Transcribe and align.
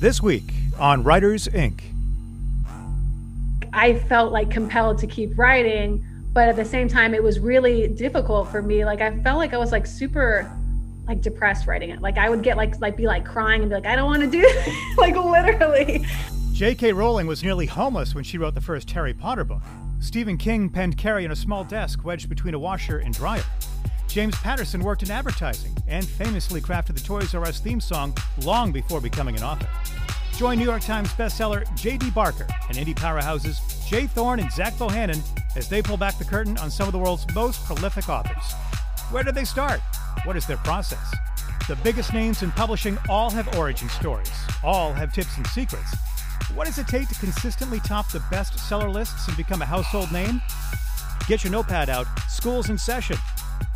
This 0.00 0.22
week 0.22 0.54
on 0.78 1.04
Writers 1.04 1.46
Inc. 1.48 1.82
I 3.74 3.98
felt 3.98 4.32
like 4.32 4.50
compelled 4.50 4.96
to 5.00 5.06
keep 5.06 5.36
writing, 5.36 6.02
but 6.32 6.48
at 6.48 6.56
the 6.56 6.64
same 6.64 6.88
time, 6.88 7.12
it 7.12 7.22
was 7.22 7.38
really 7.38 7.86
difficult 7.86 8.48
for 8.48 8.62
me. 8.62 8.86
Like 8.86 9.02
I 9.02 9.14
felt 9.18 9.36
like 9.36 9.52
I 9.52 9.58
was 9.58 9.72
like 9.72 9.84
super 9.84 10.50
like 11.06 11.20
depressed 11.20 11.66
writing 11.66 11.90
it. 11.90 12.00
Like 12.00 12.16
I 12.16 12.30
would 12.30 12.42
get 12.42 12.56
like 12.56 12.80
like 12.80 12.96
be 12.96 13.06
like 13.06 13.26
crying 13.26 13.60
and 13.60 13.68
be 13.68 13.74
like, 13.74 13.84
I 13.84 13.94
don't 13.94 14.06
want 14.06 14.22
to 14.22 14.30
do 14.30 14.40
this. 14.40 14.74
like 14.96 15.16
literally. 15.16 16.06
J.K. 16.54 16.94
Rowling 16.94 17.26
was 17.26 17.42
nearly 17.42 17.66
homeless 17.66 18.14
when 18.14 18.24
she 18.24 18.38
wrote 18.38 18.54
the 18.54 18.62
first 18.62 18.90
Harry 18.92 19.12
Potter 19.12 19.44
book. 19.44 19.60
Stephen 20.00 20.38
King 20.38 20.70
penned 20.70 20.96
Carrie 20.96 21.26
in 21.26 21.30
a 21.30 21.36
small 21.36 21.62
desk 21.62 22.06
wedged 22.06 22.30
between 22.30 22.54
a 22.54 22.58
washer 22.58 23.00
and 23.00 23.12
dryer. 23.12 23.44
James 24.10 24.34
Patterson 24.38 24.82
worked 24.82 25.04
in 25.04 25.10
advertising 25.12 25.72
and 25.86 26.04
famously 26.04 26.60
crafted 26.60 26.94
the 26.94 27.00
Toys 27.00 27.32
R 27.32 27.44
Us 27.44 27.60
theme 27.60 27.80
song 27.80 28.12
long 28.42 28.72
before 28.72 29.00
becoming 29.00 29.36
an 29.36 29.44
author. 29.44 29.68
Join 30.36 30.58
New 30.58 30.64
York 30.64 30.82
Times 30.82 31.12
bestseller 31.12 31.64
J.D. 31.76 32.10
Barker 32.10 32.48
and 32.68 32.76
indie 32.76 32.94
powerhouses 32.94 33.86
J. 33.86 34.08
Thorn 34.08 34.40
and 34.40 34.50
Zach 34.50 34.74
Bohannon 34.74 35.22
as 35.56 35.68
they 35.68 35.80
pull 35.80 35.96
back 35.96 36.18
the 36.18 36.24
curtain 36.24 36.58
on 36.58 36.72
some 36.72 36.88
of 36.88 36.92
the 36.92 36.98
world's 36.98 37.24
most 37.36 37.64
prolific 37.66 38.08
authors. 38.08 38.52
Where 39.12 39.22
did 39.22 39.36
they 39.36 39.44
start? 39.44 39.80
What 40.24 40.36
is 40.36 40.44
their 40.44 40.56
process? 40.56 41.14
The 41.68 41.76
biggest 41.76 42.12
names 42.12 42.42
in 42.42 42.50
publishing 42.50 42.98
all 43.08 43.30
have 43.30 43.56
origin 43.56 43.88
stories, 43.90 44.32
all 44.64 44.92
have 44.92 45.12
tips 45.12 45.36
and 45.36 45.46
secrets. 45.46 45.96
What 46.56 46.66
does 46.66 46.78
it 46.78 46.88
take 46.88 47.06
to 47.10 47.14
consistently 47.20 47.78
top 47.78 48.10
the 48.10 48.18
bestseller 48.18 48.92
lists 48.92 49.28
and 49.28 49.36
become 49.36 49.62
a 49.62 49.66
household 49.66 50.10
name? 50.10 50.42
Get 51.28 51.44
your 51.44 51.52
notepad 51.52 51.88
out, 51.88 52.08
school's 52.28 52.70
in 52.70 52.78
session. 52.78 53.16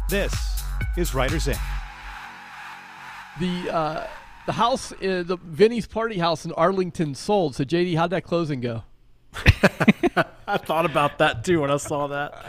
This 0.09 0.63
is 0.97 1.15
Writers 1.15 1.47
Inc. 1.47 1.59
The 3.41 3.75
uh, 3.75 4.07
the 4.47 4.53
house, 4.53 4.93
uh, 4.93 5.23
the 5.27 5.39
Vinny's 5.43 5.87
party 5.87 6.19
house 6.19 6.45
in 6.45 6.53
Arlington 6.53 7.15
sold. 7.15 7.55
So 7.57 7.65
JD, 7.65 7.97
how'd 7.97 8.11
that 8.11 8.23
closing 8.25 8.61
go? 8.61 8.83
I 10.46 10.59
thought 10.59 10.85
about 10.87 11.19
that 11.19 11.45
too 11.45 11.63
when 11.63 11.71
I 11.71 11.79
saw 11.79 12.07
that. 12.09 12.45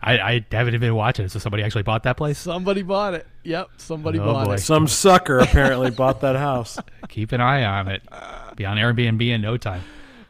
I, 0.00 0.18
I 0.18 0.46
haven't 0.50 0.68
even 0.74 0.80
been 0.80 0.94
watching 0.94 1.26
it. 1.26 1.30
So 1.30 1.38
somebody 1.38 1.62
actually 1.62 1.82
bought 1.82 2.04
that 2.04 2.16
place. 2.16 2.38
Somebody 2.38 2.82
bought 2.82 3.14
it. 3.14 3.26
Yep, 3.42 3.68
somebody 3.76 4.18
Oh, 4.18 4.24
bought 4.24 4.46
boy. 4.46 4.54
it. 4.54 4.58
Some 4.58 4.86
sucker 4.88 5.40
apparently 5.40 5.90
bought 5.90 6.20
that 6.22 6.36
house. 6.36 6.78
Keep 7.08 7.32
an 7.32 7.40
eye 7.42 7.64
on 7.64 7.88
it. 7.88 8.02
Be 8.56 8.64
on 8.64 8.76
Airbnb 8.78 9.26
in 9.28 9.42
no 9.42 9.56
time. 9.58 9.82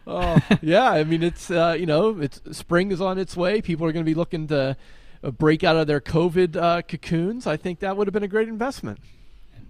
Oh, 0.05 0.37
yeah. 0.63 0.91
I 0.91 1.05
mean, 1.05 1.23
it's 1.23 1.51
uh, 1.51 1.77
you 1.79 1.87
know, 1.87 2.19
it's 2.21 2.41
spring 2.57 2.91
is 2.91 3.01
on 3.01 3.19
its 3.19 3.37
way. 3.37 3.61
People 3.63 3.87
are 3.87 3.93
going 3.93 4.05
to 4.05 4.11
be 4.11 4.17
looking 4.17 4.49
to 4.49 4.77
break 5.31 5.63
out 5.63 5.77
of 5.77 5.87
their 5.87 6.01
COVID 6.01 6.57
uh, 6.57 6.83
cocoons. 6.83 7.47
I 7.47 7.57
think 7.57 7.79
that 7.81 7.97
would 7.97 8.07
have 8.07 8.13
been 8.13 8.25
a 8.25 8.29
great 8.29 8.49
investment. 8.49 8.99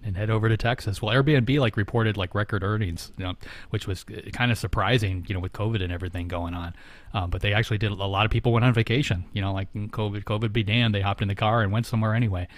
and 0.04 0.16
head 0.16 0.30
over 0.30 0.48
to 0.48 0.56
Texas. 0.56 1.00
Well, 1.00 1.14
Airbnb 1.14 1.58
like 1.60 1.76
reported 1.76 2.16
like 2.16 2.34
record 2.34 2.62
earnings, 2.64 3.12
you 3.16 3.24
know, 3.24 3.34
which 3.70 3.86
was 3.86 4.04
kind 4.32 4.50
of 4.50 4.58
surprising, 4.58 5.24
you 5.28 5.34
know, 5.34 5.40
with 5.40 5.52
COVID 5.52 5.82
and 5.82 5.92
everything 5.92 6.28
going 6.28 6.54
on. 6.54 6.74
Um, 7.14 7.30
but 7.30 7.40
they 7.40 7.52
actually 7.52 7.78
did. 7.78 7.92
A 7.92 7.94
lot 7.94 8.24
of 8.24 8.30
people 8.30 8.52
went 8.52 8.64
on 8.64 8.72
vacation, 8.74 9.24
you 9.32 9.40
know, 9.40 9.52
like 9.52 9.72
COVID, 9.72 10.24
COVID 10.24 10.52
be 10.52 10.62
damned, 10.62 10.94
they 10.94 11.02
hopped 11.02 11.22
in 11.22 11.28
the 11.28 11.34
car 11.34 11.62
and 11.62 11.70
went 11.72 11.86
somewhere 11.86 12.14
anyway. 12.14 12.48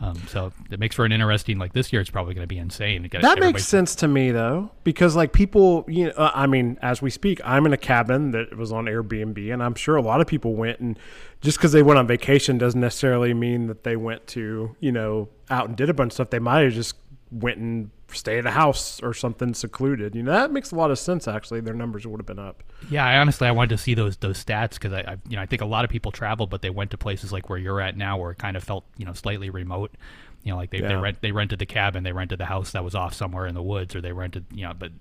Um, 0.00 0.20
so 0.28 0.52
it 0.70 0.80
makes 0.80 0.96
for 0.96 1.04
an 1.04 1.12
interesting. 1.12 1.58
Like 1.58 1.72
this 1.72 1.92
year, 1.92 2.00
it's 2.02 2.10
probably 2.10 2.34
going 2.34 2.42
to 2.42 2.52
be 2.52 2.58
insane. 2.58 3.08
to 3.08 3.18
That 3.20 3.38
makes 3.38 3.64
sense 3.64 3.94
to 3.96 4.08
me 4.08 4.32
though, 4.32 4.70
because 4.82 5.14
like 5.14 5.32
people, 5.32 5.84
you 5.88 6.06
know, 6.06 6.12
uh, 6.16 6.32
I 6.34 6.46
mean, 6.46 6.78
as 6.82 7.00
we 7.00 7.10
speak, 7.10 7.40
I'm 7.44 7.64
in 7.64 7.72
a 7.72 7.78
cabin 7.78 8.32
that 8.32 8.56
was 8.56 8.72
on 8.72 8.86
Airbnb, 8.86 9.52
and 9.52 9.62
I'm 9.62 9.74
sure 9.74 9.96
a 9.96 10.02
lot 10.02 10.20
of 10.20 10.26
people 10.26 10.56
went, 10.56 10.80
and 10.80 10.98
just 11.40 11.58
because 11.58 11.72
they 11.72 11.82
went 11.82 11.98
on 11.98 12.06
vacation 12.06 12.58
doesn't 12.58 12.80
necessarily 12.80 13.34
mean 13.34 13.68
that 13.68 13.84
they 13.84 13.96
went 13.96 14.26
to, 14.28 14.74
you 14.80 14.92
know, 14.92 15.28
out 15.48 15.68
and 15.68 15.76
did 15.76 15.88
a 15.88 15.94
bunch 15.94 16.10
of 16.10 16.14
stuff. 16.14 16.30
They 16.30 16.38
might 16.38 16.64
have 16.64 16.72
just 16.72 16.96
went 17.34 17.58
and 17.58 17.90
stayed 18.08 18.38
at 18.38 18.46
a 18.46 18.50
house 18.52 19.02
or 19.02 19.12
something 19.12 19.54
secluded. 19.54 20.14
You 20.14 20.22
know, 20.22 20.32
that 20.32 20.52
makes 20.52 20.70
a 20.70 20.76
lot 20.76 20.90
of 20.90 20.98
sense. 20.98 21.26
Actually, 21.26 21.60
their 21.60 21.74
numbers 21.74 22.06
would 22.06 22.20
have 22.20 22.26
been 22.26 22.38
up. 22.38 22.62
Yeah, 22.90 23.04
I 23.04 23.18
honestly 23.18 23.48
I 23.48 23.50
wanted 23.50 23.70
to 23.70 23.78
see 23.78 23.94
those 23.94 24.16
those 24.18 24.42
stats 24.42 24.74
because 24.74 24.92
I, 24.92 25.00
I 25.00 25.16
you 25.28 25.36
know 25.36 25.42
I 25.42 25.46
think 25.46 25.62
a 25.62 25.66
lot 25.66 25.84
of 25.84 25.90
people 25.90 26.12
traveled, 26.12 26.50
but 26.50 26.62
they 26.62 26.70
went 26.70 26.90
to 26.92 26.98
places 26.98 27.32
like 27.32 27.48
where 27.48 27.58
you're 27.58 27.80
at 27.80 27.96
now, 27.96 28.18
where 28.18 28.30
it 28.30 28.38
kind 28.38 28.56
of 28.56 28.64
felt 28.64 28.84
you 28.96 29.04
know 29.04 29.12
slightly 29.12 29.50
remote. 29.50 29.96
You 30.44 30.52
know, 30.52 30.58
like 30.58 30.70
they, 30.70 30.80
they 30.80 30.94
rent 30.94 31.22
they 31.22 31.32
rented 31.32 31.58
the 31.58 31.66
cabin, 31.66 32.04
they 32.04 32.12
rented 32.12 32.38
the 32.38 32.44
house 32.44 32.72
that 32.72 32.84
was 32.84 32.94
off 32.94 33.14
somewhere 33.14 33.46
in 33.46 33.54
the 33.54 33.62
woods, 33.62 33.96
or 33.96 34.02
they 34.02 34.12
rented 34.12 34.44
you 34.52 34.66
know. 34.66 34.74
But 34.78 34.92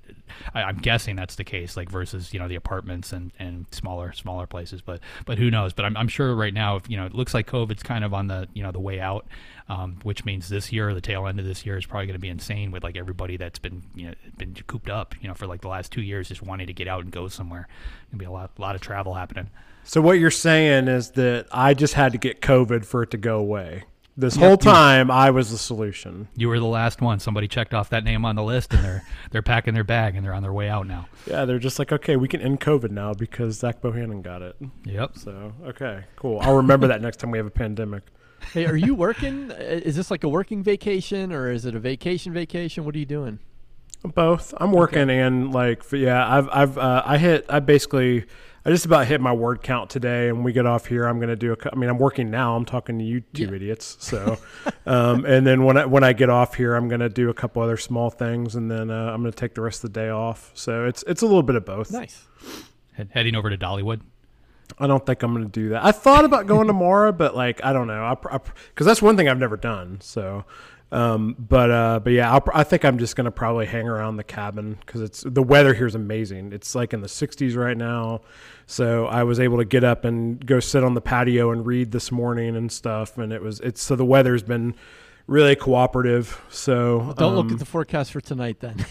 I, 0.53 0.63
I'm 0.63 0.77
guessing 0.77 1.17
that's 1.17 1.35
the 1.35 1.43
case, 1.43 1.75
like 1.75 1.89
versus 1.89 2.33
you 2.33 2.39
know 2.39 2.47
the 2.47 2.55
apartments 2.55 3.11
and, 3.11 3.31
and 3.37 3.65
smaller 3.71 4.13
smaller 4.13 4.47
places. 4.47 4.81
But 4.81 5.01
but 5.25 5.37
who 5.37 5.51
knows? 5.51 5.73
But 5.73 5.83
I'm, 5.83 5.97
I'm 5.97 6.07
sure 6.07 6.33
right 6.33 6.53
now, 6.53 6.77
if 6.77 6.89
you 6.89 6.95
know, 6.95 7.05
it 7.05 7.13
looks 7.13 7.33
like 7.33 7.45
COVID's 7.45 7.83
kind 7.83 8.05
of 8.05 8.13
on 8.13 8.27
the 8.27 8.47
you 8.53 8.63
know 8.63 8.71
the 8.71 8.79
way 8.79 9.01
out, 9.01 9.27
um, 9.67 9.97
which 10.03 10.23
means 10.23 10.47
this 10.47 10.71
year, 10.71 10.93
the 10.93 11.01
tail 11.01 11.27
end 11.27 11.41
of 11.41 11.45
this 11.45 11.65
year 11.65 11.77
is 11.77 11.85
probably 11.85 12.07
going 12.07 12.15
to 12.15 12.19
be 12.19 12.29
insane 12.29 12.71
with 12.71 12.85
like 12.85 12.95
everybody 12.95 13.35
that's 13.35 13.59
been 13.59 13.83
you 13.95 14.07
know 14.07 14.13
been 14.37 14.55
cooped 14.67 14.89
up, 14.89 15.13
you 15.21 15.27
know, 15.27 15.33
for 15.33 15.45
like 15.45 15.59
the 15.59 15.67
last 15.67 15.91
two 15.91 16.01
years, 16.01 16.29
just 16.29 16.41
wanting 16.41 16.67
to 16.67 16.73
get 16.73 16.87
out 16.87 17.03
and 17.03 17.11
go 17.11 17.27
somewhere. 17.27 17.67
Gonna 18.11 18.19
be 18.19 18.25
a 18.25 18.31
lot 18.31 18.51
lot 18.57 18.75
of 18.75 18.81
travel 18.81 19.13
happening. 19.13 19.49
So 19.83 19.99
what 20.01 20.13
you're 20.13 20.31
saying 20.31 20.87
is 20.87 21.11
that 21.11 21.47
I 21.51 21.73
just 21.73 21.95
had 21.95 22.13
to 22.13 22.17
get 22.17 22.39
COVID 22.39 22.85
for 22.85 23.03
it 23.03 23.11
to 23.11 23.17
go 23.17 23.37
away. 23.39 23.83
This 24.16 24.35
whole 24.35 24.57
time, 24.57 25.09
I 25.09 25.31
was 25.31 25.50
the 25.50 25.57
solution. 25.57 26.28
You 26.35 26.47
were 26.47 26.59
the 26.59 26.66
last 26.68 27.01
one. 27.01 27.19
Somebody 27.19 27.47
checked 27.47 27.74
off 27.74 27.90
that 27.90 28.03
name 28.03 28.25
on 28.25 28.35
the 28.35 28.44
list, 28.44 28.72
and 28.74 28.84
they're 28.84 29.03
they're 29.31 29.41
packing 29.41 29.74
their 29.74 29.84
bag 29.84 30.16
and 30.16 30.24
they're 30.24 30.35
on 30.35 30.44
their 30.44 30.53
way 30.53 30.69
out 30.69 30.85
now. 30.85 31.07
Yeah, 31.25 31.46
they're 31.46 31.57
just 31.57 31.79
like, 31.79 31.91
okay, 31.91 32.16
we 32.16 32.28
can 32.28 32.40
end 32.40 32.59
COVID 32.59 32.91
now 32.91 33.13
because 33.16 33.57
Zach 33.57 33.81
Bohannon 33.81 34.22
got 34.22 34.44
it. 34.44 34.56
Yep. 34.85 35.18
So, 35.18 35.53
okay, 35.66 36.03
cool. 36.16 36.40
I'll 36.41 36.57
remember 36.57 36.88
that 36.88 37.02
next 37.07 37.18
time 37.18 37.31
we 37.31 37.40
have 37.40 37.47
a 37.47 37.52
pandemic. 37.52 38.03
Hey, 38.52 38.66
are 38.66 38.75
you 38.75 38.94
working? 38.94 39.52
Uh, 39.52 39.56
Is 39.56 39.96
this 39.96 40.12
like 40.12 40.23
a 40.23 40.29
working 40.29 40.62
vacation 40.62 41.31
or 41.31 41.50
is 41.50 41.66
it 41.66 41.73
a 41.73 41.79
vacation 41.79 42.34
vacation? 42.34 42.85
What 42.85 42.94
are 42.94 43.00
you 43.00 43.06
doing? 43.06 43.40
Both. 44.03 44.53
I'm 44.57 44.73
working 44.73 45.09
and 45.09 45.53
like, 45.53 45.81
yeah, 45.91 46.28
I've, 46.38 46.50
I've, 46.50 46.78
uh, 46.78 47.03
I 47.06 47.18
hit, 47.18 47.46
I 47.47 47.62
basically, 47.62 48.25
I 48.66 48.69
just 48.69 48.85
about 48.85 49.07
hit 49.07 49.19
my 49.19 49.34
word 49.34 49.62
count 49.62 49.90
today. 49.90 50.29
And 50.29 50.44
we 50.46 50.53
get 50.53 50.66
off 50.66 50.85
here, 50.85 51.06
I'm 51.06 51.19
gonna 51.19 51.35
do 51.35 51.53
a. 51.53 51.57
I 51.72 51.75
mean, 51.75 51.90
I'm 51.90 51.97
working 51.97 52.31
now. 52.31 52.56
I'm 52.56 52.66
talking 52.66 52.97
to 53.00 53.03
you 53.06 53.22
two 53.34 53.44
Yeah. 53.46 53.53
idiots. 53.53 53.97
So, 54.00 54.38
um, 54.85 55.25
and 55.25 55.46
then 55.46 55.63
when 55.66 55.78
I 55.78 55.85
when 55.85 56.03
I 56.03 56.13
get 56.13 56.29
off 56.29 56.56
here, 56.56 56.75
I'm 56.75 56.88
gonna 56.88 57.09
do 57.09 57.29
a 57.29 57.34
couple 57.34 57.62
other 57.62 57.78
small 57.78 58.09
things, 58.09 58.56
and 58.56 58.72
then 58.72 58.90
uh, 58.90 59.12
I'm 59.12 59.22
gonna 59.22 59.31
take 59.34 59.53
the 59.56 59.62
rest 59.62 59.84
of 59.84 59.91
the 59.94 60.00
day 60.00 60.09
off. 60.09 60.52
So 60.53 60.85
it's 60.85 61.03
it's 61.07 61.22
a 61.22 61.25
little 61.25 61.44
bit 61.44 61.56
of 61.56 61.66
both. 61.66 61.91
Nice. 61.91 62.25
Head, 62.94 63.09
heading 63.13 63.35
over 63.35 63.50
to 63.50 63.57
Dollywood. 63.57 64.02
I 64.79 64.88
don't 64.88 65.06
think 65.06 65.22
I'm 65.23 65.34
going 65.34 65.44
to 65.44 65.52
do 65.52 65.69
that. 65.69 65.84
I 65.84 65.91
thought 65.91 66.25
about 66.25 66.47
going 66.47 66.68
tomorrow, 66.68 67.12
but 67.12 67.35
like 67.35 67.63
I 67.63 67.73
don't 67.73 67.85
know, 67.88 68.03
I 68.03 68.16
because 68.16 68.85
that's 68.88 69.02
one 69.02 69.18
thing 69.18 69.28
I've 69.28 69.38
never 69.38 69.57
done. 69.57 70.00
So, 70.02 70.46
um, 70.93 71.35
but 71.39 71.71
uh, 71.71 71.99
but 72.03 72.13
yeah, 72.13 72.31
I'll, 72.31 72.43
I 72.53 72.63
think 72.63 72.85
I'm 72.85 72.99
just 72.99 73.15
going 73.15 73.25
to 73.25 73.31
probably 73.31 73.65
hang 73.65 73.87
around 73.87 74.17
the 74.17 74.23
cabin 74.23 74.77
because 74.85 75.01
it's 75.01 75.23
the 75.25 75.41
weather 75.41 75.73
here 75.73 75.87
is 75.87 75.95
amazing. 75.95 76.53
It's 76.53 76.75
like 76.75 76.93
in 76.93 77.01
the 77.01 77.07
60s 77.07 77.57
right 77.57 77.75
now, 77.75 78.21
so 78.67 79.07
I 79.07 79.23
was 79.23 79.39
able 79.39 79.57
to 79.57 79.65
get 79.65 79.83
up 79.83 80.05
and 80.05 80.45
go 80.45 80.59
sit 80.59 80.83
on 80.83 80.93
the 80.93 81.01
patio 81.01 81.49
and 81.49 81.65
read 81.65 81.91
this 81.91 82.11
morning 82.11 82.55
and 82.55 82.71
stuff, 82.71 83.17
and 83.17 83.33
it 83.33 83.41
was 83.41 83.59
it's 83.61 83.81
so 83.81 83.95
the 83.95 84.05
weather's 84.05 84.43
been 84.43 84.75
really 85.25 85.55
cooperative. 85.55 86.39
So 86.49 87.15
Don't 87.17 87.35
look 87.35 87.47
um, 87.47 87.53
at 87.53 87.59
the 87.59 87.65
forecast 87.65 88.11
for 88.11 88.21
tonight 88.21 88.59
then. 88.59 88.85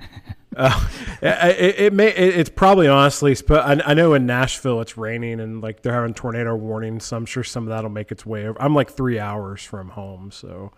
uh, 0.56 0.88
it, 1.22 1.80
it, 1.80 1.92
may 1.92 2.08
it, 2.08 2.38
it's 2.38 2.50
probably 2.50 2.88
honestly 2.88 3.36
but 3.46 3.60
I, 3.60 3.90
I 3.90 3.94
know 3.94 4.14
in 4.14 4.24
Nashville 4.24 4.80
it's 4.80 4.96
raining 4.96 5.40
and 5.40 5.60
like 5.60 5.82
they're 5.82 5.92
having 5.92 6.14
tornado 6.14 6.54
warnings 6.54 7.04
so 7.04 7.16
I'm 7.16 7.26
sure 7.26 7.44
some 7.44 7.64
of 7.64 7.68
that'll 7.70 7.90
make 7.90 8.10
its 8.10 8.24
way 8.24 8.46
over 8.46 8.60
I'm 8.60 8.74
like 8.74 8.90
three 8.90 9.18
hours 9.18 9.62
from 9.62 9.90
home 9.90 10.30
so 10.30 10.72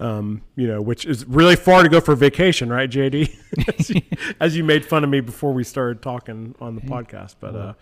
um, 0.00 0.42
you 0.56 0.66
know 0.66 0.80
which 0.80 1.04
is 1.04 1.26
really 1.26 1.56
far 1.56 1.82
to 1.82 1.88
go 1.88 2.00
for 2.00 2.14
vacation 2.14 2.70
right 2.70 2.90
JD 2.90 3.34
as, 3.78 3.90
you, 3.90 4.02
as 4.40 4.56
you 4.56 4.64
made 4.64 4.84
fun 4.84 5.04
of 5.04 5.10
me 5.10 5.20
before 5.20 5.52
we 5.52 5.64
started 5.64 6.02
talking 6.02 6.54
on 6.60 6.74
the 6.74 6.80
podcast 6.82 7.36
but 7.40 7.54
uh 7.54 7.72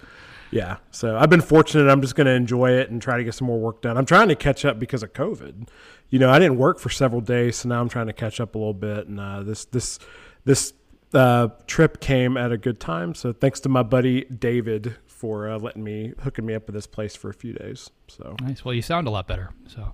yeah 0.50 0.76
so 0.90 1.16
I've 1.16 1.30
been 1.30 1.40
fortunate 1.40 1.90
I'm 1.90 2.00
just 2.00 2.14
going 2.14 2.26
to 2.26 2.32
enjoy 2.32 2.70
it 2.70 2.90
and 2.90 3.02
try 3.02 3.18
to 3.18 3.24
get 3.24 3.34
some 3.34 3.46
more 3.46 3.58
work 3.58 3.82
done 3.82 3.98
I'm 3.98 4.06
trying 4.06 4.28
to 4.28 4.36
catch 4.36 4.64
up 4.64 4.78
because 4.78 5.02
of 5.02 5.12
COVID 5.12 5.68
you 6.08 6.18
know 6.18 6.30
I 6.30 6.38
didn't 6.38 6.56
work 6.56 6.78
for 6.78 6.88
several 6.88 7.20
days 7.20 7.56
so 7.56 7.68
now 7.68 7.80
I'm 7.80 7.88
trying 7.88 8.06
to 8.06 8.12
catch 8.12 8.40
up 8.40 8.54
a 8.54 8.58
little 8.58 8.74
bit 8.74 9.08
and 9.08 9.20
uh, 9.20 9.42
this 9.42 9.64
this 9.66 9.98
this 10.44 10.72
uh, 11.16 11.48
trip 11.66 12.00
came 12.00 12.36
at 12.36 12.52
a 12.52 12.58
good 12.58 12.80
time. 12.80 13.14
So 13.14 13.32
thanks 13.32 13.60
to 13.60 13.68
my 13.68 13.82
buddy 13.82 14.24
David 14.24 14.96
for 15.06 15.48
uh, 15.48 15.58
letting 15.58 15.82
me 15.82 16.12
hooking 16.20 16.44
me 16.44 16.54
up 16.54 16.66
with 16.66 16.74
this 16.74 16.86
place 16.86 17.16
for 17.16 17.30
a 17.30 17.34
few 17.34 17.52
days. 17.52 17.90
So 18.08 18.36
Nice. 18.42 18.64
Well, 18.64 18.74
you 18.74 18.82
sound 18.82 19.06
a 19.06 19.10
lot 19.10 19.26
better. 19.26 19.50
So 19.66 19.92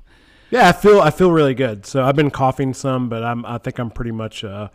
yeah, 0.52 0.69
I 0.69 0.72
feel 0.72 1.00
I 1.00 1.10
feel 1.10 1.32
really 1.32 1.54
good. 1.54 1.87
So 1.87 2.04
I've 2.04 2.14
been 2.14 2.31
coughing 2.31 2.75
some, 2.75 3.08
but 3.08 3.25
I'm 3.25 3.44
I 3.46 3.56
think 3.56 3.78
I'm 3.78 3.90
pretty 3.90 4.10
much 4.10 4.44
uh, 4.44 4.69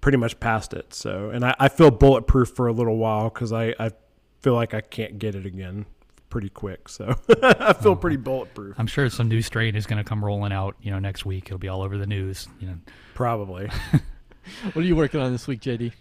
pretty 0.00 0.18
much 0.18 0.38
past 0.38 0.72
it. 0.72 0.94
So 0.94 1.30
and 1.30 1.44
I, 1.44 1.54
I 1.58 1.68
feel 1.68 1.90
bulletproof 1.90 2.50
for 2.50 2.68
a 2.68 2.72
little 2.72 2.96
while 2.96 3.28
because 3.28 3.52
I, 3.52 3.74
I 3.80 3.90
feel 4.40 4.54
like 4.54 4.72
I 4.72 4.80
can't 4.80 5.18
get 5.18 5.34
it 5.34 5.44
again 5.44 5.84
pretty 6.30 6.48
quick. 6.48 6.88
So 6.88 7.16
I 7.42 7.72
feel 7.72 7.96
pretty 7.96 8.18
bulletproof. 8.18 8.76
I'm 8.78 8.86
sure 8.86 9.10
some 9.10 9.28
new 9.28 9.42
strain 9.42 9.74
is 9.74 9.84
going 9.84 9.98
to 9.98 10.08
come 10.08 10.24
rolling 10.24 10.52
out. 10.52 10.76
You 10.80 10.92
know, 10.92 11.00
next 11.00 11.26
week 11.26 11.46
it'll 11.46 11.58
be 11.58 11.68
all 11.68 11.82
over 11.82 11.98
the 11.98 12.06
news. 12.06 12.46
You 12.60 12.68
know, 12.68 12.76
Probably. 13.14 13.68
what 14.72 14.76
are 14.76 14.86
you 14.86 14.94
working 14.94 15.20
on 15.20 15.32
this 15.32 15.48
week, 15.48 15.60
JD? 15.60 15.92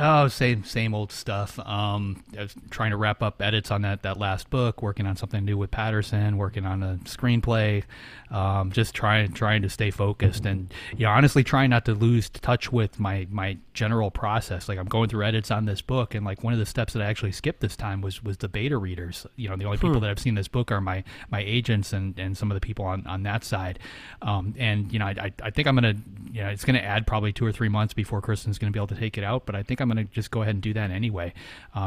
Oh, 0.00 0.28
same 0.28 0.64
same 0.64 0.94
old 0.94 1.12
stuff. 1.12 1.58
Um, 1.58 2.22
I 2.36 2.42
was 2.42 2.54
trying 2.70 2.90
to 2.90 2.96
wrap 2.96 3.22
up 3.22 3.42
edits 3.42 3.70
on 3.70 3.82
that 3.82 4.02
that 4.02 4.18
last 4.18 4.50
book, 4.50 4.82
working 4.82 5.06
on 5.06 5.16
something 5.16 5.44
new 5.44 5.56
with 5.56 5.70
Patterson, 5.70 6.36
working 6.36 6.64
on 6.64 6.82
a 6.82 6.98
screenplay, 7.04 7.82
um, 8.30 8.70
just 8.72 8.94
trying 8.94 9.32
trying 9.32 9.62
to 9.62 9.68
stay 9.68 9.90
focused 9.90 10.46
and 10.46 10.72
you 10.96 11.04
know 11.04 11.10
honestly 11.10 11.42
trying 11.42 11.70
not 11.70 11.84
to 11.86 11.94
lose 11.94 12.28
touch 12.28 12.70
with 12.72 13.00
my 13.00 13.26
my 13.30 13.56
general 13.74 14.10
process. 14.10 14.68
Like 14.68 14.78
I'm 14.78 14.86
going 14.86 15.08
through 15.08 15.24
edits 15.24 15.50
on 15.50 15.64
this 15.64 15.80
book, 15.80 16.14
and 16.14 16.24
like 16.24 16.44
one 16.44 16.52
of 16.52 16.58
the 16.58 16.66
steps 16.66 16.92
that 16.92 17.02
I 17.02 17.06
actually 17.06 17.32
skipped 17.32 17.60
this 17.60 17.76
time 17.76 18.00
was 18.00 18.22
was 18.22 18.36
the 18.38 18.48
beta 18.48 18.76
readers. 18.76 19.26
You 19.36 19.48
know, 19.48 19.56
the 19.56 19.64
only 19.64 19.78
people 19.78 20.00
that 20.00 20.10
I've 20.10 20.18
seen 20.18 20.34
this 20.34 20.48
book 20.48 20.70
are 20.70 20.80
my 20.80 21.02
my 21.30 21.40
agents 21.40 21.92
and 21.92 22.18
and 22.18 22.36
some 22.36 22.50
of 22.50 22.54
the 22.54 22.60
people 22.60 22.84
on 22.84 23.06
on 23.06 23.24
that 23.24 23.44
side. 23.44 23.78
Um, 24.22 24.54
and 24.58 24.92
you 24.92 24.98
know, 24.98 25.06
I 25.06 25.32
I 25.42 25.50
think 25.50 25.66
I'm 25.66 25.74
gonna 25.74 25.94
you 26.32 26.42
know 26.42 26.48
it's 26.48 26.64
gonna 26.64 26.78
add 26.78 27.06
probably 27.06 27.32
two 27.32 27.46
or 27.46 27.52
three 27.52 27.68
months 27.68 27.94
before 27.94 28.20
Kristen's 28.20 28.58
gonna 28.58 28.72
be 28.72 28.78
able 28.78 28.88
to 28.88 28.96
take 28.96 29.18
it 29.18 29.24
out, 29.24 29.46
but 29.46 29.54
I 29.54 29.62
think 29.62 29.80
I'm 29.80 29.87
going 29.88 30.06
to 30.06 30.12
just 30.12 30.30
go 30.30 30.42
ahead 30.42 30.54
and 30.54 30.62
do 30.62 30.72
that 30.74 30.90
anyway 30.90 31.32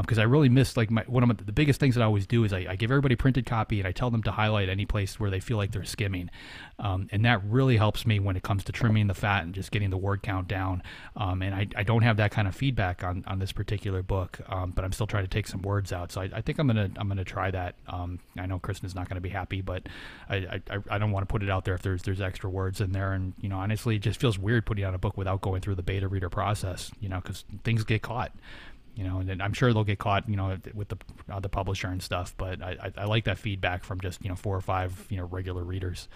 because 0.02 0.18
um, 0.18 0.22
I 0.22 0.26
really 0.26 0.50
miss 0.50 0.76
like 0.78 0.90
my, 0.92 1.04
one 1.08 1.30
of 1.30 1.46
the 1.46 1.52
biggest 1.52 1.80
things 1.80 1.96
that 1.96 2.02
I 2.02 2.06
always 2.06 2.28
do 2.28 2.44
is 2.44 2.54
I, 2.54 2.66
I, 2.70 2.76
give 2.76 2.92
everybody 2.92 3.16
printed 3.16 3.46
copy 3.46 3.80
and 3.80 3.88
I 3.88 3.92
tell 3.92 4.10
them 4.10 4.24
to 4.24 4.32
highlight 4.32 4.70
any 4.70 4.86
place 4.86 5.20
where 5.20 5.30
they 5.30 5.40
feel 5.40 5.58
like 5.58 5.72
they're 5.72 5.84
skimming, 5.84 6.30
um, 6.80 7.08
and 7.12 7.24
that 7.26 7.44
really 7.44 7.78
helps 7.78 8.06
me 8.06 8.20
when 8.20 8.36
it 8.36 8.44
comes 8.44 8.64
to 8.66 8.72
trimming 8.72 9.08
the 9.08 9.14
fat 9.14 9.44
and 9.44 9.54
just 9.54 9.72
getting 9.72 9.90
the 9.90 9.98
word 9.98 10.24
count 10.24 10.48
down. 10.48 10.84
Um, 11.16 11.42
and 11.42 11.54
I, 11.54 11.68
I, 11.76 11.84
don't 11.84 12.02
have 12.02 12.18
that 12.18 12.32
kind 12.32 12.48
of 12.48 12.56
feedback 12.56 13.04
on, 13.04 13.24
on 13.28 13.40
this 13.40 13.52
particular 13.52 14.02
book, 14.02 14.40
um, 14.48 14.72
but 14.72 14.84
I'm 14.86 14.92
still 14.92 15.08
trying 15.08 15.24
to 15.24 15.30
take 15.30 15.48
some 15.48 15.62
words 15.62 15.92
out. 15.92 16.12
So 16.12 16.22
I, 16.22 16.30
I 16.34 16.42
think 16.42 16.60
I'm 16.60 16.68
gonna 16.68 16.90
I'm 16.98 17.08
gonna 17.08 17.24
try 17.24 17.52
that. 17.52 17.76
Um, 17.88 18.20
I 18.38 18.46
know 18.46 18.60
Kristen 18.60 18.88
is 18.88 18.96
not 18.96 19.10
to 19.16 19.22
be 19.22 19.30
happy, 19.30 19.62
but 19.62 19.88
I, 20.30 20.62
I, 20.70 20.78
I 20.90 20.98
don't 20.98 21.12
want 21.12 21.28
to 21.28 21.32
put 21.32 21.44
it 21.44 21.50
out 21.50 21.66
there 21.66 21.74
if 21.74 21.82
there's 21.82 22.02
there's 22.04 22.22
extra 22.22 22.50
words 22.50 22.82
in 22.82 22.92
there. 22.92 23.14
And 23.14 23.34
you 23.40 23.50
know 23.50 23.58
honestly, 23.58 23.96
it 23.98 24.00
just 24.00 24.20
feels 24.20 24.40
weird 24.40 24.66
putting 24.66 24.84
out 24.84 24.94
a 24.94 24.98
book 24.98 25.18
without 25.18 25.42
going 25.42 25.62
through 25.62 25.76
the 25.76 25.84
beta 25.84 26.08
reader 26.08 26.30
process. 26.30 26.92
You 27.00 27.10
know 27.10 27.20
because 27.20 27.46
things 27.64 27.84
get 27.94 28.02
caught 28.02 28.32
you 28.96 29.06
know, 29.06 29.20
and 29.20 29.42
I'm 29.42 29.54
sure 29.54 29.74
they'll 29.74 29.84
get 29.84 30.00
caught, 30.00 30.28
you 30.28 30.36
know, 30.36 30.58
with 30.74 30.90
the 30.90 30.98
uh, 31.30 31.40
the 31.40 31.50
publisher 31.50 31.88
and 31.88 32.02
stuff. 32.02 32.34
But 32.38 32.62
I, 32.62 32.78
I, 32.84 33.02
I, 33.02 33.06
like 33.06 33.26
that 33.26 33.38
feedback 33.38 33.84
from 33.84 34.02
just 34.02 34.22
you 34.24 34.30
know 34.30 34.36
four 34.36 34.56
or 34.56 34.62
five 34.62 35.08
you 35.10 35.18
know 35.18 35.26
regular 35.26 35.64
readers. 35.64 36.08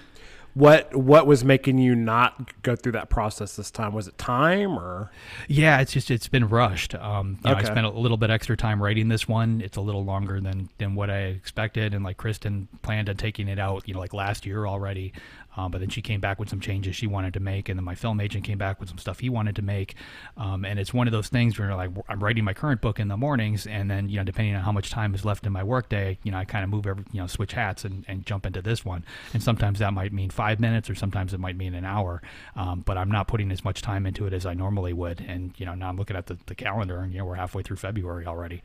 What 0.54 0.96
what 0.96 1.28
was 1.28 1.44
making 1.44 1.80
you 1.80 1.96
not 1.96 2.62
go 2.64 2.76
through 2.76 2.94
that 2.94 3.10
process 3.10 3.56
this 3.56 3.72
time? 3.72 3.94
Was 3.94 4.08
it 4.08 4.18
time 4.18 4.78
or? 4.78 5.12
Yeah, 5.48 5.80
it's 5.80 5.94
just 5.94 6.12
it's 6.12 6.28
been 6.28 6.48
rushed. 6.48 6.96
Um, 6.96 7.40
you 7.44 7.52
know, 7.52 7.58
I 7.58 7.64
spent 7.64 7.86
a 7.86 7.90
little 7.90 8.18
bit 8.18 8.30
extra 8.30 8.56
time 8.56 8.82
writing 8.82 9.08
this 9.08 9.28
one. 9.28 9.62
It's 9.62 9.78
a 9.78 9.82
little 9.82 10.04
longer 10.04 10.40
than 10.40 10.70
than 10.78 10.96
what 10.96 11.10
I 11.10 11.24
expected, 11.24 11.94
and 11.94 12.04
like 12.04 12.18
Kristen 12.18 12.68
planned 12.84 13.10
on 13.10 13.18
taking 13.18 13.48
it 13.48 13.60
out, 13.60 13.88
you 13.88 13.94
know, 13.94 14.00
like 14.00 14.14
last 14.14 14.46
year 14.46 14.66
already. 14.66 15.14
Um, 15.56 15.72
but 15.72 15.80
then 15.80 15.90
she 15.90 16.02
came 16.02 16.20
back 16.20 16.40
with 16.40 16.50
some 16.50 16.60
changes 16.60 16.96
she 16.96 17.08
wanted 17.08 17.34
to 17.34 17.40
make, 17.40 17.70
and 17.70 17.78
then 17.78 17.84
my 17.84 17.96
film 17.96 18.20
agent 18.20 18.44
came 18.44 18.58
back 18.58 18.80
with 18.80 18.90
some 18.90 18.98
stuff 18.98 19.20
he 19.20 19.30
wanted 19.30 19.56
to 19.56 19.62
make. 19.62 19.96
Um, 20.38 20.66
and 20.66 20.80
it's 20.80 20.94
one 20.94 21.08
of 21.08 21.12
those 21.12 21.30
things 21.30 21.58
where 21.58 21.74
like 21.76 21.92
I'm 22.10 22.24
writing 22.24 22.44
my 22.44 22.54
current 22.54 22.82
book 22.82 23.00
in 23.00 23.08
the 23.08 23.18
mornings, 23.18 23.68
and 23.68 23.90
then 23.90 24.10
you 24.10 24.18
know 24.18 24.24
depending 24.24 24.56
on 24.56 24.62
how 24.62 24.72
much 24.72 24.90
time 24.90 25.14
is 25.16 25.26
left 25.26 25.46
in 25.46 25.54
my 25.54 25.64
workday, 25.64 26.18
you 26.24 26.32
know 26.32 26.38
I 26.38 26.46
kind 26.46 26.64
of 26.64 26.70
move 26.70 26.86
every 26.86 27.04
you 27.12 27.22
know 27.22 27.28
switch 27.28 27.54
hats 27.54 27.86
and, 27.86 28.06
and 28.08 28.26
jump 28.26 28.46
into 28.46 28.62
this 28.62 28.84
one. 28.84 29.06
And 29.34 29.42
sometimes 29.42 29.80
that 29.80 29.94
might 29.94 30.14
mean 30.14 30.30
five 30.30 30.60
minutes, 30.60 30.90
or 30.90 30.96
sometimes 30.96 31.34
it 31.34 31.40
might 31.40 31.56
mean 31.56 31.74
an 31.74 31.86
hour. 31.86 32.22
Um, 32.56 32.82
but 32.82 32.98
I'm 32.98 33.12
not 33.12 33.28
putting 33.28 33.52
as 33.52 33.64
much 33.64 33.82
time 33.82 34.06
into 34.06 34.26
it 34.26 34.34
as 34.34 34.46
I 34.46 34.54
normally 34.54 34.94
would. 34.94 35.22
And 35.22 35.54
you 35.58 35.66
know 35.66 35.76
now 35.76 35.90
I'm 35.90 35.98
looking 35.98 36.18
at 36.18 36.28
the, 36.28 36.38
the 36.46 36.56
calendar, 36.56 37.00
and 37.00 37.14
you 37.14 37.20
know 37.20 37.26
we're 37.26 37.36
halfway 37.36 37.64
through 37.64 37.78
February 37.78 38.26
already. 38.26 38.62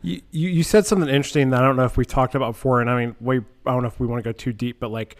You, 0.00 0.20
you 0.30 0.62
said 0.62 0.86
something 0.86 1.08
interesting 1.08 1.50
that 1.50 1.60
I 1.60 1.66
don't 1.66 1.74
know 1.74 1.84
if 1.84 1.96
we 1.96 2.04
talked 2.04 2.36
about 2.36 2.52
before, 2.52 2.80
and 2.80 2.88
I 2.88 3.04
mean, 3.04 3.16
we 3.20 3.38
I 3.38 3.72
don't 3.72 3.82
know 3.82 3.88
if 3.88 3.98
we 3.98 4.06
want 4.06 4.22
to 4.22 4.28
go 4.28 4.32
too 4.32 4.52
deep, 4.52 4.78
but 4.78 4.92
like 4.92 5.16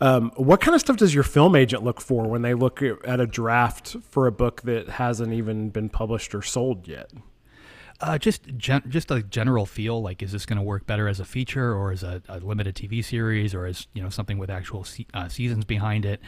um, 0.00 0.30
what 0.36 0.60
kind 0.60 0.74
of 0.74 0.80
stuff 0.80 0.96
does 0.96 1.14
your 1.14 1.24
film 1.24 1.54
agent 1.54 1.84
look 1.84 2.00
for 2.00 2.26
when 2.26 2.42
they 2.42 2.54
look 2.54 2.82
at 2.82 3.20
a 3.20 3.26
draft 3.26 3.96
for 4.02 4.26
a 4.26 4.32
book 4.32 4.62
that 4.62 4.88
hasn't 4.88 5.32
even 5.32 5.70
been 5.70 5.88
published 5.88 6.34
or 6.34 6.42
sold 6.42 6.88
yet? 6.88 7.10
Uh, 8.02 8.16
just 8.16 8.46
gen- 8.56 8.82
just 8.88 9.10
a 9.10 9.22
general 9.22 9.66
feel 9.66 10.00
like 10.00 10.22
is 10.22 10.32
this 10.32 10.46
going 10.46 10.56
to 10.56 10.62
work 10.62 10.86
better 10.86 11.06
as 11.06 11.20
a 11.20 11.24
feature 11.24 11.74
or 11.74 11.92
as 11.92 12.02
a, 12.02 12.22
a, 12.30 12.38
limited 12.38 12.74
TV 12.74 13.04
series 13.04 13.54
or 13.54 13.66
as 13.66 13.88
you 13.92 14.02
know 14.02 14.08
something 14.08 14.38
with 14.38 14.48
actual 14.48 14.84
se- 14.84 15.06
uh, 15.12 15.28
seasons 15.28 15.66
behind 15.66 16.06
it. 16.06 16.18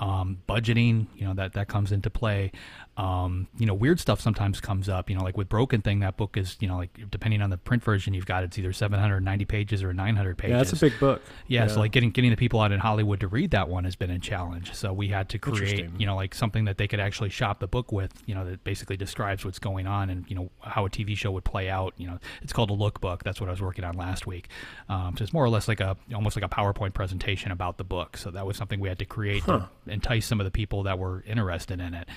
Um, 0.00 0.38
budgeting, 0.48 1.06
you 1.14 1.26
know 1.26 1.34
that 1.34 1.52
that 1.52 1.68
comes 1.68 1.92
into 1.92 2.10
play. 2.10 2.52
Um, 2.96 3.48
you 3.58 3.64
know, 3.64 3.72
weird 3.72 3.98
stuff 3.98 4.20
sometimes 4.20 4.60
comes 4.60 4.88
up. 4.88 5.08
You 5.08 5.16
know, 5.16 5.22
like 5.22 5.36
with 5.38 5.48
Broken 5.48 5.80
Thing, 5.80 6.00
that 6.00 6.18
book 6.18 6.36
is, 6.36 6.58
you 6.60 6.68
know, 6.68 6.76
like 6.76 7.10
depending 7.10 7.40
on 7.40 7.48
the 7.48 7.56
print 7.56 7.82
version 7.82 8.12
you've 8.12 8.26
got, 8.26 8.44
it's 8.44 8.58
either 8.58 8.74
790 8.74 9.44
pages 9.46 9.82
or 9.82 9.94
900 9.94 10.36
pages. 10.36 10.50
Yeah, 10.50 10.58
that's 10.58 10.72
a 10.74 10.76
big 10.76 10.98
book. 11.00 11.22
Yeah, 11.46 11.62
yeah, 11.62 11.66
so 11.68 11.80
like 11.80 11.92
getting 11.92 12.10
getting 12.10 12.30
the 12.30 12.36
people 12.36 12.60
out 12.60 12.72
in 12.72 12.80
Hollywood 12.80 13.20
to 13.20 13.28
read 13.28 13.52
that 13.52 13.70
one 13.70 13.84
has 13.84 13.96
been 13.96 14.10
a 14.10 14.18
challenge. 14.18 14.74
So 14.74 14.92
we 14.92 15.08
had 15.08 15.30
to 15.30 15.38
create, 15.38 15.88
you 15.98 16.04
know, 16.04 16.14
like 16.14 16.34
something 16.34 16.66
that 16.66 16.76
they 16.76 16.86
could 16.88 17.00
actually 17.00 17.30
shop 17.30 17.60
the 17.60 17.68
book 17.68 17.90
with. 17.90 18.12
You 18.26 18.34
know, 18.34 18.44
that 18.44 18.64
basically 18.64 18.98
describes 18.98 19.46
what's 19.46 19.58
going 19.58 19.86
on 19.86 20.10
and 20.10 20.26
you 20.28 20.36
know 20.36 20.50
how 20.60 20.84
a 20.84 20.90
TV 20.90 21.16
show 21.16 21.30
would 21.30 21.44
play 21.44 21.70
out. 21.70 21.94
You 21.96 22.06
know, 22.06 22.18
it's 22.42 22.52
called 22.52 22.70
a 22.70 22.76
lookbook. 22.76 23.22
That's 23.22 23.40
what 23.40 23.48
I 23.48 23.52
was 23.52 23.62
working 23.62 23.84
on 23.84 23.96
last 23.96 24.26
week. 24.26 24.48
Um, 24.90 25.16
so 25.16 25.22
it's 25.22 25.32
more 25.32 25.44
or 25.44 25.48
less 25.48 25.68
like 25.68 25.80
a 25.80 25.96
almost 26.14 26.36
like 26.36 26.44
a 26.44 26.54
PowerPoint 26.54 26.92
presentation 26.92 27.50
about 27.50 27.78
the 27.78 27.84
book. 27.84 28.18
So 28.18 28.30
that 28.32 28.46
was 28.46 28.58
something 28.58 28.78
we 28.78 28.88
had 28.88 28.98
to 28.98 29.06
create 29.06 29.42
huh. 29.42 29.66
Entice 29.90 30.26
some 30.26 30.40
of 30.40 30.44
the 30.44 30.50
people 30.50 30.84
that 30.84 30.98
were 30.98 31.22
interested 31.26 31.80
in 31.80 31.94
it. 31.94 32.08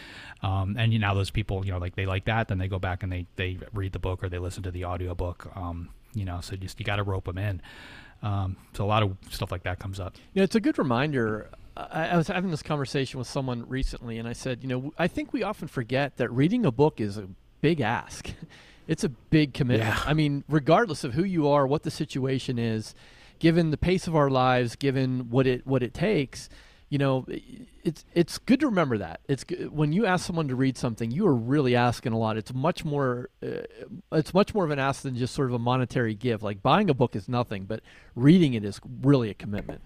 Um, 0.41 0.75
and 0.77 0.93
you 0.93 0.99
know, 0.99 1.15
those 1.15 1.31
people, 1.31 1.65
you 1.65 1.71
know, 1.71 1.77
like 1.77 1.95
they 1.95 2.05
like 2.05 2.25
that, 2.25 2.47
then 2.47 2.57
they 2.57 2.67
go 2.67 2.79
back 2.79 3.03
and 3.03 3.11
they, 3.11 3.27
they 3.35 3.57
read 3.73 3.93
the 3.93 3.99
book 3.99 4.23
or 4.23 4.29
they 4.29 4.39
listen 4.39 4.63
to 4.63 4.71
the 4.71 4.85
audiobook. 4.85 5.51
Um, 5.55 5.89
you 6.13 6.25
know, 6.25 6.41
so 6.41 6.55
just 6.55 6.79
you 6.79 6.85
got 6.85 6.97
to 6.97 7.03
rope 7.03 7.25
them 7.25 7.37
in. 7.37 7.61
Um, 8.21 8.55
so 8.73 8.85
a 8.85 8.87
lot 8.87 9.03
of 9.03 9.17
stuff 9.29 9.51
like 9.51 9.63
that 9.63 9.79
comes 9.79 9.99
up. 9.99 10.15
Yeah, 10.33 10.43
it's 10.43 10.55
a 10.55 10.61
good 10.61 10.77
reminder. 10.77 11.49
I, 11.75 12.09
I 12.09 12.17
was 12.17 12.27
having 12.27 12.51
this 12.51 12.63
conversation 12.63 13.17
with 13.19 13.27
someone 13.27 13.67
recently, 13.67 14.17
and 14.17 14.27
I 14.27 14.33
said, 14.33 14.59
you 14.61 14.69
know, 14.69 14.93
I 14.97 15.07
think 15.07 15.33
we 15.33 15.43
often 15.43 15.67
forget 15.67 16.17
that 16.17 16.31
reading 16.31 16.65
a 16.65 16.71
book 16.71 17.01
is 17.01 17.17
a 17.17 17.27
big 17.61 17.81
ask. 17.81 18.31
it's 18.87 19.03
a 19.03 19.09
big 19.09 19.53
commitment. 19.53 19.89
Yeah. 19.89 20.03
I 20.05 20.13
mean, 20.13 20.43
regardless 20.47 21.03
of 21.03 21.13
who 21.13 21.23
you 21.23 21.47
are, 21.49 21.67
what 21.67 21.83
the 21.83 21.91
situation 21.91 22.57
is, 22.57 22.95
given 23.39 23.71
the 23.71 23.77
pace 23.77 24.07
of 24.07 24.15
our 24.15 24.29
lives, 24.29 24.75
given 24.75 25.29
what 25.29 25.45
it 25.45 25.67
what 25.67 25.83
it 25.83 25.93
takes, 25.93 26.49
you 26.93 26.99
know, 26.99 27.25
it's 27.83 28.05
it's 28.13 28.37
good 28.37 28.59
to 28.59 28.67
remember 28.67 28.99
that. 28.99 29.21
It's 29.27 29.43
when 29.71 29.93
you 29.93 30.05
ask 30.05 30.27
someone 30.27 30.47
to 30.49 30.55
read 30.55 30.77
something, 30.77 31.09
you 31.09 31.25
are 31.25 31.33
really 31.33 31.75
asking 31.75 32.13
a 32.13 32.19
lot. 32.19 32.37
It's 32.37 32.53
much 32.53 32.85
more 32.85 33.31
uh, 33.41 33.63
it's 34.11 34.31
much 34.31 34.53
more 34.53 34.63
of 34.63 34.69
an 34.69 34.77
ask 34.77 35.01
than 35.01 35.15
just 35.15 35.33
sort 35.33 35.49
of 35.49 35.55
a 35.55 35.59
monetary 35.59 36.13
give. 36.13 36.43
Like 36.43 36.61
buying 36.61 36.91
a 36.91 36.93
book 36.93 37.15
is 37.15 37.27
nothing, 37.27 37.63
but 37.63 37.81
reading 38.13 38.53
it 38.53 38.63
is 38.63 38.79
really 39.01 39.31
a 39.31 39.33
commitment. 39.33 39.81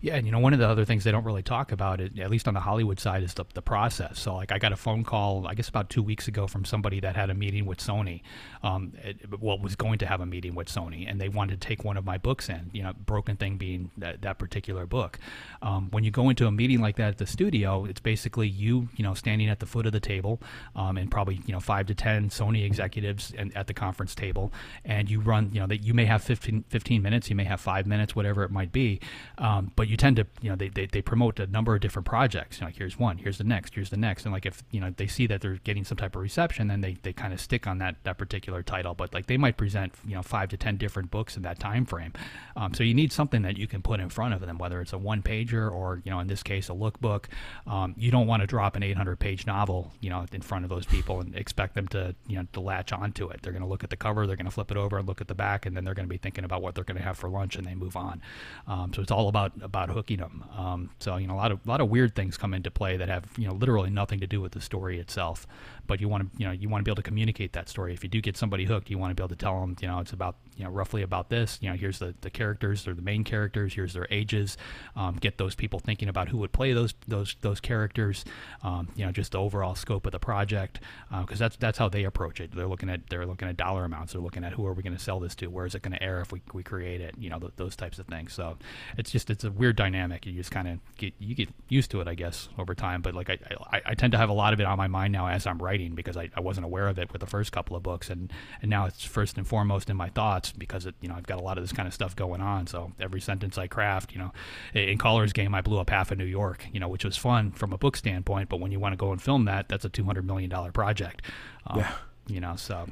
Yeah, 0.00 0.16
and 0.16 0.26
you 0.26 0.32
know, 0.32 0.38
one 0.38 0.52
of 0.52 0.58
the 0.58 0.68
other 0.68 0.84
things 0.84 1.04
they 1.04 1.12
don't 1.12 1.24
really 1.24 1.42
talk 1.42 1.72
about, 1.72 2.00
it, 2.00 2.18
at 2.18 2.30
least 2.30 2.48
on 2.48 2.54
the 2.54 2.60
Hollywood 2.60 2.98
side, 3.00 3.22
is 3.22 3.34
the, 3.34 3.44
the 3.54 3.62
process. 3.62 4.18
So, 4.18 4.34
like, 4.34 4.52
I 4.52 4.58
got 4.58 4.72
a 4.72 4.76
phone 4.76 5.04
call, 5.04 5.46
I 5.46 5.54
guess 5.54 5.68
about 5.68 5.90
two 5.90 6.02
weeks 6.02 6.28
ago, 6.28 6.46
from 6.46 6.64
somebody 6.64 7.00
that 7.00 7.16
had 7.16 7.30
a 7.30 7.34
meeting 7.34 7.66
with 7.66 7.78
Sony. 7.78 8.22
Um, 8.62 8.92
it, 9.02 9.40
well, 9.40 9.58
was 9.58 9.76
going 9.76 9.98
to 9.98 10.06
have 10.06 10.20
a 10.20 10.26
meeting 10.26 10.54
with 10.54 10.68
Sony, 10.68 11.08
and 11.08 11.20
they 11.20 11.28
wanted 11.28 11.60
to 11.60 11.66
take 11.66 11.84
one 11.84 11.96
of 11.96 12.04
my 12.04 12.18
books 12.18 12.48
in. 12.48 12.70
You 12.72 12.82
know, 12.82 12.92
Broken 12.92 13.36
Thing 13.36 13.56
being 13.56 13.90
that, 13.98 14.22
that 14.22 14.38
particular 14.38 14.86
book. 14.86 15.18
Um, 15.60 15.90
when 15.90 16.04
you 16.04 16.10
go 16.10 16.28
into 16.28 16.46
a 16.46 16.52
meeting 16.52 16.80
like 16.80 16.96
that 16.96 17.08
at 17.08 17.18
the 17.18 17.26
studio, 17.26 17.84
it's 17.84 18.00
basically 18.00 18.48
you, 18.48 18.88
you 18.96 19.04
know, 19.04 19.14
standing 19.14 19.48
at 19.48 19.60
the 19.60 19.66
foot 19.66 19.86
of 19.86 19.92
the 19.92 20.00
table, 20.00 20.40
um, 20.74 20.96
and 20.96 21.10
probably 21.10 21.40
you 21.46 21.52
know 21.52 21.60
five 21.60 21.86
to 21.86 21.94
ten 21.94 22.30
Sony 22.30 22.64
executives 22.64 23.32
and, 23.36 23.56
at 23.56 23.66
the 23.66 23.74
conference 23.74 24.14
table, 24.14 24.52
and 24.84 25.10
you 25.10 25.20
run. 25.20 25.50
You 25.52 25.60
know, 25.60 25.66
that 25.66 25.82
you 25.82 25.94
may 25.94 26.04
have 26.06 26.22
15, 26.22 26.64
15, 26.68 27.02
minutes, 27.02 27.28
you 27.28 27.36
may 27.36 27.44
have 27.44 27.60
five 27.60 27.86
minutes, 27.86 28.16
whatever 28.16 28.42
it 28.42 28.50
might 28.50 28.72
be. 28.72 29.00
Um, 29.38 29.61
but 29.76 29.88
you 29.88 29.96
tend 29.96 30.16
to, 30.16 30.26
you 30.40 30.50
know, 30.50 30.56
they, 30.56 30.68
they, 30.68 30.86
they 30.86 31.02
promote 31.02 31.38
a 31.40 31.46
number 31.46 31.74
of 31.74 31.80
different 31.80 32.06
projects. 32.06 32.58
You 32.58 32.62
know, 32.62 32.68
like 32.68 32.76
here's 32.76 32.98
one, 32.98 33.18
here's 33.18 33.38
the 33.38 33.44
next, 33.44 33.74
here's 33.74 33.90
the 33.90 33.96
next, 33.96 34.24
and 34.24 34.32
like 34.32 34.46
if 34.46 34.62
you 34.70 34.80
know 34.80 34.92
they 34.96 35.06
see 35.06 35.26
that 35.26 35.40
they're 35.40 35.58
getting 35.64 35.84
some 35.84 35.96
type 35.96 36.16
of 36.16 36.22
reception, 36.22 36.68
then 36.68 36.80
they, 36.80 36.96
they 37.02 37.12
kind 37.12 37.32
of 37.32 37.40
stick 37.40 37.66
on 37.66 37.78
that 37.78 37.96
that 38.04 38.18
particular 38.18 38.62
title. 38.62 38.94
But 38.94 39.14
like 39.14 39.26
they 39.26 39.36
might 39.36 39.56
present, 39.56 39.92
you 40.06 40.14
know, 40.14 40.22
five 40.22 40.48
to 40.50 40.56
ten 40.56 40.76
different 40.76 41.10
books 41.10 41.36
in 41.36 41.42
that 41.42 41.58
time 41.58 41.84
frame. 41.84 42.12
Um, 42.56 42.74
so 42.74 42.82
you 42.82 42.94
need 42.94 43.12
something 43.12 43.42
that 43.42 43.56
you 43.56 43.66
can 43.66 43.82
put 43.82 44.00
in 44.00 44.08
front 44.08 44.34
of 44.34 44.40
them, 44.40 44.58
whether 44.58 44.80
it's 44.80 44.92
a 44.92 44.98
one 44.98 45.22
pager 45.22 45.70
or 45.70 46.02
you 46.04 46.10
know, 46.10 46.20
in 46.20 46.26
this 46.26 46.42
case, 46.42 46.68
a 46.68 46.72
lookbook. 46.72 47.24
Um, 47.66 47.94
you 47.96 48.10
don't 48.10 48.26
want 48.26 48.42
to 48.42 48.46
drop 48.46 48.76
an 48.76 48.82
800 48.82 49.18
page 49.18 49.46
novel, 49.46 49.92
you 50.00 50.10
know, 50.10 50.26
in 50.32 50.42
front 50.42 50.64
of 50.64 50.68
those 50.68 50.86
people 50.86 51.20
and 51.20 51.34
expect 51.34 51.74
them 51.74 51.88
to, 51.88 52.14
you 52.26 52.36
know, 52.36 52.46
to 52.52 52.60
latch 52.60 52.92
onto 52.92 53.28
it. 53.28 53.40
They're 53.42 53.52
going 53.52 53.62
to 53.62 53.68
look 53.68 53.84
at 53.84 53.90
the 53.90 53.96
cover, 53.96 54.26
they're 54.26 54.36
going 54.36 54.46
to 54.46 54.52
flip 54.52 54.70
it 54.70 54.76
over 54.76 54.98
and 54.98 55.06
look 55.06 55.20
at 55.20 55.28
the 55.28 55.34
back, 55.34 55.66
and 55.66 55.76
then 55.76 55.84
they're 55.84 55.94
going 55.94 56.06
to 56.06 56.10
be 56.10 56.18
thinking 56.18 56.44
about 56.44 56.62
what 56.62 56.74
they're 56.74 56.84
going 56.84 56.96
to 56.96 57.02
have 57.02 57.16
for 57.16 57.28
lunch, 57.28 57.56
and 57.56 57.66
they 57.66 57.74
move 57.74 57.96
on. 57.96 58.20
Um, 58.66 58.92
so 58.94 59.02
it's 59.02 59.10
all 59.10 59.28
about 59.28 59.51
about 59.60 59.90
hooking 59.90 60.18
them. 60.18 60.44
Um, 60.56 60.90
so 60.98 61.16
you 61.16 61.26
know, 61.26 61.34
a 61.34 61.36
lot 61.36 61.52
of 61.52 61.60
a 61.64 61.68
lot 61.68 61.80
of 61.80 61.88
weird 61.88 62.14
things 62.14 62.36
come 62.36 62.54
into 62.54 62.70
play 62.70 62.96
that 62.96 63.08
have 63.08 63.26
you 63.36 63.46
know 63.46 63.54
literally 63.54 63.90
nothing 63.90 64.20
to 64.20 64.26
do 64.26 64.40
with 64.40 64.52
the 64.52 64.60
story 64.60 64.98
itself. 64.98 65.46
But 65.86 66.00
you 66.00 66.08
want 66.08 66.32
to 66.32 66.38
you 66.38 66.46
know 66.46 66.52
you 66.52 66.68
want 66.68 66.80
to 66.80 66.84
be 66.84 66.90
able 66.90 67.02
to 67.02 67.08
communicate 67.08 67.52
that 67.52 67.68
story. 67.68 67.92
If 67.92 68.02
you 68.02 68.08
do 68.08 68.20
get 68.20 68.36
somebody 68.36 68.64
hooked, 68.64 68.90
you 68.90 68.98
want 68.98 69.10
to 69.10 69.14
be 69.14 69.22
able 69.22 69.30
to 69.30 69.36
tell 69.36 69.60
them 69.60 69.76
you 69.80 69.88
know 69.88 69.98
it's 70.00 70.12
about 70.12 70.36
you 70.56 70.64
know 70.64 70.70
roughly 70.70 71.02
about 71.02 71.28
this. 71.28 71.58
You 71.60 71.70
know, 71.70 71.76
here's 71.76 71.98
the 71.98 72.14
the 72.20 72.30
characters, 72.30 72.84
they're 72.84 72.94
the 72.94 73.02
main 73.02 73.24
characters. 73.24 73.74
Here's 73.74 73.94
their 73.94 74.06
ages. 74.10 74.56
Um, 74.96 75.16
get 75.16 75.38
those 75.38 75.54
people 75.54 75.78
thinking 75.78 76.08
about 76.08 76.28
who 76.28 76.38
would 76.38 76.52
play 76.52 76.72
those 76.72 76.94
those 77.08 77.36
those 77.40 77.60
characters. 77.60 78.24
Um, 78.62 78.88
you 78.96 79.04
know, 79.04 79.12
just 79.12 79.32
the 79.32 79.38
overall 79.38 79.74
scope 79.74 80.06
of 80.06 80.12
the 80.12 80.18
project 80.18 80.80
because 81.10 81.40
uh, 81.40 81.44
that's 81.44 81.56
that's 81.56 81.78
how 81.78 81.88
they 81.88 82.04
approach 82.04 82.40
it. 82.40 82.54
They're 82.54 82.66
looking 82.66 82.90
at 82.90 83.08
they're 83.10 83.26
looking 83.26 83.48
at 83.48 83.56
dollar 83.56 83.84
amounts. 83.84 84.12
They're 84.12 84.22
looking 84.22 84.44
at 84.44 84.52
who 84.52 84.66
are 84.66 84.72
we 84.72 84.82
going 84.82 84.96
to 84.96 85.02
sell 85.02 85.20
this 85.20 85.34
to? 85.36 85.46
Where 85.48 85.66
is 85.66 85.74
it 85.74 85.82
going 85.82 85.92
to 85.92 86.02
air 86.02 86.20
if 86.20 86.32
we, 86.32 86.42
we 86.52 86.62
create 86.62 87.00
it? 87.00 87.14
You 87.18 87.30
know, 87.30 87.38
th- 87.38 87.52
those 87.56 87.76
types 87.76 87.98
of 87.98 88.06
things. 88.06 88.32
So 88.32 88.58
it's 88.96 89.10
just 89.10 89.30
it's 89.30 89.41
it's 89.44 89.54
a 89.54 89.58
weird 89.58 89.76
dynamic. 89.76 90.24
You 90.24 90.32
just 90.32 90.50
kind 90.50 90.68
of 90.68 90.78
get 90.96 91.14
you 91.18 91.34
get 91.34 91.48
used 91.68 91.90
to 91.90 92.00
it, 92.00 92.08
I 92.08 92.14
guess, 92.14 92.48
over 92.58 92.74
time. 92.74 93.02
But 93.02 93.14
like 93.14 93.28
I, 93.28 93.38
I, 93.72 93.82
I 93.86 93.94
tend 93.94 94.12
to 94.12 94.18
have 94.18 94.28
a 94.28 94.32
lot 94.32 94.52
of 94.52 94.60
it 94.60 94.66
on 94.66 94.78
my 94.78 94.88
mind 94.88 95.12
now 95.12 95.26
as 95.26 95.46
I'm 95.46 95.58
writing 95.58 95.94
because 95.94 96.16
I, 96.16 96.30
I 96.36 96.40
wasn't 96.40 96.64
aware 96.64 96.88
of 96.88 96.98
it 96.98 97.12
with 97.12 97.20
the 97.20 97.26
first 97.26 97.50
couple 97.50 97.76
of 97.76 97.82
books, 97.82 98.08
and 98.08 98.32
and 98.60 98.70
now 98.70 98.86
it's 98.86 99.04
first 99.04 99.36
and 99.36 99.46
foremost 99.46 99.90
in 99.90 99.96
my 99.96 100.08
thoughts 100.10 100.52
because 100.52 100.86
it 100.86 100.94
you 101.00 101.08
know 101.08 101.16
I've 101.16 101.26
got 101.26 101.38
a 101.38 101.42
lot 101.42 101.58
of 101.58 101.64
this 101.64 101.72
kind 101.72 101.88
of 101.88 101.94
stuff 101.94 102.14
going 102.14 102.40
on. 102.40 102.66
So 102.66 102.92
every 103.00 103.20
sentence 103.20 103.58
I 103.58 103.66
craft, 103.66 104.12
you 104.12 104.18
know, 104.18 104.32
in 104.74 104.98
Caller's 104.98 105.32
Game 105.32 105.54
I 105.54 105.60
blew 105.60 105.78
up 105.78 105.90
half 105.90 106.12
of 106.12 106.18
New 106.18 106.24
York, 106.24 106.66
you 106.72 106.78
know, 106.78 106.88
which 106.88 107.04
was 107.04 107.16
fun 107.16 107.50
from 107.50 107.72
a 107.72 107.78
book 107.78 107.96
standpoint. 107.96 108.48
But 108.48 108.60
when 108.60 108.70
you 108.70 108.78
want 108.78 108.92
to 108.92 108.96
go 108.96 109.10
and 109.12 109.20
film 109.20 109.44
that, 109.46 109.68
that's 109.68 109.84
a 109.84 109.88
two 109.88 110.04
hundred 110.04 110.26
million 110.26 110.50
dollar 110.50 110.70
project. 110.72 111.22
Um, 111.66 111.80
Yeah. 111.80 111.92
You 112.28 112.40
know, 112.40 112.54
so 112.54 112.86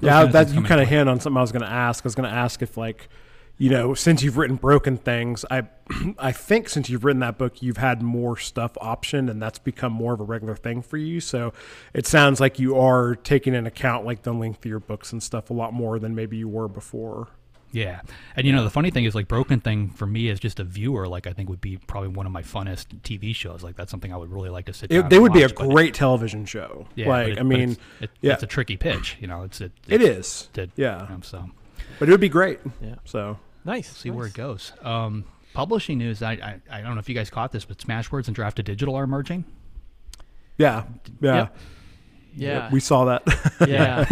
Yeah, 0.00 0.24
that 0.24 0.52
you 0.52 0.62
kind 0.62 0.80
of 0.80 0.88
hint 0.88 1.08
on 1.08 1.20
something 1.20 1.38
I 1.38 1.40
was 1.40 1.52
going 1.52 1.62
to 1.62 1.70
ask. 1.70 2.04
I 2.04 2.06
was 2.06 2.14
going 2.16 2.28
to 2.28 2.34
ask 2.34 2.60
if 2.62 2.76
like, 2.76 3.08
you 3.58 3.70
know, 3.70 3.94
since 3.94 4.22
you've 4.22 4.36
written 4.36 4.56
Broken 4.56 4.96
Things, 4.98 5.44
I 5.50 5.64
I 6.18 6.32
think 6.32 6.68
since 6.68 6.90
you've 6.90 7.04
written 7.04 7.20
that 7.20 7.38
book, 7.38 7.62
you've 7.62 7.78
had 7.78 8.02
more 8.02 8.36
stuff 8.36 8.74
optioned, 8.74 9.30
and 9.30 9.40
that's 9.40 9.58
become 9.58 9.92
more 9.92 10.12
of 10.12 10.20
a 10.20 10.24
regular 10.24 10.56
thing 10.56 10.82
for 10.82 10.96
you. 10.96 11.20
So 11.20 11.52
it 11.94 12.06
sounds 12.06 12.40
like 12.40 12.58
you 12.58 12.76
are 12.78 13.14
taking 13.14 13.54
into 13.54 13.68
account 13.68 14.04
like 14.04 14.22
the 14.22 14.32
length 14.34 14.58
of 14.60 14.66
your 14.66 14.80
books 14.80 15.12
and 15.12 15.22
stuff 15.22 15.50
a 15.50 15.54
lot 15.54 15.72
more 15.72 15.98
than 15.98 16.14
maybe 16.14 16.36
you 16.36 16.48
were 16.48 16.68
before. 16.68 17.28
Yeah, 17.72 18.00
and 18.36 18.46
you 18.46 18.52
know 18.52 18.64
the 18.64 18.70
funny 18.70 18.90
thing 18.90 19.04
is 19.04 19.14
like 19.14 19.28
Broken 19.28 19.60
Thing 19.60 19.90
for 19.90 20.06
me 20.06 20.30
as 20.30 20.38
just 20.40 20.60
a 20.60 20.64
viewer, 20.64 21.08
like 21.08 21.26
I 21.26 21.32
think 21.32 21.48
would 21.48 21.60
be 21.60 21.76
probably 21.76 22.08
one 22.08 22.24
of 22.24 22.32
my 22.32 22.42
funnest 22.42 22.86
TV 23.02 23.34
shows. 23.34 23.62
Like 23.62 23.76
that's 23.76 23.90
something 23.90 24.12
I 24.12 24.16
would 24.16 24.30
really 24.30 24.50
like 24.50 24.66
to 24.66 24.72
sit. 24.72 24.90
It, 24.90 25.10
they 25.10 25.16
and 25.16 25.22
would 25.22 25.32
be 25.32 25.42
a 25.42 25.46
watch, 25.46 25.54
but- 25.56 25.70
great 25.70 25.92
television 25.94 26.46
show. 26.46 26.86
Yeah, 26.94 27.08
like 27.08 27.28
it- 27.28 27.38
I 27.38 27.42
mean, 27.42 27.70
it's, 27.70 27.80
it, 28.00 28.10
yeah. 28.20 28.32
it's 28.34 28.42
a 28.42 28.46
tricky 28.46 28.76
pitch. 28.76 29.16
You 29.20 29.26
know, 29.26 29.42
it's 29.42 29.60
it. 29.60 29.72
it 29.88 30.00
is. 30.00 30.48
to- 30.54 30.68
yeah, 30.76 31.02
you 31.02 31.08
know, 31.16 31.20
so 31.22 31.50
but 31.98 32.08
it 32.08 32.12
would 32.12 32.20
be 32.20 32.28
great. 32.28 32.60
Yeah. 32.80 32.94
So 33.04 33.38
Nice. 33.66 33.94
see 33.96 34.10
where 34.10 34.26
it 34.26 34.32
goes. 34.34 34.72
Um, 34.82 35.24
publishing 35.52 35.98
news. 35.98 36.22
I, 36.22 36.32
I 36.32 36.60
I 36.70 36.80
don't 36.80 36.94
know 36.94 37.00
if 37.00 37.08
you 37.08 37.14
guys 37.14 37.28
caught 37.30 37.52
this, 37.52 37.64
but 37.64 37.78
Smashwords 37.78 38.28
and 38.28 38.36
Draft2Digital 38.36 38.94
are 38.94 39.06
merging. 39.06 39.44
yeah, 40.56 40.84
yeah, 41.20 41.34
Yep. 41.36 41.56
Yeah. 42.38 42.70
we 42.70 42.80
saw 42.80 43.06
that. 43.06 43.22
yeah. 43.66 44.04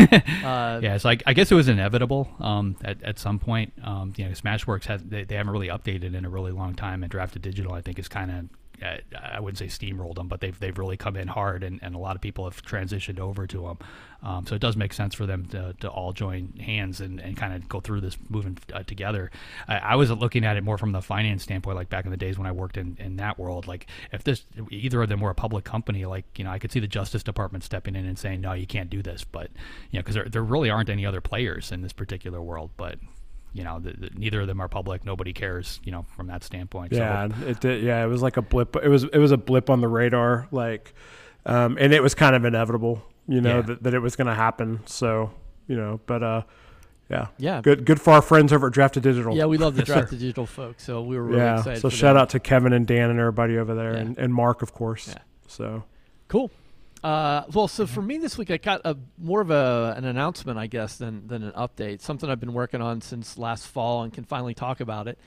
uh, 0.45 0.81
Yeah, 0.83 0.97
so 0.97 1.11
I, 1.11 1.19
I 1.27 1.35
guess 1.35 1.53
it 1.53 1.55
was 1.55 1.69
inevitable 1.69 2.29
um, 2.41 2.75
at, 2.83 3.03
at 3.03 3.19
some 3.19 3.39
point. 3.39 3.73
Um, 3.83 4.13
you 4.17 4.25
know, 4.25 4.31
Smashwords 4.33 4.85
has 4.87 5.03
they, 5.03 5.25
they 5.25 5.35
haven't 5.35 5.53
really 5.53 5.69
updated 5.69 6.15
in 6.15 6.25
a 6.25 6.31
really 6.31 6.53
long 6.53 6.75
time, 6.75 7.03
and 7.03 7.13
Draft2Digital 7.13 7.73
I 7.73 7.81
think 7.83 7.99
is 7.99 8.09
kind 8.09 8.31
of 8.31 8.45
I 8.83 9.41
wouldn't 9.41 9.59
say 9.59 9.67
steamrolled 9.67 10.17
them, 10.17 10.29
but 10.29 10.41
they've 10.41 10.59
they've 10.59 10.77
really 10.77 10.97
come 10.97 11.17
in 11.17 11.29
hard, 11.29 11.63
and, 11.63 11.81
and 11.83 11.95
a 11.95 11.99
lot 11.99 12.17
of 12.17 12.23
people 12.23 12.45
have 12.45 12.63
transitioned 12.63 13.19
over 13.19 13.47
to 13.47 13.63
them. 13.63 13.79
Um, 14.23 14.47
so 14.47 14.55
it 14.55 14.61
does 14.61 14.75
make 14.75 14.95
sense 14.95 15.15
for 15.15 15.27
them 15.27 15.45
to, 15.47 15.75
to 15.81 15.89
all 15.89 16.15
join 16.15 16.55
hands 16.55 17.03
and, 17.03 17.21
and 17.21 17.37
kind 17.37 17.53
of 17.53 17.69
go 17.69 17.81
through 17.81 18.01
this 18.01 18.17
moving 18.31 18.57
uh, 18.73 18.83
together. 18.83 19.31
I, 19.69 19.77
I 19.77 19.95
was 19.97 20.11
looking 20.11 20.47
at 20.47 20.57
it 20.57 20.65
more 20.65 20.79
from 20.79 20.93
the 20.93 21.03
finance 21.03 21.43
standpoint, 21.43 21.77
like 21.77 21.91
back 21.91 22.07
in 22.07 22.11
the 22.11 22.17
days 22.17 22.39
when 22.39 22.47
I 22.47 22.53
worked 22.53 22.79
in, 22.79 22.97
in 22.99 23.17
that 23.17 23.39
world. 23.39 23.67
Like 23.67 23.87
if 24.13 24.25
this 24.25 24.45
either 24.71 25.03
of 25.03 25.11
them 25.11 25.21
were 25.21 25.31
a 25.31 25.35
public 25.35 25.65
company, 25.65 26.07
like 26.07 26.25
you 26.39 26.45
know 26.45 26.51
I 26.51 26.59
could 26.59 26.73
see 26.73 26.81
the 26.81 26.89
Justice 26.89 27.23
Department 27.23 27.65
stepping 27.65 27.95
in 27.95 28.07
and 28.07 28.19
saying 28.19 28.41
no, 28.41 28.55
you 28.55 28.67
can't 28.67 28.89
do 28.89 29.03
this, 29.03 29.25
but 29.25 29.51
you 29.91 29.99
know 29.99 30.01
because 30.01 30.15
there 30.15 30.25
there 30.25 30.43
really 30.43 30.71
aren't 30.71 30.89
any 30.89 31.05
other 31.05 31.21
players 31.21 31.71
in 31.71 31.83
this 31.83 31.93
particular 31.93 32.43
world, 32.43 32.71
but. 32.77 32.99
You 33.55 33.65
know, 33.65 33.79
the, 33.79 33.93
the, 33.93 34.11
neither 34.15 34.41
of 34.43 34.47
them 34.49 34.61
are 34.61 34.69
public. 34.69 35.05
Nobody 35.07 35.33
cares. 35.33 35.81
You 35.85 35.93
know, 35.93 36.05
from 36.17 36.27
that 36.27 36.43
standpoint. 36.45 36.93
So- 36.93 36.99
Yeah, 36.99 37.29
it 37.47 37.61
did. 37.61 37.83
Yeah, 37.83 38.05
it 38.05 38.09
was 38.09 38.21
like 38.21 38.37
a 38.37 38.43
blip. 38.43 38.77
It 38.77 38.89
was 38.89 39.05
it 39.05 39.19
was 39.19 39.31
a 39.31 39.37
blip 39.39 39.71
on 39.71 39.81
the 39.81 39.89
radar, 39.89 40.49
like, 40.51 40.93
um, 41.47 41.79
and 41.81 41.93
it 41.93 42.03
was 42.03 42.15
kind 42.15 42.35
of 42.37 42.45
inevitable, 42.45 43.03
you 43.29 43.41
know, 43.41 43.57
Yeah. 43.57 43.63
that, 43.63 43.83
that 43.85 43.95
it 43.95 44.01
was 44.01 44.17
going 44.17 44.27
to 44.27 44.35
happen. 44.35 44.81
So, 44.87 45.31
you 45.69 45.77
know, 45.77 46.01
but 46.07 46.23
uh, 46.23 46.43
yeah, 47.09 47.29
Yeah. 47.39 47.61
good 47.63 47.85
good 47.87 48.01
for 48.01 48.13
our 48.15 48.23
friends 48.23 48.53
over 48.53 48.67
at 48.67 48.73
Draft2Digital. 48.73 49.37
Yeah, 49.37 49.45
we 49.47 49.57
love 49.57 49.75
the 49.77 49.83
Yes, 49.83 49.87
sir. 49.89 49.95
draft 49.95 50.11
digital 50.11 50.47
folks, 50.47 50.83
so 50.85 51.03
we 51.03 51.17
were 51.17 51.23
really 51.25 51.39
yeah. 51.39 51.59
excited. 51.59 51.81
So 51.81 51.91
for 51.91 51.95
shout 51.97 52.15
them. 52.15 52.23
out 52.23 52.31
to 52.31 52.41
Kevin 52.41 52.73
and 52.73 52.87
Dan 52.87 53.09
and 53.11 53.21
everybody 53.21 53.57
over 53.59 53.75
there, 53.75 53.93
Yeah. 53.95 54.01
and, 54.01 54.19
and 54.19 54.35
Mark, 54.35 54.63
of 54.63 54.73
course. 54.73 55.09
Yeah. 55.09 55.23
So 55.47 55.85
Cool. 56.29 56.51
Uh, 57.05 57.45
well, 57.53 57.69
so 57.69 57.87
for 57.87 58.01
me 58.01 58.17
this 58.17 58.39
week, 58.39 58.51
I 58.51 58.57
got 58.57 58.81
a 58.87 58.97
more 59.19 59.43
of 59.43 59.51
a 59.51 59.93
an 59.95 60.07
announcement, 60.07 60.59
I 60.59 60.67
guess, 60.67 60.97
than 60.97 61.27
than 61.27 61.43
an 61.43 61.53
update. 61.53 62.01
Something 62.01 62.31
I've 62.31 62.41
been 62.41 62.55
working 62.55 62.81
on 62.81 63.03
since 63.03 63.37
last 63.37 63.67
fall 63.67 64.05
and 64.05 64.13
can 64.13 64.25
finally 64.25 64.55
talk 64.55 64.81
about 64.81 65.07
it. 65.07 65.19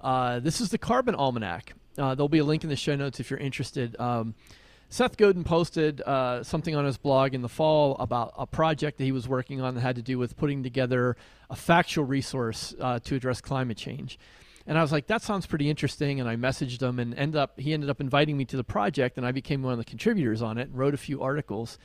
Uh, 0.00 0.38
this 0.38 0.60
is 0.60 0.70
the 0.70 0.78
Carbon 0.78 1.16
Almanac. 1.16 1.74
Uh, 1.98 2.14
there'll 2.14 2.28
be 2.28 2.38
a 2.38 2.44
link 2.44 2.62
in 2.62 2.70
the 2.70 2.76
show 2.76 2.94
notes 2.94 3.18
if 3.18 3.30
you're 3.30 3.40
interested. 3.40 3.96
Um, 3.98 4.36
Seth 4.90 5.16
Godin 5.16 5.42
posted 5.42 6.00
uh, 6.02 6.44
something 6.44 6.76
on 6.76 6.84
his 6.84 6.96
blog 6.96 7.34
in 7.34 7.42
the 7.42 7.48
fall 7.48 7.96
about 7.96 8.32
a 8.38 8.46
project 8.46 8.98
that 8.98 9.04
he 9.04 9.12
was 9.12 9.28
working 9.28 9.60
on 9.60 9.74
that 9.74 9.80
had 9.80 9.96
to 9.96 10.02
do 10.02 10.18
with 10.18 10.36
putting 10.36 10.62
together 10.62 11.16
a 11.50 11.56
factual 11.56 12.04
resource 12.04 12.76
uh, 12.80 13.00
to 13.00 13.16
address 13.16 13.40
climate 13.40 13.76
change. 13.76 14.20
And 14.68 14.76
I 14.76 14.82
was 14.82 14.92
like, 14.92 15.06
that 15.06 15.22
sounds 15.22 15.46
pretty 15.46 15.70
interesting. 15.70 16.20
And 16.20 16.28
I 16.28 16.36
messaged 16.36 16.82
him, 16.82 16.98
and 16.98 17.14
end 17.14 17.34
up 17.34 17.58
he 17.58 17.72
ended 17.72 17.88
up 17.88 18.00
inviting 18.00 18.36
me 18.36 18.44
to 18.44 18.56
the 18.56 18.62
project, 18.62 19.16
and 19.16 19.26
I 19.26 19.32
became 19.32 19.62
one 19.62 19.72
of 19.72 19.78
the 19.78 19.84
contributors 19.84 20.42
on 20.42 20.58
it 20.58 20.68
and 20.68 20.78
wrote 20.78 20.94
a 20.94 20.98
few 20.98 21.22
articles. 21.22 21.78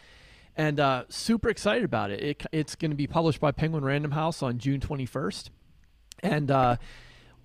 And 0.56 0.80
uh, 0.80 1.06
super 1.08 1.50
excited 1.50 1.86
about 1.86 2.12
it. 2.12 2.22
it 2.22 2.46
it's 2.52 2.76
going 2.76 2.92
to 2.92 2.98
be 2.98 3.08
published 3.08 3.40
by 3.40 3.52
Penguin 3.52 3.86
Random 3.86 4.12
House 4.12 4.44
on 4.44 4.60
June 4.60 4.82
21st. 4.82 5.50
And 6.22 6.52
uh, 6.52 6.76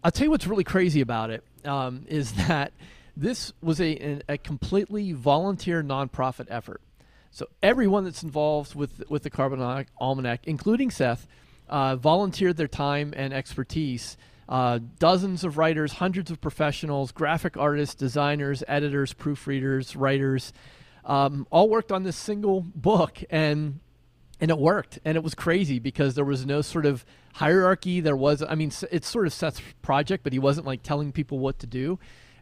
I'll 0.03 0.11
tell 0.11 0.25
you 0.25 0.31
what's 0.31 0.47
really 0.47 0.65
crazy 0.65 1.01
about 1.01 1.31
it 1.31 1.45
um, 1.65 2.05
is 2.09 2.33
that 2.49 2.73
this 3.17 3.53
was 3.63 3.81
a, 3.81 4.21
a, 4.29 4.39
completely 4.39 5.13
volunteer 5.13 5.83
nonprofit 5.83 6.47
effort. 6.51 6.81
So 7.31 7.47
everyone 7.63 8.05
that's 8.05 8.23
involved 8.23 8.75
with 8.75 9.09
with 9.09 9.23
the 9.23 9.31
Carbon 9.31 9.87
Almanac, 10.01 10.41
including 10.45 10.91
Seth, 10.91 11.27
uh, 11.69 11.97
volunteered 11.97 12.57
their 12.57 12.69
time 12.69 13.15
and 13.17 13.33
expertise. 13.33 14.17
Uh, 14.49 14.79
dozens 14.99 15.45
of 15.45 15.59
writers, 15.59 15.95
hundreds 15.95 16.31
of 16.31 16.41
professionals, 16.41 17.13
graphic 17.13 17.57
artists, 17.57 17.95
designers, 17.95 18.65
editors, 18.67 19.13
proofreaders, 19.13 19.95
writers, 19.97 20.53
um, 21.05 21.47
all 21.51 21.69
worked 21.69 21.93
on 21.93 22.03
this 22.03 22.17
single 22.17 22.61
book, 22.61 23.23
and 23.31 23.81
and 24.41 24.51
it 24.51 24.59
worked. 24.59 24.99
And 25.05 25.17
it 25.17 25.25
was 25.25 25.35
crazy 25.35 25.79
because 25.79 26.15
there 26.15 26.25
was 26.25 26.47
no 26.47 26.63
sort 26.63 26.87
of 26.87 27.05
hierarchy. 27.35 28.01
There 28.01 28.17
was 28.17 28.43
i 28.43 28.55
mean 28.55 28.73
it's 28.91 29.09
sort 29.09 29.27
of 29.27 29.33
seth's 29.33 29.61
project 29.83 30.25
but 30.25 30.33
he 30.33 30.39
wasn't 30.39 30.67
like 30.67 30.83
telling 30.83 31.13
people 31.13 31.39
what 31.39 31.59
to 31.59 31.67
do 31.67 31.99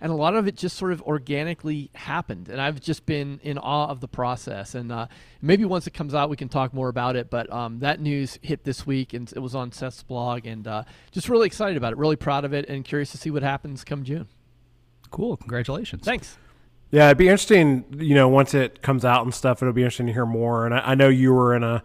and 0.07 0.13
a 0.13 0.17
lot 0.17 0.37
of 0.37 0.47
it 0.47 0.55
just 0.57 0.77
sort 0.77 0.93
of 0.93 1.03
organically 1.03 1.91
happened 1.95 2.49
and 2.49 2.61
i've 2.61 2.81
just 2.81 3.05
been 3.07 3.41
in 3.43 3.59
awe 3.59 3.89
of 3.89 4.01
the 4.01 4.09
process 4.09 4.75
and 4.75 4.93
uh, 4.93 5.07
maybe 5.43 5.65
once 5.65 5.87
it 5.87 5.93
comes 5.93 6.15
out 6.15 6.31
we 6.31 6.37
can 6.37 6.49
talk 6.49 6.73
more 6.73 6.89
about 6.89 7.17
it 7.17 7.29
but 7.29 7.53
um, 7.53 7.81
that 7.81 8.01
news 8.01 8.39
hit 8.43 8.65
this 8.65 8.87
week 8.87 9.13
and 9.13 9.33
it 9.35 9.41
was 9.41 9.55
on 9.55 9.73
seth's 9.73 10.03
blog 10.03 10.47
and 10.47 10.69
uh, 10.69 10.85
just 11.11 11.29
really 11.29 11.47
excited 11.47 11.77
about 11.77 11.93
it 11.93 11.99
really 11.99 12.17
proud 12.17 12.45
of 12.45 12.53
it 12.53 12.69
and 12.69 12.85
curious 12.85 13.11
to 13.11 13.19
see 13.19 13.31
what 13.31 13.43
happens 13.43 13.83
come 13.83 14.05
june 14.05 14.29
Cool. 15.11 15.37
Congratulations. 15.37 16.05
thanks 16.05 16.39
Yeah, 16.91 17.07
it'd 17.07 17.19
be 17.19 17.29
interesting. 17.29 17.85
You 17.97 18.15
know, 18.15 18.29
once 18.29 18.55
it 18.55 18.83
comes 18.83 19.05
out 19.05 19.25
and 19.25 19.35
stuff, 19.35 19.63
it'll 19.63 19.75
be 19.75 19.83
interesting 19.83 20.07
to 20.07 20.13
hear 20.13 20.27
more. 20.27 20.67
And 20.67 20.75
I, 20.75 20.93
I 20.93 20.95
know 20.95 21.09
you 21.09 21.33
were 21.33 21.55
in 21.55 21.63
a 21.63 21.83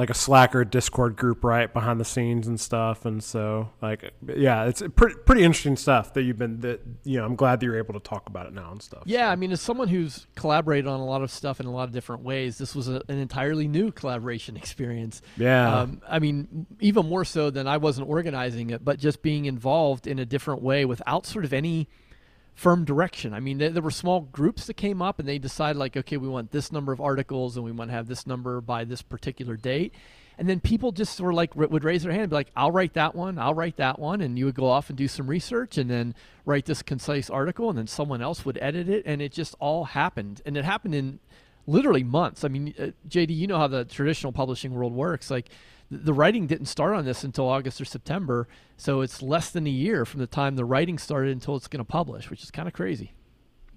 like 0.00 0.08
a 0.08 0.14
Slacker 0.14 0.64
Discord 0.64 1.14
group, 1.14 1.44
right, 1.44 1.70
behind 1.70 2.00
the 2.00 2.06
scenes 2.06 2.46
and 2.46 2.58
stuff. 2.58 3.04
And 3.04 3.22
so, 3.22 3.68
like, 3.82 4.14
yeah, 4.34 4.64
it's 4.64 4.82
pretty 4.96 5.16
pretty 5.26 5.42
interesting 5.42 5.76
stuff 5.76 6.14
that 6.14 6.22
you've 6.22 6.38
been. 6.38 6.60
That 6.60 6.80
you 7.04 7.18
know, 7.18 7.26
I'm 7.26 7.36
glad 7.36 7.60
that 7.60 7.66
you're 7.66 7.76
able 7.76 7.92
to 7.92 8.00
talk 8.00 8.26
about 8.26 8.46
it 8.46 8.54
now 8.54 8.72
and 8.72 8.80
stuff. 8.80 9.02
Yeah, 9.04 9.28
so. 9.28 9.32
I 9.32 9.36
mean, 9.36 9.52
as 9.52 9.60
someone 9.60 9.88
who's 9.88 10.26
collaborated 10.36 10.86
on 10.86 11.00
a 11.00 11.04
lot 11.04 11.20
of 11.20 11.30
stuff 11.30 11.60
in 11.60 11.66
a 11.66 11.70
lot 11.70 11.84
of 11.84 11.92
different 11.92 12.22
ways, 12.22 12.56
this 12.56 12.74
was 12.74 12.88
a, 12.88 13.02
an 13.08 13.18
entirely 13.18 13.68
new 13.68 13.92
collaboration 13.92 14.56
experience. 14.56 15.20
Yeah. 15.36 15.80
Um, 15.80 16.00
I 16.08 16.18
mean, 16.18 16.66
even 16.80 17.06
more 17.06 17.26
so 17.26 17.50
than 17.50 17.68
I 17.68 17.76
wasn't 17.76 18.08
organizing 18.08 18.70
it, 18.70 18.82
but 18.82 18.98
just 18.98 19.20
being 19.20 19.44
involved 19.44 20.06
in 20.06 20.18
a 20.18 20.24
different 20.24 20.62
way 20.62 20.86
without 20.86 21.26
sort 21.26 21.44
of 21.44 21.52
any 21.52 21.88
firm 22.54 22.84
direction. 22.84 23.32
I 23.32 23.40
mean, 23.40 23.58
there, 23.58 23.82
were 23.82 23.90
small 23.90 24.20
groups 24.20 24.66
that 24.66 24.74
came 24.74 25.00
up 25.00 25.18
and 25.18 25.28
they 25.28 25.38
decided, 25.38 25.78
like, 25.78 25.96
okay, 25.96 26.16
we 26.16 26.28
want 26.28 26.50
this 26.50 26.70
number 26.70 26.92
of 26.92 27.00
articles 27.00 27.56
and 27.56 27.64
we 27.64 27.72
want 27.72 27.90
to 27.90 27.94
have 27.94 28.06
this 28.06 28.26
number 28.26 28.60
by 28.60 28.84
this 28.84 29.02
particular 29.02 29.56
date. 29.56 29.94
And 30.38 30.48
then 30.48 30.58
people 30.58 30.90
just 30.90 31.20
of 31.20 31.34
like 31.34 31.54
would 31.54 31.84
raise 31.84 32.02
their 32.02 32.12
hand 32.12 32.22
and 32.22 32.30
be 32.30 32.36
like, 32.36 32.50
I'll 32.56 32.72
write 32.72 32.94
that 32.94 33.14
one, 33.14 33.38
I'll 33.38 33.52
write 33.52 33.76
that 33.76 33.98
one. 33.98 34.22
And 34.22 34.38
you 34.38 34.46
would 34.46 34.54
go 34.54 34.66
off 34.66 34.88
and 34.88 34.96
do 34.96 35.06
some 35.06 35.26
research 35.26 35.76
and 35.76 35.90
then 35.90 36.14
write 36.46 36.64
this 36.64 36.80
concise 36.82 37.28
article. 37.28 37.68
And 37.68 37.76
then 37.76 37.86
someone 37.86 38.22
else 38.22 38.46
would 38.46 38.56
edit 38.58 38.88
it. 38.88 39.02
And 39.04 39.20
it 39.20 39.32
just 39.32 39.54
all 39.60 39.84
happened. 39.84 40.40
And 40.46 40.56
it 40.56 40.64
happened 40.64 40.94
in 40.94 41.20
literally 41.66 42.02
months. 42.02 42.42
I 42.42 42.48
mean, 42.48 42.74
uh, 42.78 42.86
JD, 43.06 43.36
you 43.36 43.48
know 43.48 43.58
how 43.58 43.68
the 43.68 43.84
traditional 43.84 44.32
publishing 44.32 44.72
world 44.72 44.94
works. 44.94 45.30
Like, 45.30 45.50
the 45.90 46.12
writing 46.12 46.46
didn't 46.46 46.66
start 46.66 46.94
on 46.94 47.04
this 47.04 47.24
until 47.24 47.48
August 47.48 47.80
or 47.80 47.84
September. 47.84 48.46
So 48.76 49.00
it's 49.00 49.22
less 49.22 49.50
than 49.50 49.66
a 49.66 49.70
year 49.70 50.04
from 50.04 50.20
the 50.20 50.26
time 50.26 50.56
the 50.56 50.64
writing 50.64 50.98
started 50.98 51.32
until 51.32 51.56
it's 51.56 51.68
going 51.68 51.84
to 51.84 51.84
publish, 51.84 52.30
which 52.30 52.42
is 52.42 52.50
kind 52.50 52.68
of 52.68 52.74
crazy. 52.74 53.12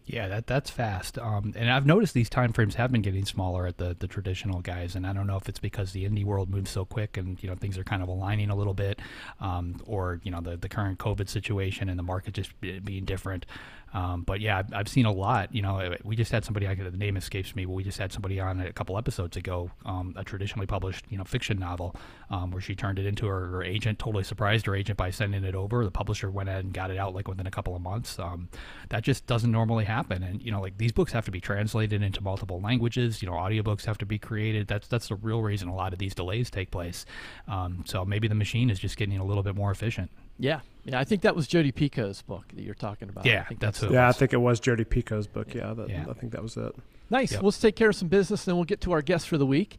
Yeah, 0.06 0.28
that 0.28 0.48
that's 0.48 0.70
fast. 0.70 1.18
Um, 1.18 1.54
and 1.56 1.72
I've 1.72 1.86
noticed 1.86 2.14
these 2.14 2.30
time 2.30 2.52
frames 2.52 2.76
have 2.76 2.92
been 2.92 3.02
getting 3.02 3.24
smaller 3.24 3.66
at 3.66 3.78
the, 3.78 3.96
the 3.98 4.08
traditional 4.08 4.60
guys, 4.60 4.96
and 4.96 5.08
I 5.08 5.14
don't 5.14 5.28
know 5.28 5.38
if 5.38 5.48
it's 5.48 5.60
because 5.60 5.94
the 5.94 6.04
indie 6.04 6.26
world 6.26 6.50
moves 6.50 6.72
so 6.72 6.84
quick 6.84 7.16
and 7.16 7.42
you 7.42 7.50
know 7.50 7.56
things 7.56 7.78
are 7.78 7.86
kind 7.86 8.04
of 8.04 8.10
aligning 8.10 8.50
a 8.50 8.56
little 8.56 8.74
bit, 8.74 9.00
um, 9.40 9.82
or 9.86 10.20
you 10.24 10.32
know 10.32 10.42
the 10.42 10.58
the 10.58 10.68
current 10.68 11.00
COVID 11.00 11.30
situation 11.30 11.88
and 11.88 11.98
the 11.98 12.04
market 12.04 12.34
just 12.34 12.52
being 12.60 13.06
different. 13.06 13.46
Um, 13.94 14.24
but 14.24 14.42
yeah, 14.42 14.58
I've, 14.58 14.74
I've, 14.74 14.88
seen 14.88 15.06
a 15.06 15.12
lot. 15.12 15.54
You 15.54 15.62
know, 15.62 15.96
we 16.04 16.16
just 16.16 16.32
had 16.32 16.44
somebody. 16.44 16.68
I 16.68 16.74
the 16.74 16.92
name 16.92 17.16
escapes 17.16 17.56
me, 17.56 17.66
but 17.66 17.74
we 17.74 17.84
just 17.84 18.00
had 18.00 18.12
somebody 18.12 18.40
on 18.40 18.60
a 18.60 18.74
couple 18.74 18.98
episodes 18.98 19.38
ago. 19.38 19.70
Um, 19.86 20.14
a 20.18 20.24
traditionally 20.24 20.66
published, 20.66 21.06
you 21.10 21.18
know, 21.18 21.24
fiction 21.24 21.60
novel 21.60 21.96
um, 22.30 22.52
where 22.52 22.62
she 22.62 22.76
turned 22.76 22.98
it 22.98 23.06
into 23.06 23.28
her, 23.28 23.48
her, 23.48 23.64
agent. 23.64 24.00
Totally 24.00 24.24
surprised 24.24 24.66
her 24.66 24.76
agent 24.76 24.98
by 24.98 25.12
sending 25.12 25.44
it 25.44 25.54
over. 25.54 25.86
The 25.86 25.92
publisher 25.92 26.32
went 26.32 26.50
ahead 26.50 26.66
and 26.66 26.74
got 26.74 26.90
it 26.90 26.98
out 26.98 27.14
like 27.14 27.28
within 27.28 27.46
a 27.46 27.52
couple 27.52 27.76
of 27.76 27.82
months. 27.82 28.18
Um, 28.18 28.50
that 28.90 29.04
just 29.04 29.28
doesn't 29.28 29.52
normally 29.52 29.86
happen. 29.86 30.24
And 30.24 30.42
you 30.42 30.52
know, 30.52 30.60
like 30.60 30.78
these 30.78 30.92
books 30.92 31.12
have 31.12 31.26
to 31.26 31.32
be 31.32 31.40
translated 31.40 32.02
into 32.02 32.22
multiple 32.22 32.60
languages. 32.60 33.22
You 33.22 33.30
know, 33.30 33.36
audiobooks 33.36 33.86
have 33.86 34.00
to 34.00 34.06
be 34.06 34.18
created. 34.18 34.68
That's 34.68 34.88
that's 34.88 35.10
the 35.10 35.16
real 35.16 35.42
reason 35.42 35.68
a 35.68 35.76
lot 35.76 35.94
of 35.94 36.00
these 36.00 36.16
delays 36.16 36.50
take 36.50 36.72
place. 36.72 37.06
Um, 37.48 37.84
so 37.86 38.04
maybe 38.04 38.28
the 38.28 38.36
machine 38.36 38.72
is 38.72 38.80
just 38.80 38.98
getting 38.98 39.20
a 39.20 39.24
little 39.24 39.44
bit 39.44 39.56
more 39.56 39.70
efficient. 39.72 40.10
Yeah, 40.40 40.62
yeah. 40.86 41.00
I 41.00 41.04
think 41.04 41.22
that 41.22 41.36
was 41.36 41.48
Jodi 41.48 41.72
Picoult's 41.72 42.22
book 42.22 42.46
that 42.54 42.62
you're 42.64 42.74
talking 42.74 43.10
about. 43.10 43.26
Yeah, 43.26 43.42
I 43.42 43.44
think 43.46 43.60
that's, 43.60 43.80
that's 43.80 43.94
yeah. 43.94 44.08
I 44.08 44.12
think 44.12 44.34
it 44.34 44.38
was 44.38 44.60
Jodi 44.60 44.86
Picoult's 44.86 45.28
book. 45.28 45.54
Yeah, 45.54 45.74
that, 45.74 45.90
yeah. 45.90 46.06
I 46.10 46.14
think 46.14 46.32
that 46.32 46.44
was 46.44 46.58
it. 46.58 46.76
Nice. 47.10 47.34
Yep. 47.34 47.44
Let's 47.44 47.60
take 47.60 47.76
care 47.76 47.90
of 47.90 47.96
some 47.96 48.08
business, 48.08 48.46
then 48.46 48.56
we'll 48.56 48.64
get 48.64 48.82
to 48.82 48.92
our 48.92 49.02
guest 49.02 49.28
for 49.28 49.38
the 49.38 49.46
week. 49.46 49.78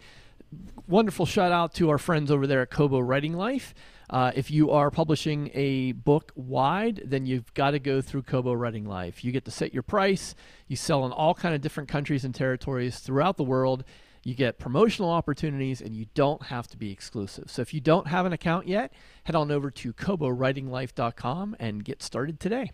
Wonderful 0.87 1.26
shout 1.26 1.52
out 1.52 1.75
to 1.75 1.90
our 1.90 1.99
friends 1.99 2.30
over 2.30 2.46
there 2.46 2.62
at 2.62 2.70
Kobo 2.70 3.00
Writing 3.00 3.32
Life. 3.32 3.75
Uh, 4.11 4.30
if 4.37 4.50
you 4.50 4.70
are 4.70 4.90
publishing 4.90 5.50
a 5.54 5.92
book 5.92 6.30
wide, 6.37 7.02
then 7.04 7.26
you've 7.26 7.52
got 7.54 7.70
to 7.70 7.78
go 7.78 8.00
through 8.00 8.23
Kobo 8.23 8.52
Writing 8.52 8.84
Life. 8.84 9.25
You 9.25 9.32
get 9.32 9.46
to 9.46 9.50
set 9.50 9.73
your 9.73 9.82
price. 9.82 10.34
You 10.68 10.76
sell 10.76 11.06
in 11.06 11.12
all 11.12 11.34
kind 11.34 11.54
of 11.54 11.61
different 11.62 11.88
countries 11.88 12.25
and 12.25 12.34
territories 12.34 12.99
throughout 12.99 13.37
the 13.37 13.44
world 13.44 13.82
you 14.26 14.35
get 14.35 14.59
promotional 14.59 15.11
opportunities, 15.11 15.81
and 15.81 15.95
you 15.95 16.07
don't 16.14 16.45
have 16.45 16.66
to 16.69 16.76
be 16.76 16.90
exclusive. 16.90 17.50
So 17.50 17.62
if 17.62 17.75
you 17.75 17.81
don't 17.81 18.09
have 18.09 18.26
an 18.26 18.33
account 18.33 18.69
yet, 18.69 18.93
head 19.25 19.37
on 19.37 19.50
over 19.50 19.71
to 19.71 19.93
KoboWritingLife.com 19.93 21.57
and 21.59 21.85
get 21.85 22.02
started 22.02 22.40
today. 22.40 22.73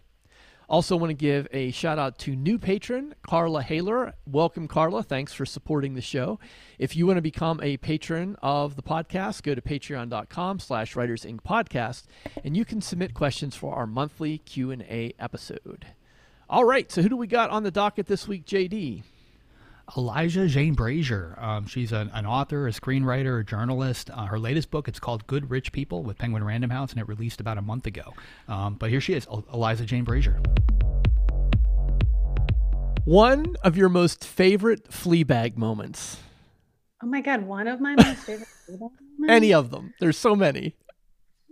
Also, 0.71 0.97
want 0.97 1.11
to 1.11 1.14
give 1.14 1.49
a 1.50 1.73
shout 1.73 1.99
out 1.99 2.16
to 2.16 2.37
new 2.37 2.57
patron 2.57 3.12
Carla 3.23 3.61
Haler. 3.61 4.14
Welcome, 4.25 4.69
Carla. 4.69 5.02
Thanks 5.02 5.33
for 5.33 5.45
supporting 5.45 5.95
the 5.95 6.00
show. 6.00 6.38
If 6.78 6.95
you 6.95 7.09
want 7.09 7.16
to 7.16 7.23
become 7.23 7.61
a 7.61 7.76
patron 7.78 8.37
of 8.40 8.76
the 8.76 8.83
podcast, 8.83 9.42
go 9.42 9.57
to 9.57 9.61
patreon.com/slash 9.61 10.95
Writers 10.95 11.25
Inc. 11.25 11.40
Podcast, 11.42 12.04
and 12.45 12.57
you 12.57 12.64
can 12.64 12.80
submit 12.80 13.14
questions 13.14 13.57
for 13.57 13.75
our 13.75 13.87
monthly 13.87 14.38
Q 14.38 14.71
and 14.71 14.83
A 14.83 15.12
episode. 15.19 15.88
All 16.49 16.64
right, 16.64 16.88
so 16.90 17.02
who 17.02 17.09
do 17.09 17.16
we 17.16 17.26
got 17.26 17.50
on 17.50 17.64
the 17.64 17.73
docket 17.73 18.07
this 18.07 18.28
week, 18.28 18.47
JD? 18.47 19.02
Eliza 19.97 20.47
Jane 20.47 20.75
Brazier. 20.75 21.37
Um, 21.38 21.66
she's 21.66 21.92
an, 21.92 22.11
an, 22.12 22.26
author, 22.26 22.68
a 22.68 22.70
screenwriter, 22.70 23.40
a 23.40 23.44
journalist. 23.44 24.11
Uh, 24.11 24.26
her 24.26 24.38
latest 24.38 24.70
book, 24.70 24.88
it's 24.88 25.00
called 25.00 25.26
Good 25.26 25.50
Rich 25.50 25.73
People 25.73 26.02
with 26.02 26.18
Penguin 26.18 26.44
Random 26.44 26.70
House, 26.70 26.92
and 26.92 27.00
it 27.00 27.09
released 27.09 27.40
about 27.40 27.59
a 27.59 27.62
month 27.62 27.87
ago. 27.87 28.14
Um, 28.49 28.75
but 28.75 28.90
here 28.90 29.00
she 29.00 29.14
is, 29.14 29.26
Eliza 29.52 29.85
Jane 29.85 30.04
Brazier. 30.04 30.40
One 33.04 33.56
of 33.64 33.76
your 33.76 33.88
most 33.88 34.25
favorite 34.25 34.90
Fleabag 34.90 35.56
moments. 35.56 36.18
Oh 37.02 37.06
my 37.06 37.20
God, 37.20 37.42
one 37.42 37.66
of 37.66 37.80
my 37.80 37.94
most 37.97 38.18
favorite 38.18 38.49
moments? 38.68 39.00
Any 39.28 39.52
of 39.52 39.70
them. 39.70 39.94
There's 40.00 40.18
so 40.18 40.37
many. 40.37 40.76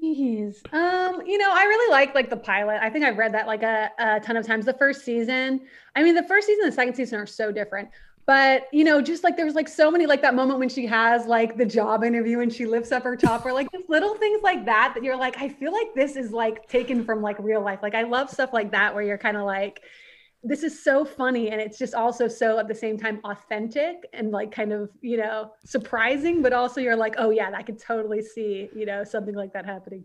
Jeez. 0.03 0.57
Um, 0.73 1.27
you 1.27 1.39
know, 1.39 1.51
I 1.51 1.65
really 1.65 1.91
like 1.91 2.15
like 2.15 2.31
the 2.31 2.37
pilot. 2.37 2.79
I 2.81 2.89
think 2.89 3.05
I've 3.05 3.19
read 3.19 3.35
that 3.35 3.47
like 3.47 3.63
a, 3.63 3.91
a 3.99 4.21
ton 4.21 4.37
of 4.37 4.47
times. 4.47 4.65
The 4.65 4.75
first 4.75 5.05
season. 5.05 5.61
I 5.97 6.05
mean, 6.05 6.15
the 6.15 6.23
first 6.23 6.47
season 6.47 6.65
and 6.65 6.73
the 6.73 6.77
second 6.77 6.95
season 6.95 7.19
are 7.19 7.27
so 7.27 7.51
different 7.51 7.89
but 8.29 8.69
you 8.73 8.85
know 8.85 9.01
just 9.01 9.25
like 9.25 9.39
there's 9.39 9.55
like 9.55 9.67
so 9.67 9.91
many 9.91 10.05
like 10.05 10.21
that 10.21 10.35
moment 10.35 10.59
when 10.59 10.69
she 10.69 10.85
has 10.85 11.25
like 11.25 11.57
the 11.57 11.65
job 11.65 12.05
interview 12.05 12.41
and 12.41 12.53
she 12.53 12.67
lifts 12.67 12.93
up 12.93 13.03
her 13.03 13.17
top 13.17 13.45
or 13.47 13.55
like 13.55 13.73
just 13.73 13.89
little 13.89 14.15
things 14.17 14.43
like 14.43 14.67
that 14.67 14.93
that 14.95 15.03
you're 15.03 15.17
like 15.17 15.39
i 15.39 15.49
feel 15.49 15.73
like 15.73 15.87
this 15.95 16.15
is 16.15 16.31
like 16.31 16.69
taken 16.69 17.03
from 17.05 17.23
like 17.23 17.37
real 17.41 17.63
life. 17.63 17.81
Like 17.83 17.95
i 17.95 18.03
love 18.03 18.29
stuff 18.29 18.51
like 18.53 18.71
that 18.73 18.95
where 18.95 19.03
you're 19.03 19.19
kind 19.19 19.39
of 19.39 19.45
like 19.45 19.81
this 20.45 20.63
is 20.63 20.85
so 20.85 21.07
funny 21.07 21.51
and 21.51 21.61
it's 21.61 21.79
just 21.79 21.95
also 21.95 22.29
so 22.29 22.59
at 22.59 22.69
the 22.69 22.75
same 22.75 22.99
time 22.99 23.19
authentic 23.25 24.07
and 24.13 24.31
like 24.31 24.53
kind 24.53 24.73
of 24.73 24.91
you 25.01 25.17
know 25.17 25.51
surprising. 25.65 26.43
But 26.43 26.53
also 26.53 26.83
you're 26.83 26.97
like 26.97 27.15
oh 27.17 27.31
yeah 27.31 27.51
i 27.55 27.63
could 27.63 27.81
totally 27.81 28.23
see 28.23 28.69
you 28.77 28.85
know 28.85 29.05
something 29.05 29.35
like 29.35 29.55
that 29.55 29.65
happening. 29.65 30.05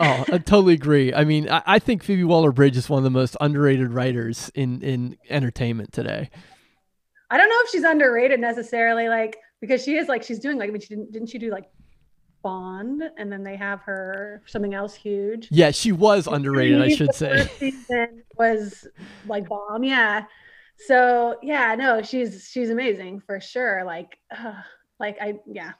Oh 0.00 0.24
i 0.32 0.38
totally 0.38 0.72
agree. 0.72 1.12
I 1.12 1.24
mean 1.24 1.50
I, 1.50 1.62
I 1.66 1.78
think 1.80 2.02
phoebe 2.02 2.24
waller-bridge 2.24 2.78
is 2.78 2.88
one 2.88 2.98
of 2.98 3.04
the 3.04 3.10
most 3.10 3.36
underrated 3.42 3.92
writers 3.92 4.50
in 4.54 4.80
in 4.80 5.18
entertainment 5.28 5.92
today 5.92 6.30
I 7.30 7.36
don't 7.36 7.48
know 7.48 7.60
if 7.64 7.70
she's 7.70 7.84
underrated 7.84 8.40
necessarily, 8.40 9.08
like 9.08 9.36
because 9.60 9.82
she 9.82 9.96
is 9.96 10.08
like 10.08 10.22
she's 10.22 10.38
doing 10.38 10.58
like 10.58 10.68
I 10.68 10.72
mean 10.72 10.80
she 10.80 10.88
didn't 10.88 11.12
didn't 11.12 11.28
she 11.28 11.38
do 11.38 11.50
like 11.50 11.64
Bond 12.42 13.02
and 13.18 13.32
then 13.32 13.42
they 13.42 13.56
have 13.56 13.80
her 13.80 14.42
something 14.46 14.74
else 14.74 14.94
huge. 14.94 15.48
Yeah, 15.50 15.72
she 15.72 15.90
was 15.90 16.28
underrated, 16.28 16.80
I 16.80 16.88
should 16.88 17.12
say. 17.14 17.48
season 17.58 18.22
was 18.38 18.86
like 19.26 19.48
bomb, 19.48 19.82
yeah. 19.82 20.26
So 20.86 21.38
yeah, 21.42 21.74
no, 21.74 22.02
she's 22.02 22.48
she's 22.48 22.70
amazing 22.70 23.20
for 23.20 23.40
sure. 23.40 23.82
Like, 23.84 24.18
uh, 24.30 24.54
like 25.00 25.16
I 25.20 25.34
yeah, 25.46 25.72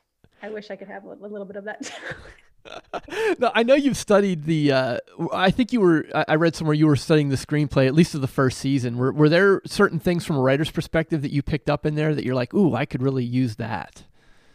I 0.43 0.49
wish 0.49 0.71
I 0.71 0.77
could 0.77 0.89
have 0.89 1.05
a, 1.05 1.11
a 1.11 1.29
little 1.29 1.47
bit 1.47 1.57
of 1.57 1.65
that. 1.65 1.93
no, 3.39 3.51
I 3.55 3.63
know 3.63 3.75
you've 3.75 3.97
studied 3.97 4.45
the. 4.45 4.73
Uh, 4.73 4.99
I 5.33 5.51
think 5.51 5.73
you 5.73 5.81
were. 5.81 6.07
I 6.15 6.35
read 6.35 6.55
somewhere 6.55 6.75
you 6.75 6.87
were 6.87 6.97
studying 6.97 7.29
the 7.29 7.37
screenplay, 7.37 7.87
at 7.87 7.95
least 7.95 8.15
of 8.15 8.21
the 8.21 8.29
first 8.29 8.59
season. 8.59 8.97
Were 8.97 9.13
Were 9.13 9.29
there 9.29 9.63
certain 9.67 9.99
things 9.99 10.25
from 10.25 10.37
a 10.37 10.41
writer's 10.41 10.71
perspective 10.71 11.23
that 11.23 11.33
you 11.33 11.43
picked 11.43 11.71
up 11.71 11.87
in 11.87 11.95
there 11.95 12.15
that 12.15 12.25
you're 12.25 12.35
like, 12.35 12.55
"Ooh, 12.55 12.75
I 12.75 12.85
could 12.87 13.03
really 13.03 13.25
use 13.25 13.57
that." 13.57 14.05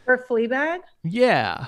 For 0.05 0.25
Fleabag. 0.29 0.79
Yeah. 1.03 1.67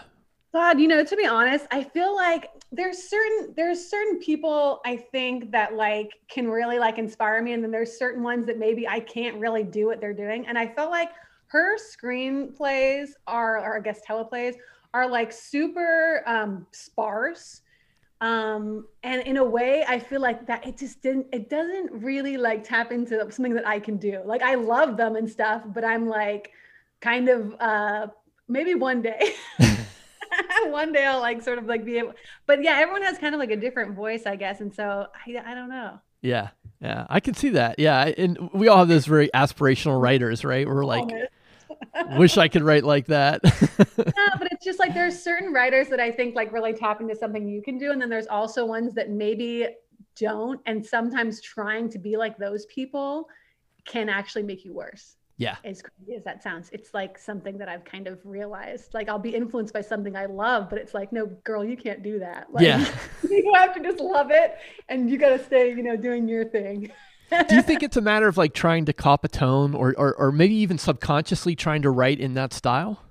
God, 0.53 0.79
you 0.79 0.87
know, 0.87 1.03
to 1.03 1.15
be 1.15 1.25
honest, 1.25 1.65
I 1.71 1.83
feel 1.83 2.15
like 2.15 2.47
there's 2.71 3.09
certain 3.09 3.53
there's 3.55 3.89
certain 3.89 4.19
people 4.19 4.81
I 4.85 4.97
think 4.97 5.51
that 5.51 5.73
like 5.73 6.11
can 6.29 6.47
really 6.47 6.77
like 6.77 6.99
inspire 6.99 7.41
me, 7.41 7.53
and 7.53 7.63
then 7.63 7.71
there's 7.71 7.97
certain 7.97 8.21
ones 8.21 8.45
that 8.45 8.59
maybe 8.59 8.87
I 8.87 8.99
can't 8.99 9.39
really 9.39 9.63
do 9.63 9.87
what 9.87 9.99
they're 9.99 10.13
doing, 10.13 10.45
and 10.45 10.57
I 10.57 10.67
felt 10.67 10.91
like 10.91 11.09
her 11.47 11.77
screenplays 11.77 13.09
are, 13.27 13.59
or 13.59 13.77
I 13.77 13.81
guess 13.81 14.01
teleplays 14.07 14.55
are 14.93 15.09
like 15.09 15.31
super 15.31 16.23
um, 16.25 16.67
sparse. 16.71 17.61
Um, 18.21 18.85
and 19.03 19.21
in 19.23 19.37
a 19.37 19.43
way, 19.43 19.83
I 19.87 19.99
feel 19.99 20.21
like 20.21 20.45
that 20.47 20.65
it 20.65 20.77
just 20.77 21.01
didn't, 21.01 21.27
it 21.33 21.49
doesn't 21.49 21.91
really 21.91 22.37
like 22.37 22.63
tap 22.63 22.91
into 22.91 23.19
something 23.31 23.53
that 23.55 23.67
I 23.67 23.79
can 23.79 23.97
do. 23.97 24.21
Like 24.25 24.41
I 24.41 24.55
love 24.55 24.95
them 24.95 25.15
and 25.15 25.29
stuff, 25.29 25.63
but 25.65 25.83
I'm 25.83 26.07
like 26.07 26.51
kind 27.01 27.27
of 27.27 27.55
uh, 27.59 28.07
maybe 28.47 28.75
one 28.75 29.01
day. 29.01 29.33
one 30.67 30.93
day 30.93 31.05
I'll 31.05 31.19
like 31.19 31.41
sort 31.41 31.57
of 31.57 31.65
like 31.65 31.83
be 31.83 31.97
able, 31.97 32.13
but 32.45 32.63
yeah, 32.63 32.77
everyone 32.79 33.01
has 33.03 33.17
kind 33.17 33.35
of 33.35 33.39
like 33.39 33.51
a 33.51 33.57
different 33.57 33.95
voice, 33.95 34.25
I 34.25 34.35
guess. 34.35 34.61
And 34.61 34.73
so 34.73 35.07
I, 35.27 35.37
I 35.45 35.53
don't 35.53 35.69
know. 35.69 35.99
Yeah. 36.21 36.49
Yeah. 36.81 37.05
I 37.09 37.19
can 37.19 37.33
see 37.33 37.49
that. 37.49 37.77
Yeah. 37.77 38.11
And 38.17 38.49
we 38.53 38.67
all 38.67 38.77
have 38.77 38.87
those 38.87 39.05
very 39.05 39.29
aspirational 39.33 40.01
writers, 40.01 40.45
right? 40.45 40.65
We're 40.65 40.85
like, 40.85 41.09
Wish 42.17 42.37
I 42.37 42.47
could 42.47 42.63
write 42.63 42.83
like 42.83 43.07
that. 43.07 43.41
yeah, 43.97 44.42
it's 44.63 44.77
just 44.77 44.79
like 44.79 44.93
there's 44.93 45.21
certain 45.21 45.51
writers 45.51 45.89
that 45.89 45.99
I 45.99 46.09
think 46.09 46.35
like 46.35 46.53
really 46.53 46.71
tap 46.71 47.01
into 47.01 47.17
something 47.17 47.45
you 47.45 47.61
can 47.61 47.77
do, 47.77 47.91
and 47.91 48.01
then 48.01 48.09
there's 48.09 48.27
also 48.27 48.65
ones 48.65 48.93
that 48.93 49.09
maybe 49.09 49.67
don't, 50.15 50.61
and 50.65 50.85
sometimes 50.85 51.41
trying 51.41 51.89
to 51.89 51.99
be 51.99 52.15
like 52.15 52.37
those 52.37 52.65
people 52.67 53.27
can 53.83 54.07
actually 54.07 54.43
make 54.43 54.63
you 54.63 54.73
worse. 54.73 55.17
Yeah. 55.35 55.57
As 55.65 55.81
crazy 55.81 56.15
as 56.15 56.23
that 56.23 56.41
sounds, 56.41 56.69
it's 56.71 56.93
like 56.93 57.17
something 57.17 57.57
that 57.57 57.67
I've 57.67 57.83
kind 57.83 58.07
of 58.07 58.19
realized. 58.23 58.93
Like 58.93 59.09
I'll 59.09 59.19
be 59.19 59.35
influenced 59.35 59.73
by 59.73 59.81
something 59.81 60.15
I 60.15 60.27
love, 60.27 60.69
but 60.69 60.79
it's 60.79 60.93
like, 60.93 61.11
no, 61.11 61.25
girl, 61.43 61.65
you 61.65 61.75
can't 61.75 62.01
do 62.01 62.19
that. 62.19 62.47
Like, 62.53 62.63
yeah. 62.63 62.87
you 63.29 63.51
have 63.55 63.73
to 63.75 63.81
just 63.81 63.99
love 63.99 64.31
it, 64.31 64.55
and 64.87 65.09
you 65.09 65.17
got 65.17 65.37
to 65.37 65.43
stay, 65.43 65.71
you 65.71 65.83
know, 65.83 65.97
doing 65.97 66.25
your 66.25 66.45
thing. 66.45 66.89
do 67.49 67.55
you 67.55 67.61
think 67.61 67.83
it's 67.83 67.97
a 67.97 68.01
matter 68.01 68.29
of 68.29 68.37
like 68.37 68.53
trying 68.53 68.85
to 68.85 68.93
cop 68.93 69.25
a 69.25 69.27
tone 69.27 69.75
or, 69.75 69.93
or, 69.97 70.15
or 70.15 70.31
maybe 70.31 70.55
even 70.55 70.77
subconsciously 70.77 71.53
trying 71.53 71.81
to 71.81 71.89
write 71.89 72.21
in 72.21 72.33
that 72.35 72.53
style? 72.53 73.01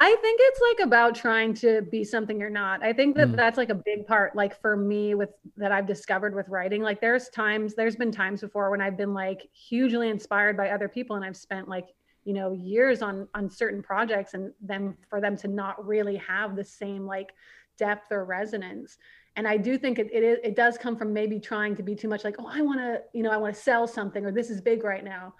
I 0.00 0.14
think 0.22 0.40
it's 0.40 0.60
like 0.60 0.86
about 0.86 1.16
trying 1.16 1.54
to 1.54 1.82
be 1.82 2.04
something 2.04 2.38
you're 2.38 2.50
not. 2.50 2.84
I 2.84 2.92
think 2.92 3.16
that 3.16 3.28
mm. 3.28 3.36
that's 3.36 3.58
like 3.58 3.70
a 3.70 3.74
big 3.74 4.06
part, 4.06 4.36
like 4.36 4.60
for 4.60 4.76
me, 4.76 5.14
with 5.14 5.30
that 5.56 5.72
I've 5.72 5.86
discovered 5.86 6.36
with 6.36 6.48
writing. 6.48 6.82
Like, 6.82 7.00
there's 7.00 7.28
times, 7.30 7.74
there's 7.74 7.96
been 7.96 8.12
times 8.12 8.40
before 8.40 8.70
when 8.70 8.80
I've 8.80 8.96
been 8.96 9.12
like 9.12 9.48
hugely 9.52 10.08
inspired 10.08 10.56
by 10.56 10.70
other 10.70 10.88
people, 10.88 11.16
and 11.16 11.24
I've 11.24 11.36
spent 11.36 11.68
like 11.68 11.88
you 12.24 12.32
know 12.32 12.52
years 12.52 13.02
on 13.02 13.26
on 13.34 13.50
certain 13.50 13.82
projects, 13.82 14.34
and 14.34 14.52
then 14.60 14.96
for 15.10 15.20
them 15.20 15.36
to 15.38 15.48
not 15.48 15.84
really 15.84 16.16
have 16.16 16.54
the 16.54 16.64
same 16.64 17.04
like 17.04 17.32
depth 17.76 18.10
or 18.10 18.24
resonance 18.24 18.98
and 19.36 19.46
i 19.46 19.56
do 19.56 19.78
think 19.78 19.98
it, 19.98 20.08
it 20.12 20.22
is 20.24 20.38
it 20.42 20.56
does 20.56 20.76
come 20.76 20.96
from 20.96 21.12
maybe 21.12 21.38
trying 21.38 21.74
to 21.76 21.82
be 21.82 21.94
too 21.94 22.08
much 22.08 22.24
like 22.24 22.34
oh 22.40 22.48
i 22.52 22.60
want 22.60 22.78
to 22.78 23.00
you 23.14 23.22
know 23.22 23.30
i 23.30 23.36
want 23.36 23.54
to 23.54 23.60
sell 23.60 23.86
something 23.86 24.26
or 24.26 24.32
this 24.32 24.50
is 24.50 24.60
big 24.60 24.82
right 24.82 25.04
now 25.04 25.32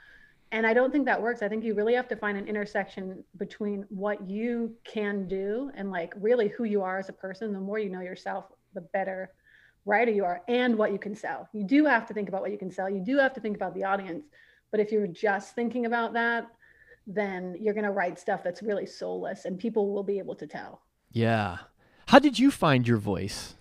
and 0.53 0.67
i 0.67 0.73
don't 0.73 0.91
think 0.91 1.05
that 1.05 1.21
works 1.21 1.43
i 1.43 1.49
think 1.49 1.65
you 1.65 1.75
really 1.75 1.95
have 1.95 2.09
to 2.09 2.17
find 2.17 2.37
an 2.39 2.47
intersection 2.47 3.23
between 3.37 3.85
what 3.89 4.29
you 4.29 4.75
can 4.85 5.27
do 5.29 5.71
and 5.75 5.91
like 5.91 6.13
really 6.21 6.49
who 6.49 6.65
you 6.65 6.83
are 6.83 6.99
as 6.99 7.09
a 7.09 7.13
person 7.13 7.53
the 7.53 7.61
more 7.61 7.79
you 7.79 7.91
know 7.91 8.01
yourself 8.01 8.47
the 8.75 8.81
better 8.81 9.31
writer 9.89 10.11
you 10.13 10.25
are 10.25 10.43
and 10.47 10.77
what 10.77 10.93
you 10.93 10.99
can 10.99 11.17
sell. 11.17 11.49
You 11.53 11.65
do 11.65 11.85
have 11.87 12.07
to 12.07 12.15
think 12.15 12.29
about 12.29 12.43
what 12.43 12.53
you 12.53 12.59
can 12.59 12.71
sell. 12.71 12.89
You 12.89 13.01
do 13.01 13.19
have 13.19 13.33
to 13.35 13.41
think 13.41 13.57
about 13.57 13.75
the 13.75 13.85
audience. 13.85 14.27
But 14.71 14.81
if 14.81 14.93
you're 14.93 15.07
just 15.07 15.55
thinking 15.55 15.87
about 15.87 16.13
that, 16.13 16.47
then 17.07 17.57
you're 17.59 17.75
going 17.75 17.85
to 17.85 17.91
write 17.91 18.19
stuff 18.19 18.45
that's 18.45 18.63
really 18.63 18.85
soulless 18.85 19.47
and 19.47 19.59
people 19.59 19.93
will 19.93 20.03
be 20.03 20.19
able 20.19 20.35
to 20.37 20.47
tell. 20.47 20.83
Yeah. 21.11 21.59
How 22.07 22.19
did 22.19 22.39
you 22.39 22.51
find 22.51 22.87
your 22.87 22.99
voice? 22.99 23.55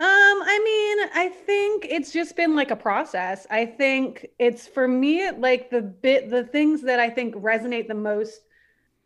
Um, 0.00 0.06
I 0.06 0.58
mean, 0.64 1.10
I 1.14 1.28
think 1.28 1.86
it's 1.90 2.10
just 2.10 2.34
been 2.34 2.56
like 2.56 2.70
a 2.70 2.76
process. 2.76 3.46
I 3.50 3.66
think 3.66 4.28
it's 4.38 4.66
for 4.66 4.88
me 4.88 5.30
like 5.30 5.68
the 5.68 5.82
bit 5.82 6.30
the 6.30 6.44
things 6.44 6.80
that 6.82 6.98
I 6.98 7.10
think 7.10 7.34
resonate 7.34 7.86
the 7.86 7.94
most 7.94 8.40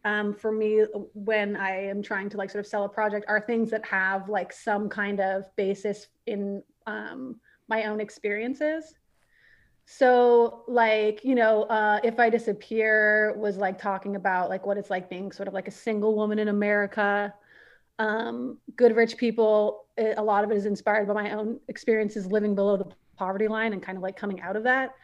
um, 0.04 0.32
for 0.32 0.52
me 0.52 0.84
when 1.14 1.56
I 1.56 1.86
am 1.86 2.00
trying 2.00 2.28
to 2.30 2.36
like 2.36 2.48
sort 2.48 2.64
of 2.64 2.68
sell 2.68 2.84
a 2.84 2.88
project 2.88 3.24
are 3.26 3.40
things 3.40 3.70
that 3.70 3.84
have 3.86 4.28
like 4.28 4.52
some 4.52 4.88
kind 4.88 5.18
of 5.20 5.44
basis 5.56 6.06
in 6.26 6.62
um, 6.86 7.40
my 7.68 7.84
own 7.86 8.00
experiences. 8.00 8.94
So 9.86 10.62
like, 10.68 11.24
you 11.24 11.34
know, 11.34 11.64
uh, 11.64 11.98
if 12.04 12.20
I 12.20 12.30
disappear 12.30 13.34
was 13.36 13.56
like 13.56 13.78
talking 13.78 14.14
about 14.14 14.48
like 14.48 14.64
what 14.64 14.78
it's 14.78 14.90
like 14.90 15.10
being 15.10 15.32
sort 15.32 15.48
of 15.48 15.54
like 15.54 15.66
a 15.66 15.72
single 15.72 16.14
woman 16.14 16.38
in 16.38 16.46
America. 16.46 17.34
Um, 17.98 18.58
good 18.76 18.96
rich 18.96 19.16
people, 19.16 19.83
it, 19.96 20.18
a 20.18 20.22
lot 20.22 20.44
of 20.44 20.50
it 20.50 20.56
is 20.56 20.66
inspired 20.66 21.06
by 21.08 21.14
my 21.14 21.30
own 21.32 21.58
experiences 21.68 22.26
living 22.26 22.54
below 22.54 22.76
the 22.76 22.86
poverty 23.16 23.48
line 23.48 23.72
and 23.72 23.82
kind 23.82 23.96
of 23.96 24.02
like 24.02 24.16
coming 24.16 24.40
out 24.40 24.56
of 24.56 24.62
that 24.64 24.94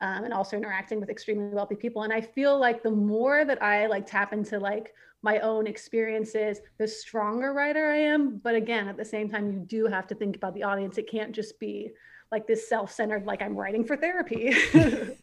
um, 0.00 0.24
and 0.24 0.32
also 0.32 0.56
interacting 0.56 1.00
with 1.00 1.10
extremely 1.10 1.54
wealthy 1.54 1.74
people. 1.74 2.02
And 2.02 2.12
I 2.12 2.20
feel 2.20 2.58
like 2.58 2.82
the 2.82 2.90
more 2.90 3.44
that 3.44 3.62
I 3.62 3.86
like 3.86 4.06
tap 4.06 4.32
into 4.32 4.58
like 4.58 4.94
my 5.22 5.40
own 5.40 5.66
experiences, 5.66 6.60
the 6.78 6.88
stronger 6.88 7.52
writer 7.52 7.90
I 7.90 7.98
am. 7.98 8.38
But 8.38 8.54
again, 8.54 8.88
at 8.88 8.96
the 8.96 9.04
same 9.04 9.28
time, 9.28 9.52
you 9.52 9.60
do 9.60 9.86
have 9.86 10.06
to 10.08 10.14
think 10.14 10.36
about 10.36 10.54
the 10.54 10.62
audience. 10.62 10.96
It 10.96 11.10
can't 11.10 11.32
just 11.32 11.58
be 11.60 11.90
like 12.32 12.46
this 12.46 12.68
self-centered, 12.68 13.26
like 13.26 13.42
I'm 13.42 13.56
writing 13.56 13.84
for 13.84 13.96
therapy. 13.96 14.54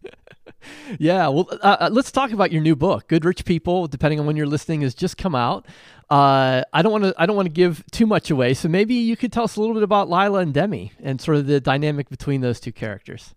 yeah, 0.99 1.27
well, 1.27 1.47
uh, 1.61 1.77
uh, 1.81 1.89
let's 1.91 2.11
talk 2.11 2.31
about 2.31 2.51
your 2.51 2.61
new 2.61 2.75
book, 2.75 3.07
"Good 3.07 3.25
Rich 3.25 3.45
People." 3.45 3.87
Depending 3.87 4.19
on 4.19 4.25
when 4.25 4.35
you're 4.35 4.47
listening, 4.47 4.81
has 4.81 4.93
just 4.93 5.17
come 5.17 5.35
out. 5.35 5.65
Uh, 6.09 6.63
I 6.73 6.81
don't 6.81 6.91
want 6.91 7.03
to. 7.05 7.13
I 7.17 7.25
don't 7.25 7.35
want 7.35 7.47
to 7.47 7.53
give 7.53 7.83
too 7.91 8.05
much 8.05 8.29
away. 8.31 8.53
So 8.53 8.67
maybe 8.67 8.95
you 8.95 9.17
could 9.17 9.31
tell 9.31 9.43
us 9.43 9.55
a 9.55 9.59
little 9.59 9.73
bit 9.73 9.83
about 9.83 10.09
Lila 10.09 10.39
and 10.39 10.53
Demi 10.53 10.93
and 11.01 11.19
sort 11.21 11.37
of 11.37 11.47
the 11.47 11.59
dynamic 11.59 12.09
between 12.09 12.41
those 12.41 12.59
two 12.59 12.71
characters. 12.71 13.33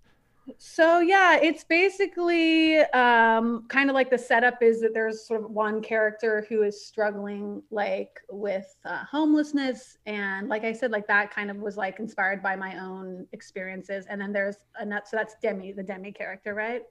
So 0.59 1.01
yeah, 1.01 1.37
it's 1.37 1.65
basically 1.65 2.79
um, 2.79 3.67
kind 3.69 3.91
of 3.91 3.95
like 3.95 4.11
the 4.11 4.19
setup 4.19 4.63
is 4.63 4.81
that 4.81 4.95
there's 4.95 5.27
sort 5.27 5.45
of 5.45 5.51
one 5.51 5.83
character 5.83 6.47
who 6.49 6.63
is 6.63 6.87
struggling 6.87 7.63
like 7.71 8.21
with 8.31 8.67
uh, 8.85 9.05
homelessness, 9.11 9.99
and 10.07 10.49
like 10.49 10.65
I 10.65 10.73
said, 10.73 10.91
like 10.91 11.07
that 11.09 11.33
kind 11.33 11.51
of 11.51 11.59
was 11.59 11.77
like 11.77 11.99
inspired 11.99 12.43
by 12.43 12.57
my 12.57 12.79
own 12.79 13.27
experiences. 13.33 14.07
And 14.09 14.21
then 14.21 14.33
there's 14.33 14.57
another, 14.79 15.05
so 15.07 15.17
that's 15.17 15.37
Demi, 15.43 15.73
the 15.73 15.83
Demi 15.83 16.13
character, 16.13 16.55
right? 16.55 16.83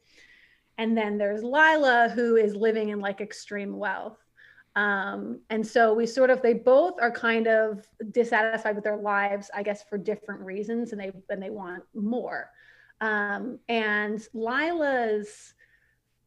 And 0.77 0.97
then 0.97 1.17
there's 1.17 1.43
Lila, 1.43 2.11
who 2.13 2.37
is 2.37 2.55
living 2.55 2.89
in 2.89 2.99
like 2.99 3.21
extreme 3.21 3.77
wealth. 3.77 4.17
Um, 4.75 5.41
and 5.49 5.65
so 5.65 5.93
we 5.93 6.05
sort 6.05 6.29
of 6.29 6.41
they 6.41 6.53
both 6.53 6.93
are 7.01 7.11
kind 7.11 7.47
of 7.47 7.85
dissatisfied 8.11 8.75
with 8.75 8.83
their 8.83 8.97
lives, 8.97 9.49
I 9.53 9.63
guess, 9.63 9.83
for 9.83 9.97
different 9.97 10.41
reasons, 10.41 10.91
and 10.91 11.01
they 11.01 11.11
and 11.29 11.41
they 11.41 11.49
want 11.49 11.83
more. 11.93 12.49
Um, 13.01 13.59
and 13.67 14.21
Lila's 14.33 15.53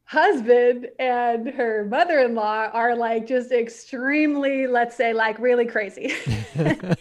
husband 0.05 0.87
and 0.99 1.47
her 1.47 1.85
mother-in-law 1.85 2.69
are 2.73 2.95
like 2.95 3.25
just 3.25 3.51
extremely 3.51 4.67
let's 4.67 4.95
say 4.95 5.13
like 5.13 5.39
really 5.39 5.65
crazy. 5.65 6.13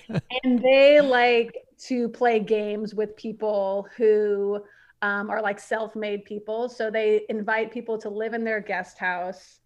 And 0.45 0.61
they 0.61 1.01
like 1.01 1.57
to 1.87 2.09
play 2.09 2.41
games 2.41 2.95
with 2.95 3.17
people 3.17 3.87
who 3.97 4.63
um, 5.03 5.31
are 5.31 5.43
like 5.43 5.61
self-made 5.61 6.25
people. 6.25 6.69
So 6.69 6.91
they 6.91 7.25
invite 7.29 7.71
people 7.71 7.99
to 7.99 8.09
live 8.09 8.35
in 8.35 8.45
their 8.45 8.61
guest 8.61 8.99
house 8.99 9.61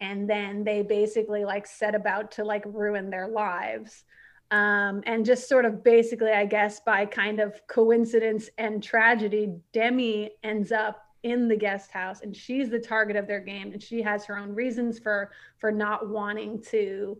and 0.00 0.28
then 0.28 0.64
they 0.64 0.82
basically 0.82 1.44
like 1.44 1.66
set 1.66 1.94
about 1.94 2.32
to 2.32 2.44
like 2.44 2.64
ruin 2.66 3.10
their 3.10 3.28
lives 3.28 4.04
um, 4.50 5.02
and 5.06 5.24
just 5.24 5.48
sort 5.48 5.64
of 5.64 5.84
basically, 5.84 6.32
I 6.32 6.44
guess, 6.44 6.80
by 6.80 7.06
kind 7.06 7.40
of 7.40 7.60
coincidence 7.68 8.50
and 8.58 8.82
tragedy, 8.82 9.54
Demi 9.72 10.32
ends 10.42 10.72
up 10.72 11.04
in 11.22 11.48
the 11.48 11.56
guest 11.56 11.90
house 11.90 12.22
and 12.22 12.34
she's 12.34 12.70
the 12.70 12.78
target 12.78 13.14
of 13.14 13.26
their 13.26 13.40
game 13.40 13.72
and 13.72 13.82
she 13.82 14.00
has 14.00 14.24
her 14.24 14.38
own 14.38 14.54
reasons 14.54 14.98
for 14.98 15.30
for 15.58 15.70
not 15.70 16.08
wanting 16.08 16.62
to 16.62 17.18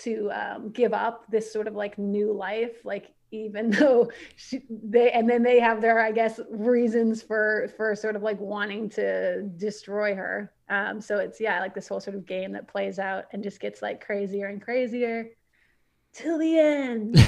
to 0.00 0.30
um, 0.32 0.70
give 0.70 0.92
up 0.92 1.24
this 1.30 1.52
sort 1.52 1.68
of 1.68 1.74
like 1.74 1.98
new 1.98 2.32
life. 2.32 2.84
Like 2.84 3.12
even 3.30 3.70
though 3.78 4.10
she, 4.36 4.62
they 4.68 5.12
and 5.12 5.28
then 5.28 5.42
they 5.42 5.60
have 5.60 5.80
their 5.80 6.00
i 6.00 6.12
guess 6.12 6.38
reasons 6.50 7.20
for 7.22 7.68
for 7.76 7.94
sort 7.94 8.16
of 8.16 8.22
like 8.22 8.40
wanting 8.40 8.88
to 8.88 9.42
destroy 9.56 10.14
her. 10.14 10.52
Um 10.68 11.00
so 11.00 11.18
it's 11.18 11.40
yeah 11.40 11.60
like 11.60 11.74
this 11.74 11.86
whole 11.86 12.00
sort 12.00 12.16
of 12.16 12.26
game 12.26 12.52
that 12.52 12.66
plays 12.66 12.98
out 12.98 13.26
and 13.32 13.44
just 13.44 13.60
gets 13.60 13.80
like 13.82 14.04
crazier 14.04 14.48
and 14.48 14.60
crazier 14.60 15.28
till 16.14 16.38
the 16.38 16.58
end, 16.58 17.18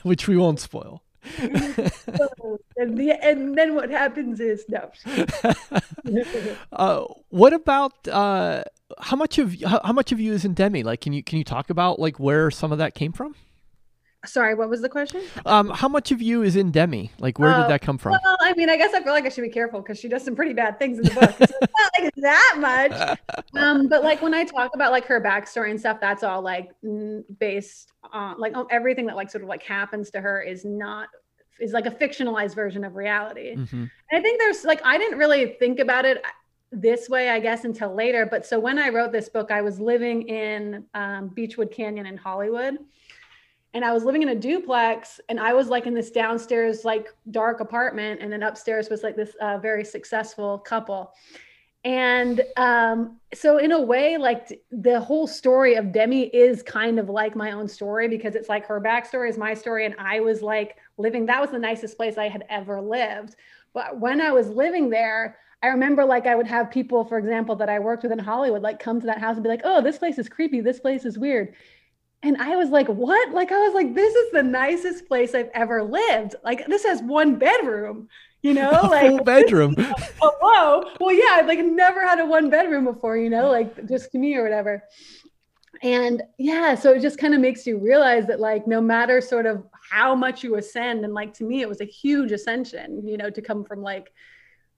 which 0.02 0.26
we 0.26 0.36
won't 0.36 0.60
spoil. 0.60 1.02
and, 1.38 2.96
the, 2.96 3.18
and 3.22 3.56
then 3.56 3.74
what 3.74 3.90
happens 3.90 4.40
is 4.40 4.64
no. 4.68 4.90
uh, 6.72 7.04
what 7.28 7.52
about 7.52 8.08
uh, 8.08 8.64
how 8.98 9.16
much 9.16 9.38
of 9.38 9.54
how, 9.62 9.80
how 9.84 9.92
much 9.92 10.12
of 10.12 10.20
you 10.20 10.32
is 10.32 10.44
in 10.44 10.54
Demi? 10.54 10.82
Like, 10.82 11.02
can 11.02 11.12
you 11.12 11.22
can 11.22 11.38
you 11.38 11.44
talk 11.44 11.68
about 11.68 11.98
like 11.98 12.18
where 12.18 12.50
some 12.50 12.72
of 12.72 12.78
that 12.78 12.94
came 12.94 13.12
from? 13.12 13.34
Sorry, 14.26 14.54
what 14.54 14.68
was 14.68 14.82
the 14.82 14.88
question? 14.88 15.22
Um, 15.46 15.70
how 15.70 15.88
much 15.88 16.12
of 16.12 16.20
you 16.20 16.42
is 16.42 16.54
in 16.54 16.70
Demi? 16.70 17.10
Like, 17.18 17.38
where 17.38 17.50
uh, 17.50 17.62
did 17.62 17.70
that 17.70 17.80
come 17.80 17.96
from? 17.96 18.12
Well, 18.22 18.36
I 18.42 18.52
mean, 18.52 18.68
I 18.68 18.76
guess 18.76 18.92
I 18.92 19.02
feel 19.02 19.14
like 19.14 19.24
I 19.24 19.30
should 19.30 19.42
be 19.42 19.48
careful 19.48 19.80
because 19.80 19.98
she 19.98 20.08
does 20.08 20.22
some 20.22 20.36
pretty 20.36 20.52
bad 20.52 20.78
things 20.78 20.98
in 20.98 21.04
the 21.04 21.14
book. 21.14 21.34
it's 21.40 21.52
not 21.52 21.92
like 21.98 22.14
that 22.16 22.56
much. 22.58 23.18
Um, 23.56 23.88
but 23.88 24.04
like 24.04 24.22
when 24.22 24.32
I 24.32 24.44
talk 24.44 24.74
about 24.74 24.92
like 24.92 25.04
her 25.06 25.20
backstory 25.20 25.70
and 25.70 25.78
stuff, 25.78 25.98
that's 26.00 26.22
all 26.22 26.40
like 26.40 26.70
based 27.38 27.92
on 28.12 28.38
like 28.38 28.54
everything 28.70 29.06
that 29.06 29.16
like 29.16 29.28
sort 29.28 29.42
of 29.42 29.48
like 29.48 29.62
happens 29.62 30.10
to 30.10 30.20
her 30.20 30.40
is 30.40 30.64
not 30.64 31.08
is 31.58 31.72
like 31.72 31.86
a 31.86 31.90
fictionalized 31.90 32.54
version 32.54 32.84
of 32.84 32.94
reality. 32.94 33.56
Mm-hmm. 33.56 33.84
I 34.12 34.20
think 34.20 34.38
there's 34.38 34.64
like 34.64 34.80
I 34.84 34.98
didn't 34.98 35.18
really 35.18 35.56
think 35.58 35.80
about 35.80 36.04
it 36.04 36.22
this 36.70 37.08
way, 37.08 37.30
I 37.30 37.40
guess, 37.40 37.64
until 37.64 37.94
later. 37.94 38.24
But 38.24 38.46
so 38.46 38.60
when 38.60 38.78
I 38.78 38.88
wrote 38.88 39.12
this 39.12 39.28
book, 39.28 39.50
I 39.50 39.62
was 39.62 39.80
living 39.80 40.28
in 40.28 40.84
um, 40.94 41.30
Beachwood 41.36 41.72
Canyon 41.72 42.06
in 42.06 42.16
Hollywood 42.16 42.78
and 43.72 43.84
I 43.84 43.92
was 43.92 44.04
living 44.04 44.22
in 44.22 44.30
a 44.30 44.34
duplex 44.34 45.20
and 45.28 45.38
I 45.38 45.52
was 45.52 45.68
like 45.68 45.86
in 45.86 45.94
this 45.94 46.10
downstairs 46.10 46.84
like 46.84 47.08
dark 47.30 47.60
apartment 47.60 48.20
and 48.20 48.32
then 48.32 48.42
upstairs 48.42 48.88
was 48.90 49.02
like 49.02 49.16
this 49.16 49.34
uh, 49.40 49.58
very 49.58 49.84
successful 49.84 50.58
couple 50.58 51.12
and 51.84 52.42
um, 52.58 53.16
so 53.32 53.56
in 53.56 53.72
a 53.72 53.80
way 53.80 54.18
like 54.18 54.60
the 54.70 55.00
whole 55.00 55.26
story 55.26 55.76
of 55.76 55.92
demi 55.92 56.24
is 56.26 56.62
kind 56.62 56.98
of 56.98 57.08
like 57.08 57.34
my 57.34 57.52
own 57.52 57.66
story 57.66 58.06
because 58.06 58.34
it's 58.34 58.50
like 58.50 58.66
her 58.66 58.80
backstory 58.80 59.30
is 59.30 59.38
my 59.38 59.54
story 59.54 59.86
and 59.86 59.94
i 59.98 60.20
was 60.20 60.42
like 60.42 60.76
living 60.98 61.24
that 61.24 61.40
was 61.40 61.50
the 61.50 61.58
nicest 61.58 61.96
place 61.96 62.18
i 62.18 62.28
had 62.28 62.44
ever 62.50 62.82
lived 62.82 63.36
but 63.72 63.98
when 63.98 64.20
i 64.20 64.30
was 64.30 64.48
living 64.48 64.90
there 64.90 65.38
I 65.62 65.68
remember 65.68 66.06
like 66.06 66.26
I 66.26 66.34
would 66.34 66.46
have 66.46 66.70
people, 66.70 67.04
for 67.04 67.18
example, 67.18 67.54
that 67.56 67.68
I 67.68 67.78
worked 67.78 68.02
with 68.02 68.12
in 68.12 68.18
Hollywood, 68.18 68.62
like 68.62 68.78
come 68.78 68.98
to 68.98 69.06
that 69.06 69.18
house 69.18 69.34
and 69.34 69.42
be 69.42 69.50
like, 69.50 69.60
oh, 69.62 69.82
this 69.82 69.98
place 69.98 70.18
is 70.18 70.26
creepy. 70.26 70.62
This 70.62 70.80
place 70.80 71.04
is 71.04 71.18
weird. 71.18 71.54
And 72.22 72.36
I 72.36 72.56
was 72.56 72.68
like, 72.68 72.86
what? 72.88 73.30
Like, 73.32 73.50
I 73.50 73.58
was 73.58 73.74
like, 73.74 73.94
this 73.94 74.14
is 74.14 74.32
the 74.32 74.42
nicest 74.42 75.06
place 75.06 75.34
I've 75.34 75.50
ever 75.54 75.82
lived. 75.82 76.34
Like, 76.44 76.66
this 76.66 76.84
has 76.84 77.02
one 77.02 77.36
bedroom, 77.36 78.08
you 78.42 78.52
know, 78.52 78.70
like 78.82 79.08
full 79.08 79.24
bedroom. 79.24 79.74
Hello. 80.20 80.84
Well, 81.00 81.14
yeah, 81.14 81.32
I've 81.32 81.46
like 81.46 81.60
never 81.60 82.06
had 82.06 82.20
a 82.20 82.26
one 82.26 82.50
bedroom 82.50 82.84
before, 82.84 83.16
you 83.16 83.30
know, 83.30 83.50
like 83.50 83.88
just 83.88 84.12
me 84.14 84.36
or 84.36 84.42
whatever. 84.42 84.84
And 85.82 86.22
yeah, 86.36 86.74
so 86.74 86.92
it 86.92 87.00
just 87.00 87.18
kind 87.18 87.32
of 87.32 87.40
makes 87.40 87.66
you 87.66 87.78
realize 87.78 88.26
that, 88.26 88.38
like, 88.38 88.66
no 88.66 88.82
matter 88.82 89.22
sort 89.22 89.46
of 89.46 89.64
how 89.90 90.14
much 90.14 90.44
you 90.44 90.56
ascend, 90.56 91.04
and 91.04 91.14
like 91.14 91.32
to 91.34 91.44
me, 91.44 91.62
it 91.62 91.68
was 91.68 91.80
a 91.80 91.86
huge 91.86 92.32
ascension, 92.32 93.06
you 93.08 93.16
know, 93.16 93.30
to 93.30 93.40
come 93.40 93.64
from 93.64 93.80
like, 93.80 94.12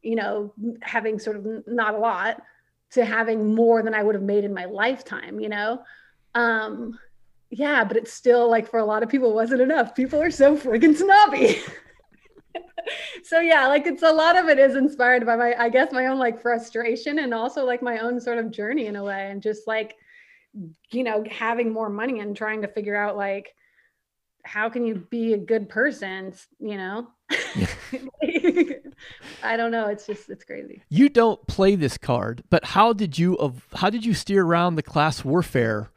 you 0.03 0.15
know, 0.15 0.55
having 0.81 1.19
sort 1.19 1.37
of 1.37 1.47
not 1.67 1.95
a 1.95 1.99
lot 1.99 2.41
to 2.93 3.05
having 3.05 3.53
more 3.53 3.83
than 3.83 3.95
I 3.95 4.03
would 4.03 4.15
have 4.15 4.23
made 4.23 4.45
in 4.45 4.55
my 4.55 4.67
lifetime, 4.67 5.41
you 5.41 5.49
know. 5.49 5.83
Um, 6.37 6.99
yeah, 7.53 7.85
but 7.85 7.99
it's 7.99 8.13
still 8.13 8.51
like 8.51 8.69
for 8.69 8.79
a 8.79 8.85
lot 8.85 9.03
of 9.03 9.11
people 9.11 9.35
wasn't 9.35 9.61
enough. 9.61 9.95
People 9.95 10.21
are 10.21 10.31
so 10.31 10.57
friggin' 10.57 10.97
snobby. 10.97 11.61
so 13.25 13.41
yeah, 13.41 13.69
like 13.69 13.87
it's 13.87 14.03
a 14.03 14.11
lot 14.11 14.37
of 14.37 14.49
it 14.49 14.59
is 14.59 14.75
inspired 14.75 15.27
by 15.27 15.37
my, 15.37 15.55
I 15.59 15.69
guess 15.69 15.93
my 15.93 16.07
own 16.07 16.19
like 16.19 16.41
frustration 16.41 17.19
and 17.19 17.35
also 17.35 17.67
like 17.67 17.83
my 17.83 17.99
own 17.99 18.19
sort 18.21 18.39
of 18.39 18.51
journey 18.51 18.87
in 18.87 18.97
a 18.97 19.05
way, 19.05 19.31
and 19.31 19.43
just 19.43 19.67
like, 19.67 19.97
you 20.91 21.05
know, 21.05 21.23
having 21.31 21.71
more 21.71 21.91
money 21.91 22.21
and 22.21 22.35
trying 22.35 22.63
to 22.63 22.69
figure 22.69 22.97
out 22.97 23.19
like 23.19 23.55
how 24.45 24.71
can 24.71 24.87
you 24.87 25.07
be 25.11 25.35
a 25.35 25.39
good 25.39 25.69
person, 25.69 26.33
you 26.59 26.79
know? 26.79 27.07
I 29.43 29.57
don't 29.59 29.73
know. 29.73 29.89
It's 29.89 30.07
just 30.07 30.31
it's 30.31 30.45
crazy. 30.45 30.83
You 30.89 31.11
don't 31.11 31.47
play 31.47 31.75
this 31.77 31.99
card, 31.99 32.45
but 32.49 32.65
how 32.65 32.95
did 32.95 33.19
you 33.19 33.35
of 33.35 33.67
how 33.75 33.91
did 33.91 34.07
you 34.07 34.15
steer 34.15 34.43
around 34.43 34.77
the 34.77 34.83
class 34.83 35.23
warfare 35.23 35.91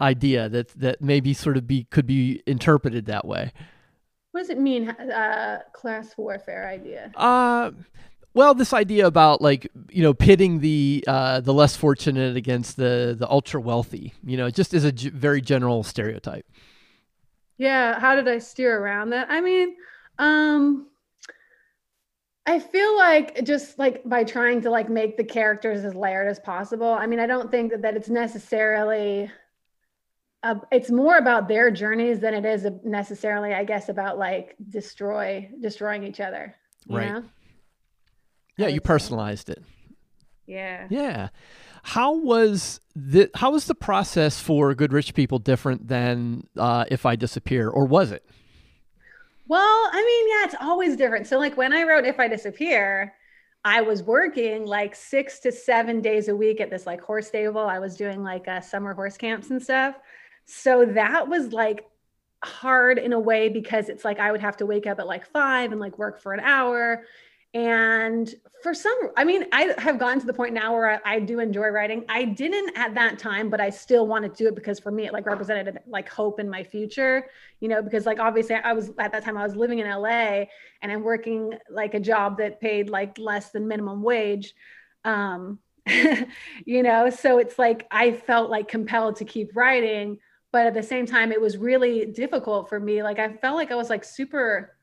idea 0.00 0.48
that 0.48 0.68
that 0.80 1.00
maybe 1.00 1.34
sort 1.34 1.56
of 1.56 1.66
be 1.66 1.84
could 1.84 2.06
be 2.06 2.42
interpreted 2.46 3.06
that 3.06 3.24
way. 3.24 3.52
What 4.32 4.42
does 4.42 4.50
it 4.50 4.58
mean, 4.58 4.90
uh, 4.90 5.60
class 5.72 6.16
warfare 6.16 6.68
idea? 6.68 7.10
Uh, 7.16 7.72
well, 8.32 8.54
this 8.54 8.72
idea 8.72 9.06
about 9.06 9.40
like 9.40 9.70
you 9.90 10.02
know 10.02 10.14
pitting 10.14 10.60
the 10.60 11.04
uh, 11.06 11.40
the 11.40 11.52
less 11.52 11.74
fortunate 11.76 12.36
against 12.36 12.76
the 12.76 13.16
the 13.18 13.28
ultra 13.28 13.60
wealthy, 13.60 14.14
you 14.24 14.36
know, 14.36 14.48
just 14.50 14.72
is 14.72 14.84
a 14.84 14.92
g- 14.92 15.10
very 15.10 15.40
general 15.40 15.82
stereotype. 15.82 16.46
Yeah, 17.58 17.98
how 17.98 18.14
did 18.14 18.28
I 18.28 18.38
steer 18.38 18.78
around 18.78 19.10
that? 19.10 19.26
I 19.30 19.40
mean, 19.40 19.76
um, 20.18 20.86
I 22.46 22.58
feel 22.58 22.96
like 22.96 23.44
just 23.44 23.78
like 23.78 24.02
by 24.04 24.24
trying 24.24 24.60
to 24.62 24.70
like 24.70 24.88
make 24.88 25.16
the 25.16 25.24
characters 25.24 25.84
as 25.84 25.94
layered 25.94 26.28
as 26.28 26.38
possible. 26.38 26.92
I 26.92 27.06
mean, 27.06 27.20
I 27.20 27.26
don't 27.26 27.50
think 27.50 27.72
that, 27.72 27.82
that 27.82 27.96
it's 27.96 28.08
necessarily 28.08 29.30
uh, 30.42 30.54
it's 30.72 30.90
more 30.90 31.18
about 31.18 31.48
their 31.48 31.70
journeys 31.70 32.20
than 32.20 32.34
it 32.34 32.44
is 32.44 32.66
necessarily, 32.84 33.52
I 33.52 33.64
guess, 33.64 33.88
about 33.88 34.18
like 34.18 34.56
destroy 34.70 35.48
destroying 35.60 36.04
each 36.04 36.20
other. 36.20 36.54
right. 36.88 37.12
Know? 37.12 37.24
Yeah, 38.56 38.68
you 38.68 38.80
personalized 38.80 39.48
it. 39.48 39.62
Yeah. 40.46 40.86
Yeah. 40.90 41.28
How 41.82 42.14
was 42.14 42.80
the 42.94 43.30
how 43.34 43.52
was 43.52 43.66
the 43.66 43.74
process 43.74 44.40
for 44.40 44.74
Good 44.74 44.92
Rich 44.92 45.14
People 45.14 45.38
different 45.38 45.88
than 45.88 46.46
uh, 46.56 46.84
If 46.90 47.06
I 47.06 47.16
Disappear, 47.16 47.68
or 47.68 47.86
was 47.86 48.10
it? 48.10 48.24
Well, 49.48 49.90
I 49.92 50.04
mean, 50.04 50.28
yeah, 50.28 50.44
it's 50.44 50.54
always 50.60 50.96
different. 50.96 51.26
So, 51.26 51.38
like 51.38 51.56
when 51.56 51.72
I 51.72 51.84
wrote 51.84 52.04
If 52.04 52.20
I 52.20 52.28
Disappear, 52.28 53.14
I 53.64 53.80
was 53.80 54.02
working 54.02 54.66
like 54.66 54.94
six 54.94 55.38
to 55.40 55.52
seven 55.52 56.00
days 56.00 56.28
a 56.28 56.36
week 56.36 56.60
at 56.60 56.70
this 56.70 56.86
like 56.86 57.00
horse 57.00 57.28
stable. 57.28 57.60
I 57.60 57.78
was 57.78 57.96
doing 57.96 58.22
like 58.22 58.46
uh, 58.48 58.60
summer 58.60 58.92
horse 58.92 59.16
camps 59.16 59.50
and 59.50 59.62
stuff. 59.62 59.96
So 60.50 60.84
that 60.84 61.28
was 61.28 61.52
like 61.52 61.86
hard 62.42 62.98
in 62.98 63.12
a 63.12 63.20
way 63.20 63.48
because 63.48 63.88
it's 63.88 64.04
like 64.04 64.18
I 64.18 64.32
would 64.32 64.40
have 64.40 64.56
to 64.58 64.66
wake 64.66 64.86
up 64.86 64.98
at 64.98 65.06
like 65.06 65.26
five 65.26 65.72
and 65.72 65.80
like 65.80 65.98
work 65.98 66.20
for 66.20 66.32
an 66.32 66.40
hour 66.40 67.04
and 67.52 68.32
for 68.62 68.74
some, 68.74 68.96
I 69.16 69.24
mean, 69.24 69.44
I 69.52 69.74
have 69.78 69.98
gotten 69.98 70.20
to 70.20 70.26
the 70.26 70.32
point 70.32 70.54
now 70.54 70.72
where 70.72 71.02
I, 71.04 71.16
I, 71.16 71.18
do 71.18 71.40
enjoy 71.40 71.68
writing. 71.68 72.04
I 72.08 72.24
didn't 72.24 72.76
at 72.76 72.94
that 72.94 73.18
time, 73.18 73.50
but 73.50 73.60
I 73.60 73.70
still 73.70 74.06
want 74.06 74.22
to 74.22 74.28
do 74.30 74.48
it 74.48 74.54
because 74.54 74.78
for 74.78 74.92
me, 74.92 75.06
it 75.06 75.12
like 75.12 75.26
represented 75.26 75.80
like 75.88 76.08
hope 76.08 76.38
in 76.38 76.48
my 76.48 76.62
future, 76.62 77.26
you 77.58 77.68
know, 77.68 77.82
because 77.82 78.06
like 78.06 78.20
obviously 78.20 78.54
I 78.54 78.72
was 78.72 78.90
at 78.98 79.10
that 79.10 79.24
time, 79.24 79.36
I 79.36 79.42
was 79.42 79.56
living 79.56 79.80
in 79.80 79.90
LA 79.90 80.44
and 80.80 80.92
I'm 80.92 81.02
working 81.02 81.54
like 81.68 81.94
a 81.94 82.00
job 82.00 82.38
that 82.38 82.60
paid 82.60 82.88
like 82.88 83.18
less 83.18 83.50
than 83.50 83.66
minimum 83.66 84.02
wage. 84.02 84.54
Um, 85.04 85.58
you 86.64 86.84
know, 86.84 87.10
so 87.10 87.38
it's 87.38 87.58
like 87.58 87.88
I 87.90 88.12
felt 88.12 88.48
like 88.48 88.68
compelled 88.68 89.16
to 89.16 89.24
keep 89.24 89.56
writing, 89.56 90.18
but 90.52 90.66
at 90.66 90.74
the 90.74 90.82
same 90.82 91.06
time, 91.06 91.32
it 91.32 91.40
was 91.40 91.56
really 91.56 92.06
difficult 92.06 92.68
for 92.68 92.80
me. 92.80 93.02
Like 93.02 93.18
I 93.18 93.32
felt 93.34 93.56
like 93.56 93.70
I 93.70 93.76
was 93.76 93.90
like 93.90 94.04
super 94.04 94.76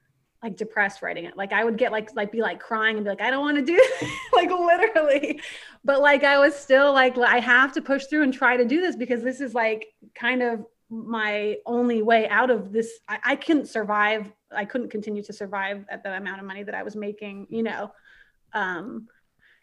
like 0.43 0.55
depressed 0.55 1.01
writing 1.01 1.25
it. 1.25 1.35
Like 1.35 1.51
I 1.51 1.63
would 1.63 1.77
get 1.77 1.91
like 1.91 2.15
like 2.15 2.31
be 2.31 2.41
like 2.41 2.59
crying 2.59 2.95
and 2.95 3.03
be 3.03 3.09
like, 3.09 3.21
I 3.21 3.29
don't 3.31 3.41
want 3.41 3.57
to 3.57 3.63
do 3.63 3.81
like 4.33 4.49
literally. 4.49 5.41
But 5.83 6.01
like 6.01 6.23
I 6.23 6.37
was 6.37 6.55
still 6.55 6.93
like 6.93 7.17
I 7.17 7.39
have 7.39 7.73
to 7.73 7.81
push 7.81 8.05
through 8.05 8.23
and 8.23 8.33
try 8.33 8.55
to 8.55 8.65
do 8.65 8.79
this 8.79 8.95
because 8.95 9.23
this 9.23 9.41
is 9.41 9.53
like 9.53 9.87
kind 10.15 10.41
of 10.41 10.65
my 10.89 11.57
only 11.65 12.01
way 12.01 12.29
out 12.29 12.49
of 12.49 12.71
this. 12.71 12.99
I, 13.09 13.19
I 13.23 13.35
couldn't 13.35 13.67
survive. 13.67 14.31
I 14.55 14.63
couldn't 14.63 14.89
continue 14.89 15.23
to 15.23 15.33
survive 15.33 15.85
at 15.89 16.03
the 16.03 16.15
amount 16.15 16.39
of 16.39 16.45
money 16.45 16.63
that 16.63 16.75
I 16.75 16.83
was 16.83 16.95
making, 16.95 17.47
you 17.49 17.63
know, 17.63 17.91
um, 18.53 19.07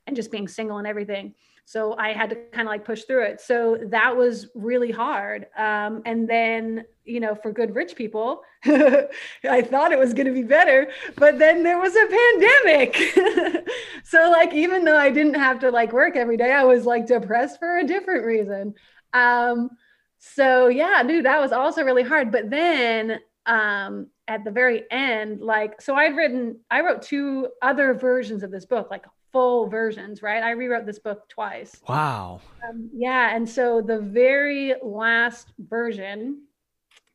and 0.07 0.14
just 0.14 0.31
being 0.31 0.49
single 0.49 0.77
and 0.77 0.87
everything 0.87 1.35
so 1.64 1.94
i 1.96 2.12
had 2.12 2.31
to 2.31 2.37
kind 2.53 2.68
of 2.68 2.72
like 2.72 2.85
push 2.85 3.05
through 3.05 3.24
it. 3.24 3.40
So 3.40 3.79
that 3.88 4.16
was 4.16 4.48
really 4.55 4.90
hard. 4.90 5.46
Um, 5.57 6.03
and 6.05 6.29
then 6.29 6.85
you 7.05 7.20
know 7.20 7.35
for 7.35 7.53
good 7.53 7.74
rich 7.74 7.96
people 7.96 8.40
i 8.64 9.61
thought 9.61 9.92
it 9.92 9.98
was 9.98 10.14
going 10.14 10.27
to 10.27 10.33
be 10.33 10.42
better 10.42 10.90
but 11.16 11.38
then 11.38 11.62
there 11.62 11.79
was 11.79 11.94
a 11.94 12.07
pandemic. 12.07 13.68
So 14.07 14.31
like 14.31 14.53
even 14.53 14.85
though 14.85 14.98
i 14.98 15.11
didn't 15.11 15.35
have 15.35 15.59
to 15.61 15.70
like 15.70 15.92
work 15.92 16.14
every 16.16 16.37
day 16.37 16.53
i 16.53 16.64
was 16.64 16.85
like 16.85 17.07
depressed 17.07 17.59
for 17.59 17.79
a 17.79 17.87
different 17.87 18.24
reason. 18.24 18.74
Um, 19.12 19.70
so 20.18 20.68
yeah 20.68 21.03
dude 21.03 21.24
that 21.24 21.40
was 21.40 21.53
also 21.53 21.83
really 21.83 22.03
hard. 22.03 22.31
But 22.31 22.50
then 22.50 23.18
um, 23.46 24.09
at 24.29 24.44
the 24.44 24.50
very 24.50 24.85
end 24.90 25.40
like 25.40 25.81
so 25.81 25.94
i'd 25.94 26.16
written 26.16 26.59
i 26.70 26.81
wrote 26.81 27.03
two 27.03 27.48
other 27.61 27.92
versions 27.94 28.42
of 28.42 28.50
this 28.50 28.64
book 28.64 28.90
like 28.90 29.05
full 29.35 29.66
versions, 29.66 30.23
right? 30.23 30.44
I 30.44 30.53
rewrote 30.53 30.87
this 30.87 31.01
book 31.01 31.29
twice. 31.29 31.83
Wow. 31.88 32.40
Um, 32.66 32.88
yeah. 32.94 33.35
And 33.35 33.49
so 33.49 33.83
the 33.83 33.99
very 33.99 34.75
last 34.81 35.49
version, 35.59 36.42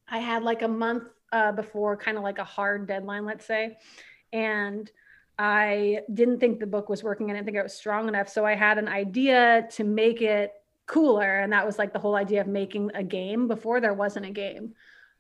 I 0.10 0.20
had 0.20 0.44
like 0.44 0.62
a 0.62 0.68
month 0.68 1.04
uh, 1.32 1.54
before, 1.54 1.96
kind 1.96 2.18
of 2.18 2.24
like 2.24 2.38
a 2.38 2.44
hard 2.44 2.88
deadline, 2.88 3.26
let's 3.26 3.46
say. 3.46 3.78
And 4.34 4.92
I 5.38 6.02
didn't 6.14 6.42
think 6.42 6.60
the 6.60 6.68
book 6.68 6.90
was 6.90 7.04
working. 7.04 7.32
I 7.32 7.36
didn't 7.36 7.46
think 7.46 7.56
it 7.56 7.64
was 7.64 7.74
strong 7.74 8.10
enough. 8.10 8.28
So 8.28 8.46
I 8.46 8.54
had 8.54 8.78
an 8.78 8.90
idea 8.90 9.70
to 9.72 9.86
make 9.86 10.22
it 10.22 10.52
cooler. 10.88 11.40
And 11.40 11.54
that 11.54 11.66
was 11.66 11.80
like 11.80 11.94
the 11.94 12.00
whole 12.00 12.16
idea 12.16 12.42
of 12.42 12.48
making 12.48 12.92
a 12.96 13.04
game 13.04 13.48
before 13.48 13.80
there 13.80 13.94
wasn't 13.94 14.26
a 14.26 14.32
game. 14.32 14.74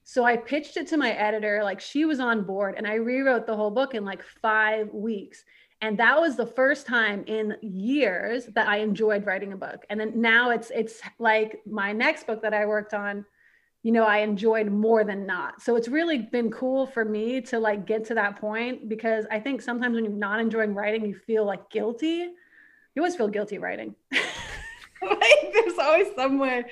So 0.03 0.25
I 0.25 0.35
pitched 0.35 0.75
it 0.75 0.87
to 0.87 0.97
my 0.97 1.11
editor, 1.11 1.61
like 1.63 1.79
she 1.79 2.03
was 2.03 2.19
on 2.19 2.43
board, 2.43 2.75
and 2.77 2.87
I 2.87 2.95
rewrote 2.95 3.45
the 3.45 3.55
whole 3.55 3.71
book 3.71 3.93
in 3.93 4.03
like 4.03 4.23
five 4.41 4.91
weeks 4.91 5.45
and 5.81 5.97
that 5.97 6.19
was 6.19 6.35
the 6.35 6.45
first 6.45 6.85
time 6.85 7.23
in 7.27 7.55
years 7.61 8.45
that 8.55 8.67
i 8.67 8.77
enjoyed 8.77 9.25
writing 9.25 9.53
a 9.53 9.57
book. 9.57 9.85
And 9.89 9.99
then 9.99 10.19
now 10.19 10.51
it's 10.51 10.71
it's 10.71 11.01
like 11.19 11.61
my 11.65 11.91
next 11.93 12.27
book 12.27 12.41
that 12.41 12.53
i 12.53 12.65
worked 12.65 12.93
on 12.93 13.25
you 13.83 13.91
know 13.91 14.03
i 14.03 14.17
enjoyed 14.19 14.67
more 14.67 15.03
than 15.03 15.25
not. 15.25 15.61
So 15.61 15.75
it's 15.75 15.87
really 15.87 16.17
been 16.17 16.51
cool 16.51 16.85
for 16.85 17.05
me 17.05 17.41
to 17.41 17.59
like 17.59 17.85
get 17.85 18.05
to 18.05 18.13
that 18.15 18.39
point 18.39 18.89
because 18.89 19.25
i 19.31 19.39
think 19.39 19.61
sometimes 19.61 19.95
when 19.95 20.03
you're 20.03 20.13
not 20.13 20.39
enjoying 20.39 20.73
writing 20.73 21.05
you 21.05 21.15
feel 21.15 21.45
like 21.45 21.69
guilty. 21.69 22.29
You 22.95 23.03
always 23.03 23.15
feel 23.15 23.27
guilty 23.27 23.57
writing. 23.57 23.95
Like 25.01 25.53
there's 25.53 25.77
always 25.79 26.07
some 26.13 26.39
way 26.39 26.65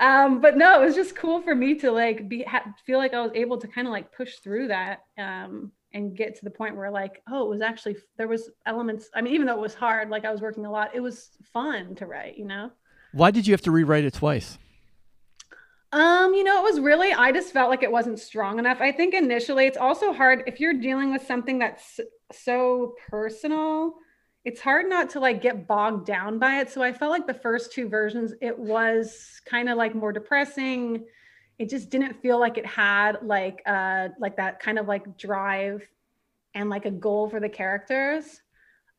um 0.00 0.40
but 0.40 0.56
no 0.56 0.82
it 0.82 0.86
was 0.86 0.94
just 0.94 1.14
cool 1.14 1.40
for 1.40 1.54
me 1.54 1.74
to 1.76 1.90
like 1.90 2.28
be 2.28 2.42
ha- 2.42 2.74
feel 2.84 2.98
like 2.98 3.14
i 3.14 3.20
was 3.20 3.30
able 3.34 3.58
to 3.58 3.68
kind 3.68 3.86
of 3.86 3.92
like 3.92 4.12
push 4.12 4.36
through 4.36 4.68
that 4.68 5.00
um 5.18 5.70
and 5.94 6.16
get 6.16 6.34
to 6.34 6.44
the 6.44 6.50
point 6.50 6.76
where 6.76 6.90
like 6.90 7.22
oh 7.30 7.46
it 7.46 7.48
was 7.48 7.62
actually 7.62 7.96
there 8.18 8.28
was 8.28 8.50
elements 8.66 9.08
i 9.14 9.22
mean 9.22 9.32
even 9.32 9.46
though 9.46 9.54
it 9.54 9.60
was 9.60 9.74
hard 9.74 10.10
like 10.10 10.24
i 10.24 10.30
was 10.30 10.40
working 10.40 10.66
a 10.66 10.70
lot 10.70 10.90
it 10.94 11.00
was 11.00 11.30
fun 11.52 11.94
to 11.94 12.06
write 12.06 12.36
you 12.36 12.44
know? 12.44 12.70
Why 13.12 13.30
did 13.30 13.46
you 13.46 13.54
have 13.54 13.62
to 13.62 13.70
rewrite 13.70 14.04
it 14.04 14.14
twice? 14.14 14.58
Um 15.92 16.34
you 16.34 16.42
know 16.42 16.58
it 16.58 16.64
was 16.64 16.80
really 16.80 17.12
i 17.12 17.30
just 17.32 17.52
felt 17.52 17.70
like 17.70 17.84
it 17.84 17.92
wasn't 17.92 18.18
strong 18.18 18.58
enough. 18.58 18.80
I 18.80 18.92
think 18.92 19.14
initially 19.14 19.66
it's 19.66 19.78
also 19.78 20.12
hard 20.12 20.42
if 20.46 20.60
you're 20.60 20.74
dealing 20.74 21.12
with 21.12 21.24
something 21.24 21.58
that's 21.58 22.00
so 22.32 22.94
personal 23.08 23.94
it's 24.44 24.60
hard 24.60 24.90
not 24.90 25.08
to 25.10 25.20
like 25.20 25.40
get 25.40 25.66
bogged 25.66 26.06
down 26.06 26.38
by 26.38 26.60
it. 26.60 26.70
So 26.70 26.82
i 26.82 26.92
felt 26.92 27.12
like 27.12 27.26
the 27.28 27.34
first 27.34 27.72
two 27.72 27.88
versions 27.88 28.34
it 28.42 28.58
was 28.58 29.40
kind 29.46 29.68
of 29.68 29.78
like 29.78 29.94
more 29.94 30.12
depressing 30.12 31.04
it 31.58 31.68
just 31.68 31.90
didn't 31.90 32.20
feel 32.20 32.38
like 32.38 32.58
it 32.58 32.66
had 32.66 33.18
like 33.22 33.62
uh 33.66 34.08
like 34.18 34.36
that 34.36 34.60
kind 34.60 34.78
of 34.78 34.88
like 34.88 35.16
drive 35.16 35.86
and 36.54 36.68
like 36.70 36.84
a 36.84 36.90
goal 36.90 37.28
for 37.28 37.40
the 37.40 37.48
characters. 37.48 38.40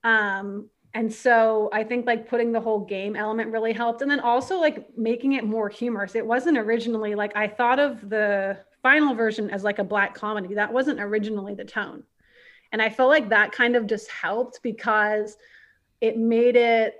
Um 0.03 0.69
and 0.93 1.11
so 1.11 1.69
i 1.73 1.83
think 1.83 2.05
like 2.05 2.29
putting 2.29 2.53
the 2.53 2.61
whole 2.61 2.79
game 2.85 3.15
element 3.15 3.51
really 3.51 3.73
helped. 3.73 4.01
And 4.01 4.09
then 4.09 4.19
also 4.19 4.59
like 4.59 4.87
making 4.97 5.33
it 5.33 5.43
more 5.43 5.69
humorous. 5.69 6.15
It 6.15 6.25
wasn't 6.25 6.57
originally 6.57 7.15
like 7.15 7.35
i 7.35 7.47
thought 7.47 7.79
of 7.79 8.09
the 8.09 8.57
final 8.81 9.15
version 9.15 9.49
as 9.49 9.63
like 9.63 9.79
a 9.79 9.83
black 9.83 10.13
comedy. 10.15 10.53
That 10.53 10.71
wasn't 10.71 10.99
originally 10.99 11.55
the 11.55 11.65
tone. 11.65 12.03
And 12.71 12.81
i 12.81 12.89
felt 12.89 13.09
like 13.09 13.29
that 13.29 13.51
kind 13.51 13.75
of 13.75 13.87
just 13.87 14.09
helped 14.09 14.61
because 14.63 15.37
it 16.01 16.17
made 16.17 16.55
it 16.55 16.95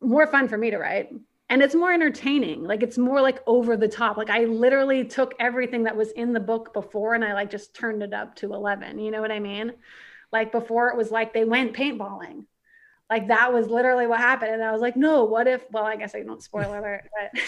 more 0.00 0.26
fun 0.26 0.48
for 0.48 0.56
me 0.56 0.70
to 0.70 0.78
write 0.78 1.10
and 1.50 1.62
it's 1.62 1.74
more 1.74 1.92
entertaining 1.92 2.64
like 2.64 2.82
it's 2.82 2.98
more 2.98 3.20
like 3.20 3.42
over 3.46 3.76
the 3.76 3.88
top. 3.88 4.16
Like 4.16 4.30
i 4.30 4.44
literally 4.44 5.04
took 5.04 5.34
everything 5.40 5.84
that 5.84 5.96
was 5.96 6.10
in 6.12 6.32
the 6.32 6.40
book 6.40 6.72
before 6.72 7.14
and 7.14 7.24
i 7.24 7.32
like 7.32 7.50
just 7.50 7.74
turned 7.74 8.02
it 8.02 8.12
up 8.12 8.34
to 8.36 8.52
11 8.52 8.98
you 8.98 9.10
know 9.10 9.20
what 9.20 9.32
i 9.32 9.38
mean? 9.38 9.72
Like 10.32 10.52
before 10.52 10.88
it 10.88 10.96
was 10.96 11.10
like 11.10 11.32
they 11.32 11.44
went 11.44 11.74
paintballing. 11.74 12.44
Like 13.08 13.28
that 13.28 13.52
was 13.52 13.68
literally 13.68 14.06
what 14.06 14.20
happened. 14.20 14.52
And 14.52 14.62
i 14.62 14.72
was 14.72 14.82
like 14.82 14.96
no 14.96 15.24
what 15.24 15.46
if 15.46 15.64
well 15.70 15.84
i 15.84 15.96
guess 15.96 16.14
i 16.14 16.22
don't 16.22 16.42
spoil 16.42 16.70
alert 16.70 17.08
but 17.16 17.40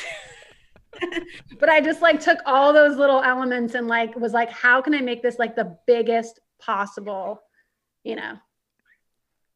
but 1.60 1.68
i 1.68 1.80
just 1.80 2.02
like 2.02 2.20
took 2.20 2.38
all 2.46 2.72
those 2.72 2.96
little 2.96 3.22
elements 3.22 3.74
and 3.74 3.86
like 3.86 4.16
was 4.16 4.32
like 4.32 4.50
how 4.50 4.82
can 4.82 4.94
i 4.94 5.00
make 5.00 5.22
this 5.22 5.38
like 5.38 5.54
the 5.54 5.76
biggest 5.86 6.40
possible 6.58 7.42
you 8.02 8.16
know 8.16 8.36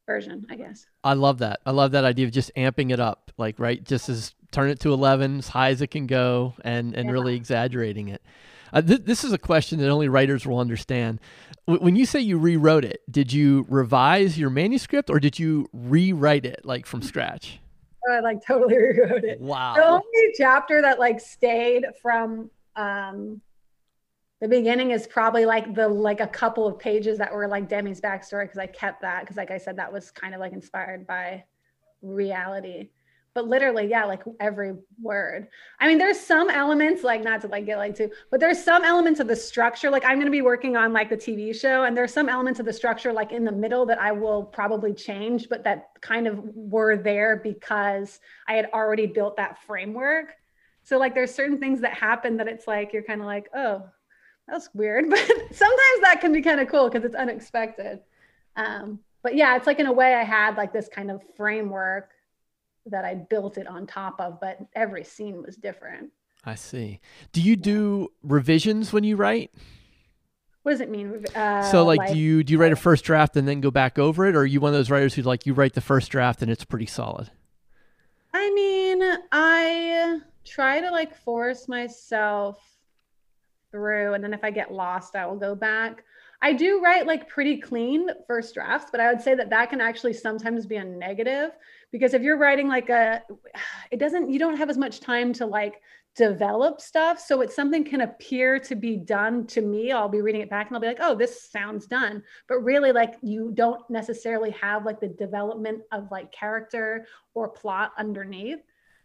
version, 0.05 0.45
I 0.49 0.55
guess. 0.55 0.85
I 1.03 1.13
love 1.13 1.39
that. 1.39 1.59
I 1.65 1.71
love 1.71 1.91
that 1.91 2.05
idea 2.05 2.25
of 2.25 2.31
just 2.31 2.51
amping 2.55 2.91
it 2.91 2.99
up, 2.99 3.31
like 3.37 3.59
right, 3.59 3.83
just 3.83 4.09
as 4.09 4.33
turn 4.55 4.69
it 4.69 4.79
to 4.79 4.93
11 4.93 5.39
as 5.39 5.49
high 5.49 5.69
as 5.69 5.81
it 5.81 5.87
can 5.87 6.07
go, 6.07 6.55
and 6.63 6.95
and 6.95 7.05
yeah. 7.05 7.11
really 7.11 7.35
exaggerating 7.35 8.07
it. 8.07 8.21
Uh, 8.73 8.81
th- 8.81 9.03
this 9.03 9.23
is 9.23 9.31
a 9.31 9.37
question 9.37 9.79
that 9.79 9.89
only 9.89 10.09
writers 10.09 10.45
will 10.45 10.59
understand. 10.59 11.19
W- 11.67 11.83
when 11.83 11.95
you 11.95 12.05
say 12.05 12.19
you 12.19 12.37
rewrote 12.37 12.85
it, 12.85 13.01
did 13.09 13.31
you 13.31 13.65
revise 13.69 14.37
your 14.37 14.49
manuscript 14.49 15.09
or 15.09 15.19
did 15.19 15.37
you 15.37 15.69
rewrite 15.73 16.45
it 16.45 16.61
like 16.63 16.85
from 16.85 17.01
scratch? 17.01 17.59
I 18.11 18.19
like 18.19 18.45
totally 18.45 18.77
rewrote 18.77 19.23
it. 19.23 19.39
Wow. 19.39 19.75
The 19.75 19.85
only 19.85 20.33
chapter 20.37 20.81
that 20.81 20.99
like 20.99 21.19
stayed 21.19 21.85
from 22.01 22.49
um, 22.75 23.41
the 24.41 24.47
beginning 24.47 24.91
is 24.91 25.07
probably 25.07 25.45
like 25.45 25.73
the 25.73 25.87
like 25.87 26.19
a 26.19 26.27
couple 26.27 26.67
of 26.67 26.77
pages 26.77 27.17
that 27.17 27.33
were 27.33 27.47
like 27.47 27.69
Demi's 27.69 28.01
backstory 28.01 28.43
because 28.43 28.59
I 28.59 28.67
kept 28.67 29.01
that 29.01 29.21
because 29.21 29.37
like 29.37 29.51
I 29.51 29.57
said 29.57 29.77
that 29.77 29.91
was 29.91 30.11
kind 30.11 30.33
of 30.33 30.39
like 30.39 30.53
inspired 30.53 31.07
by 31.07 31.43
reality 32.01 32.89
but 33.35 33.47
literally 33.49 33.85
yeah 33.87 34.05
like 34.05 34.23
every 34.39 34.73
word. 34.99 35.47
I 35.79 35.87
mean 35.87 35.97
there's 35.97 36.19
some 36.19 36.49
elements 36.49 37.03
like 37.03 37.21
not 37.21 37.41
to 37.41 37.47
like 37.47 37.65
get 37.65 37.77
like 37.77 37.93
to 37.95 38.09
but 38.31 38.39
there's 38.39 38.63
some 38.63 38.83
elements 38.83 39.19
of 39.19 39.27
the 39.27 39.35
structure 39.35 39.91
like 39.91 40.05
i'm 40.05 40.15
going 40.15 40.25
to 40.25 40.31
be 40.31 40.41
working 40.41 40.77
on 40.77 40.93
like 40.93 41.09
the 41.09 41.17
tv 41.17 41.53
show 41.53 41.83
and 41.83 41.95
there's 41.95 42.13
some 42.13 42.29
elements 42.29 42.59
of 42.59 42.65
the 42.65 42.73
structure 42.73 43.11
like 43.11 43.33
in 43.33 43.43
the 43.43 43.51
middle 43.51 43.85
that 43.85 43.99
i 43.99 44.11
will 44.11 44.43
probably 44.43 44.93
change 44.93 45.49
but 45.49 45.63
that 45.65 45.89
kind 46.01 46.27
of 46.27 46.39
were 46.55 46.97
there 46.97 47.35
because 47.43 48.21
i 48.47 48.53
had 48.53 48.69
already 48.73 49.05
built 49.05 49.35
that 49.37 49.61
framework. 49.63 50.33
So 50.83 50.97
like 50.97 51.13
there's 51.13 51.33
certain 51.33 51.59
things 51.59 51.81
that 51.81 51.93
happen 51.93 52.37
that 52.37 52.47
it's 52.47 52.67
like 52.67 52.93
you're 52.93 53.03
kind 53.03 53.19
of 53.19 53.27
like 53.27 53.49
oh 53.53 53.83
that's 54.47 54.69
weird 54.73 55.09
but 55.09 55.19
sometimes 55.19 56.01
that 56.01 56.19
can 56.21 56.31
be 56.31 56.41
kind 56.41 56.61
of 56.61 56.69
cool 56.69 56.89
because 56.89 57.03
it's 57.03 57.15
unexpected. 57.15 57.99
Um 58.55 58.99
but 59.23 59.35
yeah 59.35 59.57
it's 59.57 59.67
like 59.67 59.79
in 59.79 59.87
a 59.87 59.91
way 59.91 60.13
i 60.13 60.23
had 60.23 60.55
like 60.55 60.71
this 60.71 60.87
kind 60.87 61.11
of 61.11 61.21
framework 61.35 62.11
that 62.85 63.05
I 63.05 63.15
built 63.15 63.57
it 63.57 63.67
on 63.67 63.87
top 63.87 64.19
of, 64.19 64.39
but 64.39 64.59
every 64.75 65.03
scene 65.03 65.41
was 65.41 65.55
different. 65.55 66.11
I 66.45 66.55
see. 66.55 66.99
Do 67.31 67.41
you 67.41 67.55
do 67.55 68.09
revisions 68.21 68.93
when 68.93 69.03
you 69.03 69.15
write? 69.15 69.51
What 70.61 70.71
does 70.71 70.81
it 70.81 70.89
mean? 70.89 71.25
Uh, 71.35 71.63
so, 71.63 71.83
like, 71.83 71.99
like, 71.99 72.11
do 72.11 72.17
you 72.17 72.43
do 72.43 72.53
you 72.53 72.59
write 72.59 72.71
a 72.71 72.75
first 72.75 73.03
draft 73.03 73.35
and 73.35 73.47
then 73.47 73.61
go 73.61 73.71
back 73.71 73.99
over 73.99 74.25
it, 74.25 74.35
or 74.35 74.39
are 74.39 74.45
you 74.45 74.59
one 74.59 74.69
of 74.69 74.73
those 74.73 74.89
writers 74.89 75.13
who 75.13 75.21
like 75.21 75.45
you 75.45 75.53
write 75.53 75.73
the 75.73 75.81
first 75.81 76.09
draft 76.11 76.41
and 76.41 76.49
it's 76.49 76.65
pretty 76.65 76.85
solid? 76.87 77.29
I 78.33 78.51
mean, 78.51 79.01
I 79.31 80.21
try 80.43 80.81
to 80.81 80.91
like 80.91 81.15
force 81.15 81.67
myself 81.67 82.59
through, 83.71 84.13
and 84.13 84.23
then 84.23 84.33
if 84.33 84.43
I 84.43 84.51
get 84.51 84.71
lost, 84.71 85.15
I 85.15 85.25
will 85.25 85.37
go 85.37 85.55
back. 85.55 86.03
I 86.41 86.53
do 86.53 86.81
write 86.81 87.07
like 87.07 87.29
pretty 87.29 87.57
clean 87.57 88.09
first 88.27 88.53
drafts, 88.53 88.89
but 88.91 88.99
I 88.99 89.11
would 89.11 89.21
say 89.21 89.35
that 89.35 89.49
that 89.49 89.69
can 89.69 89.81
actually 89.81 90.13
sometimes 90.13 90.65
be 90.65 90.75
a 90.75 90.83
negative 90.83 91.51
because 91.91 92.13
if 92.13 92.21
you're 92.21 92.37
writing 92.37 92.67
like 92.67 92.89
a 92.89 93.21
it 93.91 93.99
doesn't 93.99 94.29
you 94.29 94.39
don't 94.39 94.57
have 94.57 94.69
as 94.69 94.77
much 94.77 94.99
time 94.99 95.33
to 95.33 95.45
like 95.45 95.81
develop 96.15 96.79
stuff. 96.79 97.19
So 97.19 97.41
it's 97.41 97.55
something 97.55 97.83
can 97.83 98.01
appear 98.01 98.57
to 98.59 98.75
be 98.75 98.95
done 98.95 99.45
to 99.47 99.61
me. 99.61 99.91
I'll 99.91 100.09
be 100.09 100.21
reading 100.21 100.41
it 100.41 100.49
back 100.49 100.67
and 100.67 100.75
i'll 100.75 100.81
be 100.81 100.87
like 100.87 100.99
oh 101.01 101.15
this 101.15 101.49
sounds 101.51 101.87
done. 101.87 102.23
But 102.47 102.59
really 102.59 102.91
like 102.91 103.15
you 103.21 103.51
don't 103.53 103.87
necessarily 103.89 104.51
have 104.51 104.85
like 104.85 104.99
the 104.99 105.09
development 105.09 105.81
of 105.91 106.09
like 106.11 106.31
character 106.31 107.05
or 107.33 107.49
plot 107.49 107.91
underneath. 107.97 108.59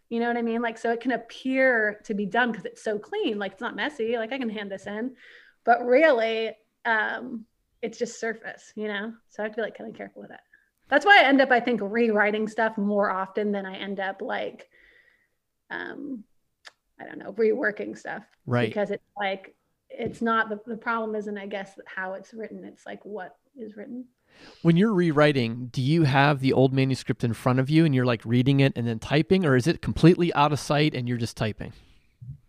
You 0.09 0.19
know 0.19 0.27
what 0.27 0.37
i 0.37 0.41
mean? 0.41 0.61
Like 0.61 0.77
so 0.77 0.91
it 0.91 1.01
can 1.01 1.11
appear 1.11 1.99
to 2.05 2.13
be 2.13 2.25
done 2.25 2.51
because 2.51 2.65
it's 2.65 2.83
so 2.83 2.97
clean. 2.97 3.37
Like 3.37 3.53
it's 3.53 3.61
not 3.61 3.75
messy. 3.75 4.17
Like 4.17 4.31
i 4.31 4.37
can 4.37 4.49
hand 4.49 4.71
this 4.71 4.87
in. 4.87 5.15
But 5.65 5.85
really 5.85 6.51
um 6.85 7.45
it's 7.81 7.97
just 7.97 8.19
surface 8.19 8.71
you 8.75 8.87
know? 8.87 9.13
So 9.29 9.43
i 9.43 9.45
have 9.45 9.51
to 9.53 9.57
be 9.57 9.61
like 9.61 9.77
kind 9.77 9.89
of 9.89 9.97
careful 9.97 10.21
with 10.21 10.31
it 10.31 10.39
that's 10.91 11.05
why 11.05 11.21
I 11.21 11.27
end 11.27 11.41
up, 11.41 11.49
I 11.49 11.61
think, 11.61 11.79
rewriting 11.81 12.47
stuff 12.47 12.77
more 12.77 13.09
often 13.09 13.51
than 13.51 13.65
I 13.65 13.77
end 13.77 13.99
up 13.99 14.21
like, 14.21 14.69
um, 15.71 16.25
I 16.99 17.05
don't 17.05 17.17
know, 17.17 17.31
reworking 17.31 17.97
stuff. 17.97 18.23
Right. 18.45 18.69
Because 18.69 18.91
it's 18.91 19.09
like, 19.17 19.55
it's 19.89 20.21
not 20.21 20.49
the, 20.49 20.59
the 20.67 20.77
problem 20.77 21.15
isn't, 21.15 21.37
I 21.37 21.47
guess, 21.47 21.79
how 21.85 22.13
it's 22.13 22.33
written. 22.33 22.63
It's 22.65 22.85
like 22.85 23.03
what 23.03 23.37
is 23.57 23.75
written. 23.75 24.05
When 24.61 24.77
you're 24.77 24.93
rewriting, 24.93 25.69
do 25.71 25.81
you 25.81 26.03
have 26.03 26.39
the 26.41 26.53
old 26.53 26.73
manuscript 26.73 27.23
in 27.23 27.33
front 27.33 27.59
of 27.59 27.69
you 27.69 27.85
and 27.85 27.95
you're 27.95 28.05
like 28.05 28.21
reading 28.25 28.59
it 28.59 28.73
and 28.75 28.87
then 28.87 28.99
typing, 28.99 29.45
or 29.45 29.55
is 29.55 29.67
it 29.67 29.81
completely 29.81 30.33
out 30.33 30.51
of 30.51 30.59
sight 30.59 30.93
and 30.93 31.07
you're 31.07 31.17
just 31.17 31.37
typing? 31.37 31.73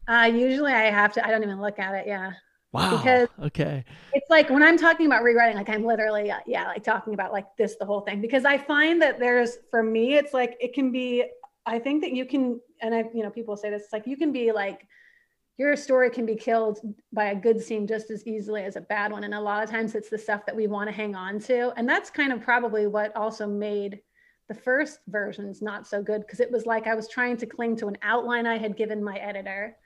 Uh, 0.09 0.31
usually 0.33 0.73
I 0.73 0.91
have 0.91 1.13
to, 1.15 1.27
I 1.27 1.31
don't 1.31 1.43
even 1.43 1.61
look 1.61 1.79
at 1.79 1.95
it. 1.95 2.07
Yeah. 2.07 2.33
Wow. 2.73 2.97
Because 2.97 3.29
okay. 3.43 3.85
It's 4.15 4.31
like 4.31 4.49
when 4.49 4.63
I'm 4.63 4.79
talking 4.79 5.07
about 5.07 5.23
rewriting, 5.23 5.57
like 5.57 5.69
I'm 5.69 5.85
literally, 5.85 6.31
uh, 6.31 6.39
yeah, 6.47 6.67
like 6.69 6.83
talking 6.83 7.13
about 7.13 7.33
like 7.33 7.47
this, 7.59 7.77
the 7.79 7.85
whole 7.85 8.01
thing, 8.01 8.21
because 8.21 8.45
I 8.45 8.57
find 8.57 9.01
that 9.03 9.19
there's, 9.19 9.59
for 9.71 9.83
me, 9.83 10.15
it's 10.15 10.33
like, 10.33 10.57
it 10.59 10.73
can 10.73 10.91
be, 10.91 11.25
I 11.67 11.79
think 11.79 12.03
that 12.03 12.13
you 12.13 12.25
can, 12.25 12.61
and 12.81 12.95
I, 12.95 13.05
you 13.15 13.23
know, 13.23 13.31
people 13.31 13.57
say 13.57 13.71
this, 13.71 13.85
like 13.93 14.07
you 14.07 14.17
can 14.17 14.33
be 14.33 14.53
like, 14.53 14.87
your 15.59 15.77
story 15.77 16.09
can 16.09 16.25
be 16.25 16.35
killed 16.35 16.81
by 17.13 17.27
a 17.27 17.35
good 17.35 17.61
scene 17.61 17.87
just 17.87 18.11
as 18.11 18.27
easily 18.27 18.65
as 18.65 18.77
a 18.77 18.81
bad 18.81 19.13
one. 19.13 19.25
And 19.25 19.35
a 19.35 19.41
lot 19.41 19.63
of 19.63 19.71
times 19.71 19.95
it's 19.95 20.09
the 20.09 20.19
stuff 20.19 20.47
that 20.47 20.57
we 20.57 20.67
want 20.67 20.89
to 20.89 20.97
hang 20.97 21.15
on 21.15 21.39
to. 21.41 21.73
And 21.77 21.87
that's 21.87 22.09
kind 22.11 22.33
of 22.33 22.41
probably 22.41 22.87
what 22.87 23.15
also 23.15 23.47
made 23.47 24.01
the 24.49 24.55
first 24.55 25.01
versions 25.09 25.61
not 25.61 25.87
so 25.87 26.03
good 26.03 26.23
because 26.23 26.41
it 26.41 26.51
was 26.51 26.67
like 26.67 26.87
I 26.87 26.95
was 26.95 27.07
trying 27.07 27.37
to 27.37 27.47
cling 27.47 27.77
to 27.77 27.89
an 27.89 27.99
outline 28.03 28.47
I 28.47 28.59
had 28.59 28.77
given 28.77 29.05
my 29.05 29.17
editor 29.17 29.77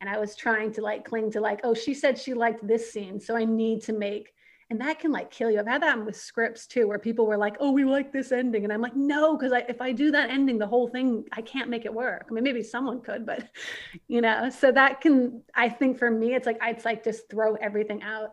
and 0.00 0.10
I 0.10 0.18
was 0.18 0.36
trying 0.36 0.72
to 0.72 0.82
like 0.82 1.04
cling 1.04 1.30
to 1.32 1.40
like, 1.40 1.60
oh, 1.64 1.74
she 1.74 1.94
said 1.94 2.18
she 2.18 2.34
liked 2.34 2.66
this 2.66 2.92
scene, 2.92 3.20
so 3.20 3.36
I 3.36 3.44
need 3.44 3.82
to 3.84 3.92
make, 3.92 4.32
and 4.68 4.80
that 4.80 4.98
can 4.98 5.12
like 5.12 5.30
kill 5.30 5.50
you. 5.50 5.58
I've 5.58 5.66
had 5.66 5.82
that 5.82 6.04
with 6.04 6.16
scripts 6.16 6.66
too, 6.66 6.86
where 6.86 6.98
people 6.98 7.26
were 7.26 7.36
like, 7.36 7.56
oh, 7.60 7.70
we 7.70 7.84
like 7.84 8.12
this 8.12 8.32
ending, 8.32 8.64
and 8.64 8.72
I'm 8.72 8.82
like, 8.82 8.96
no, 8.96 9.36
because 9.36 9.52
I, 9.52 9.60
if 9.68 9.80
I 9.80 9.92
do 9.92 10.10
that 10.10 10.30
ending, 10.30 10.58
the 10.58 10.66
whole 10.66 10.88
thing, 10.88 11.24
I 11.32 11.42
can't 11.42 11.70
make 11.70 11.84
it 11.84 11.94
work. 11.94 12.26
I 12.28 12.32
mean, 12.32 12.44
maybe 12.44 12.62
someone 12.62 13.00
could, 13.00 13.24
but 13.24 13.48
you 14.08 14.20
know, 14.20 14.50
so 14.50 14.70
that 14.72 15.00
can, 15.00 15.42
I 15.54 15.68
think 15.68 15.98
for 15.98 16.10
me, 16.10 16.34
it's 16.34 16.46
like 16.46 16.58
it's 16.62 16.84
like 16.84 17.04
just 17.04 17.30
throw 17.30 17.54
everything 17.54 18.02
out, 18.02 18.30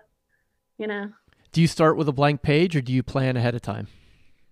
you 0.77 0.87
know. 0.87 1.11
Do 1.51 1.61
you 1.61 1.67
start 1.67 1.97
with 1.97 2.09
a 2.09 2.13
blank 2.13 2.41
page 2.41 2.75
or 2.75 2.81
do 2.81 2.91
you 2.91 3.03
plan 3.03 3.37
ahead 3.37 3.53
of 3.53 3.61
time? 3.61 3.87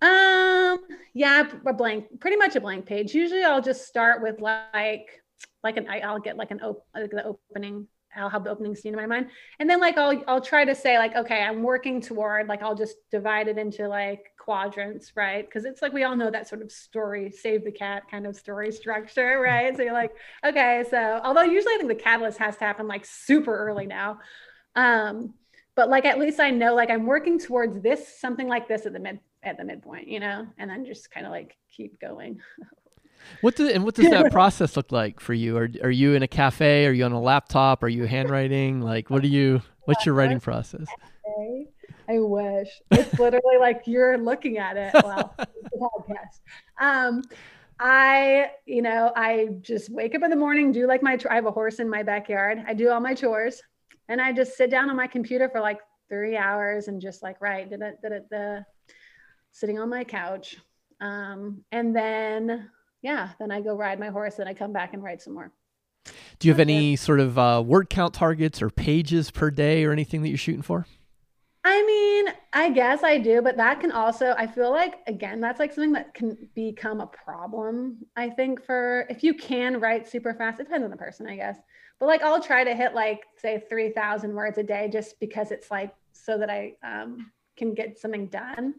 Um, 0.02 0.80
yeah, 1.14 1.48
a 1.66 1.74
blank, 1.74 2.20
pretty 2.20 2.38
much 2.38 2.56
a 2.56 2.62
blank 2.62 2.86
page. 2.86 3.14
Usually 3.14 3.44
I'll 3.44 3.62
just 3.62 3.88
start 3.88 4.22
with 4.22 4.40
like 4.40 5.21
like 5.64 5.78
an 5.78 5.88
I, 5.88 6.12
will 6.12 6.20
get 6.20 6.38
like 6.38 6.52
an 6.52 6.62
op- 6.62 6.86
like 6.94 7.12
the 7.12 7.26
opening 7.26 7.88
I'll 8.16 8.30
have 8.30 8.44
the 8.44 8.50
opening 8.50 8.76
scene 8.76 8.94
in 8.94 9.00
my 9.00 9.06
mind. 9.06 9.28
And 9.60 9.70
then 9.70 9.80
like 9.80 9.98
I'll 9.98 10.22
I'll 10.28 10.42
try 10.42 10.66
to 10.66 10.76
say 10.76 10.98
like, 10.98 11.16
okay, 11.16 11.42
I'm 11.42 11.64
working 11.64 12.02
toward 12.02 12.48
like 12.48 12.62
I'll 12.62 12.76
just 12.76 12.98
divide 13.10 13.48
it 13.48 13.58
into 13.58 13.88
like 13.88 14.26
quadrants, 14.38 15.14
right? 15.16 15.46
Because 15.46 15.66
it's 15.66 15.82
like 15.82 15.94
we 15.94 16.04
all 16.04 16.16
know 16.16 16.30
that 16.30 16.48
sort 16.48 16.62
of 16.62 16.72
story, 16.72 17.32
save 17.32 17.64
the 17.64 17.72
cat 17.72 18.04
kind 18.10 18.28
of 18.28 18.36
story 18.36 18.72
structure, 18.72 19.40
right? 19.44 19.76
so 19.76 19.84
you're 19.84 19.94
like, 19.94 20.12
okay, 20.46 20.84
so 20.90 21.22
although 21.24 21.44
usually 21.44 21.76
I 21.76 21.78
think 21.78 21.90
the 21.90 21.96
catalyst 21.96 22.38
has 22.40 22.58
to 22.58 22.66
happen 22.66 22.88
like 22.88 23.06
super 23.06 23.56
early 23.56 23.86
now. 23.86 24.20
Um, 24.76 25.34
but 25.76 25.90
like 25.90 26.06
at 26.06 26.20
least 26.20 26.40
I 26.40 26.50
know 26.50 26.76
like 26.76 26.90
I'm 26.90 27.06
working 27.06 27.40
towards 27.40 27.82
this, 27.82 28.20
something 28.20 28.48
like 28.48 28.68
this 28.68 28.86
at 28.86 28.94
the 28.94 29.00
mid 29.00 29.20
at 29.44 29.58
the 29.58 29.64
midpoint, 29.64 30.08
you 30.08 30.20
know, 30.20 30.48
and 30.58 30.70
then 30.70 30.86
just 30.86 31.10
kind 31.12 31.26
of 31.26 31.32
like 31.32 31.56
keep 31.76 32.00
going. 32.00 32.42
What 33.42 33.56
do, 33.56 33.70
and 33.70 33.84
what 33.84 33.96
does 33.96 34.10
that 34.10 34.32
process 34.32 34.78
look 34.78 34.92
like 34.92 35.20
for 35.20 35.34
you? 35.34 35.58
Are 35.58 35.70
are 35.84 35.92
you 35.92 36.14
in 36.14 36.24
a 36.24 36.28
cafe? 36.28 36.86
Are 36.86 36.92
you 36.92 37.06
on 37.06 37.12
a 37.12 37.22
laptop? 37.22 37.84
Are 37.84 37.90
you 37.90 38.06
handwriting? 38.06 38.82
Like, 38.82 39.10
what 39.10 39.22
do 39.22 39.28
you? 39.28 39.62
What's 39.86 40.06
your 40.06 40.16
writing 40.16 40.40
process? 40.40 40.88
I 42.10 42.20
wish 42.20 42.68
it's 42.92 43.20
literally 43.20 43.58
like 43.60 43.84
you're 43.86 44.18
looking 44.18 44.58
at 44.58 44.76
it. 44.76 44.94
Well, 45.04 45.34
podcast. 45.78 46.42
Um, 46.80 47.24
I, 47.80 48.52
you 48.66 48.82
know, 48.82 49.12
I 49.16 49.50
just 49.62 49.90
wake 49.90 50.14
up 50.14 50.22
in 50.22 50.30
the 50.30 50.36
morning, 50.36 50.72
do 50.72 50.88
like 50.88 51.02
my. 51.02 51.18
I 51.30 51.36
have 51.36 51.46
a 51.46 51.52
horse 51.52 51.80
in 51.80 51.90
my 51.90 52.04
backyard. 52.04 52.64
I 52.68 52.74
do 52.74 52.90
all 52.90 53.00
my 53.00 53.16
chores, 53.16 53.62
and 54.08 54.22
I 54.22 54.34
just 54.34 54.56
sit 54.56 54.70
down 54.70 54.90
on 54.90 54.96
my 54.96 55.08
computer 55.08 55.50
for 55.50 55.62
like 55.62 55.80
three 56.10 56.38
hours 56.38 56.90
and 56.90 57.02
just 57.02 57.24
like 57.24 57.42
write. 57.42 57.70
Did 57.70 57.82
it? 57.82 58.02
Did 58.04 58.12
it? 58.12 58.30
The 58.30 58.66
sitting 59.52 59.80
on 59.80 59.90
my 59.90 60.04
couch, 60.04 60.58
um, 61.00 61.64
and 61.72 61.96
then 61.96 62.70
yeah, 63.02 63.30
then 63.40 63.52
I 63.52 63.62
go 63.62 63.76
ride 63.76 64.00
my 64.00 64.10
horse 64.10 64.40
and 64.40 64.48
I 64.48 64.54
come 64.54 64.74
back 64.74 64.94
and 64.94 65.04
write 65.04 65.22
some 65.22 65.34
more. 65.34 65.52
Do 66.40 66.48
you 66.48 66.54
have 66.54 66.60
any 66.60 66.96
sort 66.96 67.20
of 67.20 67.38
uh, 67.38 67.64
word 67.66 67.90
count 67.90 68.14
targets 68.14 68.62
or 68.62 68.70
pages 68.70 69.30
per 69.30 69.52
day 69.52 69.84
or 69.84 69.92
anything 69.92 70.22
that 70.24 70.30
you're 70.30 70.38
shooting 70.38 70.64
for? 70.64 70.88
I 71.64 71.86
mean, 71.86 72.34
I 72.54 72.72
guess 72.72 73.04
I 73.04 73.20
do, 73.20 73.42
but 73.42 73.58
that 73.58 73.80
can 73.80 73.92
also, 73.92 74.34
I 74.36 74.48
feel 74.48 74.72
like, 74.72 74.96
again, 75.06 75.40
that's 75.40 75.60
like 75.60 75.72
something 75.72 75.92
that 75.94 76.16
can 76.16 76.36
become 76.56 77.02
a 77.02 77.08
problem. 77.08 78.00
I 78.16 78.30
think 78.30 78.66
for 78.66 79.06
if 79.10 79.24
you 79.24 79.36
can 79.36 79.80
write 79.80 80.10
super 80.10 80.34
fast, 80.34 80.60
it 80.60 80.64
depends 80.64 80.84
on 80.84 80.90
the 80.90 80.98
person, 80.98 81.28
I 81.28 81.36
guess. 81.36 81.58
But 82.00 82.08
like, 82.08 82.24
I'll 82.24 82.42
try 82.42 82.64
to 82.64 82.76
hit 82.76 82.96
like, 82.96 83.22
say, 83.38 83.64
3,000 83.70 84.34
words 84.34 84.58
a 84.58 84.64
day 84.64 84.90
just 84.92 85.20
because 85.20 85.52
it's 85.52 85.70
like 85.70 85.94
so 86.14 86.40
that 86.40 86.50
I 86.50 86.74
um, 86.84 87.32
can 87.56 87.76
get 87.76 88.00
something 88.00 88.26
done 88.28 88.74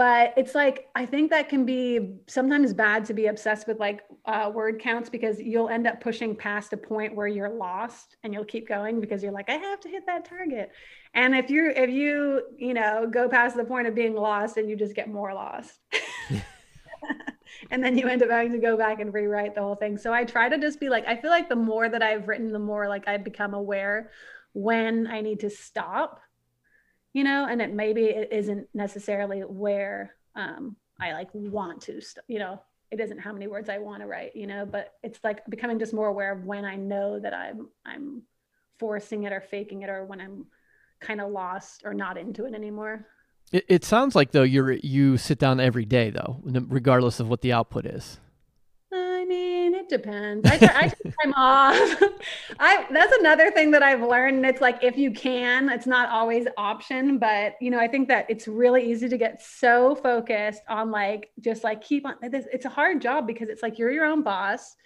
but 0.00 0.32
it's 0.34 0.54
like 0.54 0.88
i 0.94 1.04
think 1.04 1.28
that 1.28 1.50
can 1.50 1.66
be 1.66 2.14
sometimes 2.26 2.72
bad 2.72 3.04
to 3.04 3.12
be 3.12 3.26
obsessed 3.26 3.68
with 3.68 3.78
like 3.78 4.00
uh, 4.24 4.50
word 4.52 4.80
counts 4.80 5.10
because 5.10 5.38
you'll 5.38 5.68
end 5.68 5.86
up 5.86 6.00
pushing 6.00 6.34
past 6.34 6.72
a 6.72 6.76
point 6.76 7.14
where 7.14 7.26
you're 7.26 7.50
lost 7.50 8.16
and 8.22 8.32
you'll 8.32 8.42
keep 8.46 8.66
going 8.66 8.98
because 8.98 9.22
you're 9.22 9.30
like 9.30 9.50
i 9.50 9.56
have 9.56 9.78
to 9.78 9.90
hit 9.90 10.06
that 10.06 10.24
target. 10.24 10.70
And 11.12 11.34
if 11.34 11.50
you 11.50 11.70
if 11.76 11.90
you 11.90 12.42
you 12.56 12.72
know 12.72 13.10
go 13.10 13.28
past 13.28 13.56
the 13.58 13.64
point 13.64 13.88
of 13.88 13.94
being 13.94 14.14
lost 14.14 14.56
and 14.56 14.70
you 14.70 14.76
just 14.76 14.94
get 14.94 15.06
more 15.10 15.34
lost 15.34 15.80
and 17.70 17.84
then 17.84 17.98
you 17.98 18.08
end 18.08 18.22
up 18.22 18.30
having 18.30 18.52
to 18.52 18.58
go 18.58 18.78
back 18.78 19.00
and 19.00 19.12
rewrite 19.12 19.54
the 19.54 19.60
whole 19.60 19.74
thing. 19.74 19.98
So 19.98 20.14
i 20.14 20.24
try 20.24 20.48
to 20.48 20.56
just 20.56 20.80
be 20.80 20.88
like 20.88 21.06
i 21.06 21.14
feel 21.14 21.30
like 21.30 21.50
the 21.50 21.56
more 21.56 21.90
that 21.90 22.02
i've 22.02 22.26
written 22.26 22.52
the 22.52 22.58
more 22.58 22.88
like 22.88 23.06
i've 23.06 23.24
become 23.24 23.52
aware 23.52 24.10
when 24.54 25.06
i 25.08 25.20
need 25.20 25.40
to 25.40 25.50
stop 25.50 26.20
you 27.12 27.24
know, 27.24 27.46
and 27.48 27.60
it 27.60 27.72
maybe 27.72 28.04
it 28.04 28.32
isn't 28.32 28.68
necessarily 28.74 29.40
where 29.40 30.14
um, 30.34 30.76
I 31.00 31.12
like 31.12 31.28
want 31.32 31.82
to, 31.82 32.00
you 32.28 32.38
know, 32.38 32.60
it 32.90 33.00
isn't 33.00 33.18
how 33.18 33.32
many 33.32 33.46
words 33.46 33.68
I 33.68 33.78
want 33.78 34.02
to 34.02 34.06
write, 34.06 34.34
you 34.34 34.46
know, 34.46 34.66
but 34.66 34.94
it's 35.02 35.20
like 35.22 35.44
becoming 35.46 35.78
just 35.78 35.92
more 35.92 36.08
aware 36.08 36.32
of 36.32 36.44
when 36.44 36.64
I 36.64 36.76
know 36.76 37.18
that 37.20 37.34
I'm 37.34 37.68
I'm 37.84 38.22
forcing 38.78 39.24
it 39.24 39.32
or 39.32 39.40
faking 39.40 39.82
it 39.82 39.90
or 39.90 40.04
when 40.04 40.20
I'm 40.20 40.46
kind 41.00 41.20
of 41.20 41.30
lost 41.30 41.82
or 41.84 41.94
not 41.94 42.16
into 42.18 42.46
it 42.46 42.54
anymore. 42.54 43.06
It, 43.52 43.64
it 43.68 43.84
sounds 43.84 44.14
like 44.14 44.32
though 44.32 44.42
you're 44.42 44.72
you 44.72 45.16
sit 45.16 45.38
down 45.38 45.60
every 45.60 45.84
day 45.84 46.10
though, 46.10 46.40
regardless 46.44 47.20
of 47.20 47.28
what 47.28 47.42
the 47.42 47.52
output 47.52 47.86
is. 47.86 48.18
I 49.92 49.96
mean, 49.96 50.38
it 50.38 50.42
depends. 50.42 50.50
I, 50.50 50.70
I 50.74 50.88
take 50.88 51.14
time 51.22 51.34
off. 51.36 52.02
I 52.58 52.86
that's 52.90 53.16
another 53.18 53.50
thing 53.50 53.70
that 53.72 53.82
I've 53.82 54.02
learned. 54.02 54.44
It's 54.46 54.60
like 54.60 54.82
if 54.82 54.96
you 54.96 55.10
can, 55.10 55.68
it's 55.68 55.86
not 55.86 56.08
always 56.10 56.46
option, 56.56 57.18
but 57.18 57.54
you 57.60 57.70
know, 57.70 57.78
I 57.78 57.88
think 57.88 58.08
that 58.08 58.26
it's 58.28 58.48
really 58.48 58.90
easy 58.90 59.08
to 59.08 59.18
get 59.18 59.42
so 59.42 59.94
focused 59.94 60.62
on 60.68 60.90
like 60.90 61.30
just 61.40 61.64
like 61.64 61.82
keep 61.82 62.06
on. 62.06 62.16
It's 62.22 62.64
a 62.64 62.70
hard 62.70 63.00
job 63.00 63.26
because 63.26 63.48
it's 63.48 63.62
like 63.62 63.78
you're 63.78 63.90
your 63.90 64.06
own 64.06 64.22
boss 64.22 64.76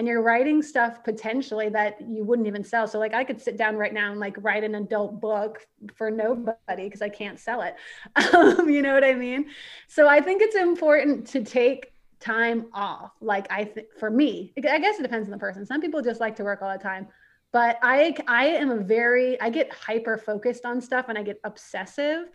and 0.00 0.06
you're 0.06 0.22
writing 0.22 0.62
stuff 0.62 1.04
potentially 1.04 1.68
that 1.68 2.00
you 2.00 2.24
wouldn't 2.24 2.48
even 2.48 2.64
sell. 2.64 2.86
So 2.86 2.98
like 2.98 3.12
I 3.12 3.22
could 3.22 3.40
sit 3.40 3.58
down 3.58 3.76
right 3.76 3.92
now 3.92 4.10
and 4.10 4.18
like 4.20 4.34
write 4.38 4.64
an 4.64 4.76
adult 4.76 5.20
book 5.20 5.66
for 5.94 6.10
nobody 6.10 6.84
because 6.84 7.02
I 7.02 7.10
can't 7.10 7.38
sell 7.38 7.62
it. 7.62 7.74
Um, 8.32 8.70
you 8.70 8.80
know 8.80 8.94
what 8.94 9.04
I 9.04 9.14
mean? 9.14 9.46
So 9.88 10.08
I 10.08 10.20
think 10.20 10.40
it's 10.40 10.56
important 10.56 11.26
to 11.28 11.42
take 11.42 11.92
time 12.20 12.66
off. 12.72 13.12
Like 13.20 13.46
I 13.50 13.64
think 13.64 13.88
for 13.98 14.10
me, 14.10 14.52
I 14.56 14.78
guess 14.78 14.98
it 14.98 15.02
depends 15.02 15.26
on 15.26 15.32
the 15.32 15.38
person. 15.38 15.66
Some 15.66 15.80
people 15.80 16.02
just 16.02 16.20
like 16.20 16.36
to 16.36 16.44
work 16.44 16.62
all 16.62 16.72
the 16.72 16.82
time. 16.82 17.08
But 17.52 17.78
I 17.82 18.14
I 18.28 18.46
am 18.46 18.70
a 18.70 18.78
very 18.78 19.40
I 19.40 19.50
get 19.50 19.72
hyper 19.72 20.16
focused 20.16 20.64
on 20.64 20.80
stuff 20.80 21.06
and 21.08 21.18
I 21.18 21.22
get 21.22 21.40
obsessive 21.44 22.26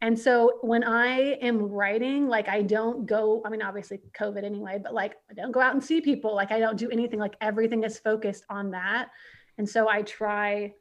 and 0.00 0.18
so 0.18 0.58
when 0.60 0.84
I 0.84 1.38
am 1.40 1.62
writing, 1.62 2.28
like 2.28 2.48
I 2.48 2.62
don't 2.62 3.06
go, 3.06 3.42
I 3.44 3.48
mean, 3.48 3.62
obviously 3.62 4.00
COVID 4.18 4.44
anyway, 4.44 4.78
but 4.82 4.92
like 4.92 5.14
I 5.30 5.34
don't 5.34 5.52
go 5.52 5.60
out 5.60 5.72
and 5.72 5.82
see 5.82 6.00
people. 6.00 6.34
Like 6.34 6.52
I 6.52 6.58
don't 6.58 6.76
do 6.76 6.90
anything, 6.90 7.18
like 7.18 7.36
everything 7.40 7.84
is 7.84 7.98
focused 7.98 8.44
on 8.50 8.70
that. 8.72 9.08
And 9.56 9.68
so 9.68 9.88
I 9.88 10.02
try, 10.02 10.72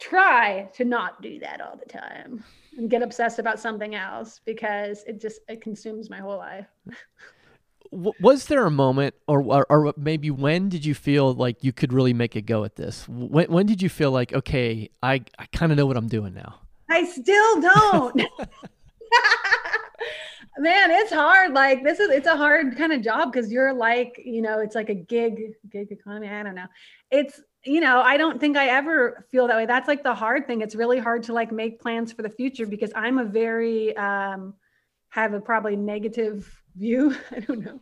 try 0.00 0.68
to 0.74 0.84
not 0.84 1.22
do 1.22 1.38
that 1.40 1.60
all 1.60 1.76
the 1.76 1.88
time 1.88 2.42
and 2.76 2.90
get 2.90 3.02
obsessed 3.02 3.38
about 3.38 3.60
something 3.60 3.94
else 3.94 4.40
because 4.44 5.04
it 5.06 5.20
just, 5.20 5.40
it 5.48 5.60
consumes 5.60 6.10
my 6.10 6.18
whole 6.18 6.38
life. 6.38 6.66
was 7.92 8.46
there 8.46 8.64
a 8.64 8.70
moment 8.70 9.14
or, 9.28 9.42
or, 9.42 9.66
or 9.68 9.94
maybe 9.98 10.30
when 10.30 10.70
did 10.70 10.84
you 10.84 10.94
feel 10.94 11.34
like 11.34 11.62
you 11.62 11.72
could 11.72 11.92
really 11.92 12.14
make 12.14 12.34
a 12.34 12.40
go 12.40 12.64
at 12.64 12.76
this 12.76 13.06
when, 13.06 13.52
when 13.52 13.66
did 13.66 13.82
you 13.82 13.90
feel 13.90 14.10
like 14.10 14.32
okay 14.32 14.88
i, 15.02 15.22
I 15.38 15.44
kind 15.52 15.70
of 15.70 15.76
know 15.76 15.84
what 15.84 15.98
i'm 15.98 16.08
doing 16.08 16.32
now 16.32 16.60
I 16.92 17.06
still 17.06 17.60
don't. 17.60 18.16
Man, 20.58 20.90
it's 20.90 21.12
hard. 21.12 21.54
Like 21.54 21.82
this 21.82 21.98
is 21.98 22.10
it's 22.10 22.26
a 22.26 22.36
hard 22.36 22.76
kind 22.76 22.92
of 22.92 23.02
job 23.02 23.32
because 23.32 23.50
you're 23.50 23.72
like, 23.72 24.20
you 24.22 24.42
know, 24.42 24.60
it's 24.60 24.74
like 24.74 24.90
a 24.90 24.94
gig 24.94 25.54
gig 25.70 25.90
economy. 25.90 26.28
I 26.28 26.42
don't 26.42 26.54
know. 26.54 26.66
It's 27.10 27.40
you 27.64 27.80
know, 27.80 28.02
I 28.02 28.16
don't 28.16 28.40
think 28.40 28.56
I 28.56 28.66
ever 28.66 29.26
feel 29.30 29.46
that 29.46 29.56
way. 29.56 29.66
That's 29.66 29.88
like 29.88 30.02
the 30.02 30.14
hard 30.14 30.46
thing. 30.46 30.60
It's 30.60 30.74
really 30.74 30.98
hard 30.98 31.22
to 31.24 31.32
like 31.32 31.52
make 31.52 31.80
plans 31.80 32.12
for 32.12 32.22
the 32.22 32.28
future 32.28 32.66
because 32.66 32.92
I'm 32.94 33.18
a 33.18 33.24
very 33.24 33.96
um 33.96 34.54
have 35.08 35.32
a 35.32 35.40
probably 35.40 35.76
negative 35.76 36.61
view. 36.74 37.14
I 37.30 37.40
don't 37.40 37.64
know. 37.64 37.80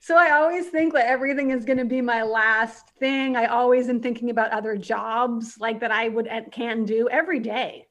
So 0.00 0.16
I 0.16 0.30
always 0.30 0.68
think 0.68 0.94
that 0.94 1.06
everything 1.06 1.50
is 1.50 1.66
going 1.66 1.78
to 1.78 1.84
be 1.84 2.00
my 2.00 2.22
last 2.22 2.88
thing. 2.98 3.36
I 3.36 3.46
always 3.46 3.90
am 3.90 4.00
thinking 4.00 4.30
about 4.30 4.50
other 4.50 4.76
jobs 4.76 5.56
like 5.60 5.80
that 5.80 5.92
I 5.92 6.08
would 6.08 6.28
can 6.52 6.86
do 6.86 7.08
every 7.10 7.40
day 7.40 7.88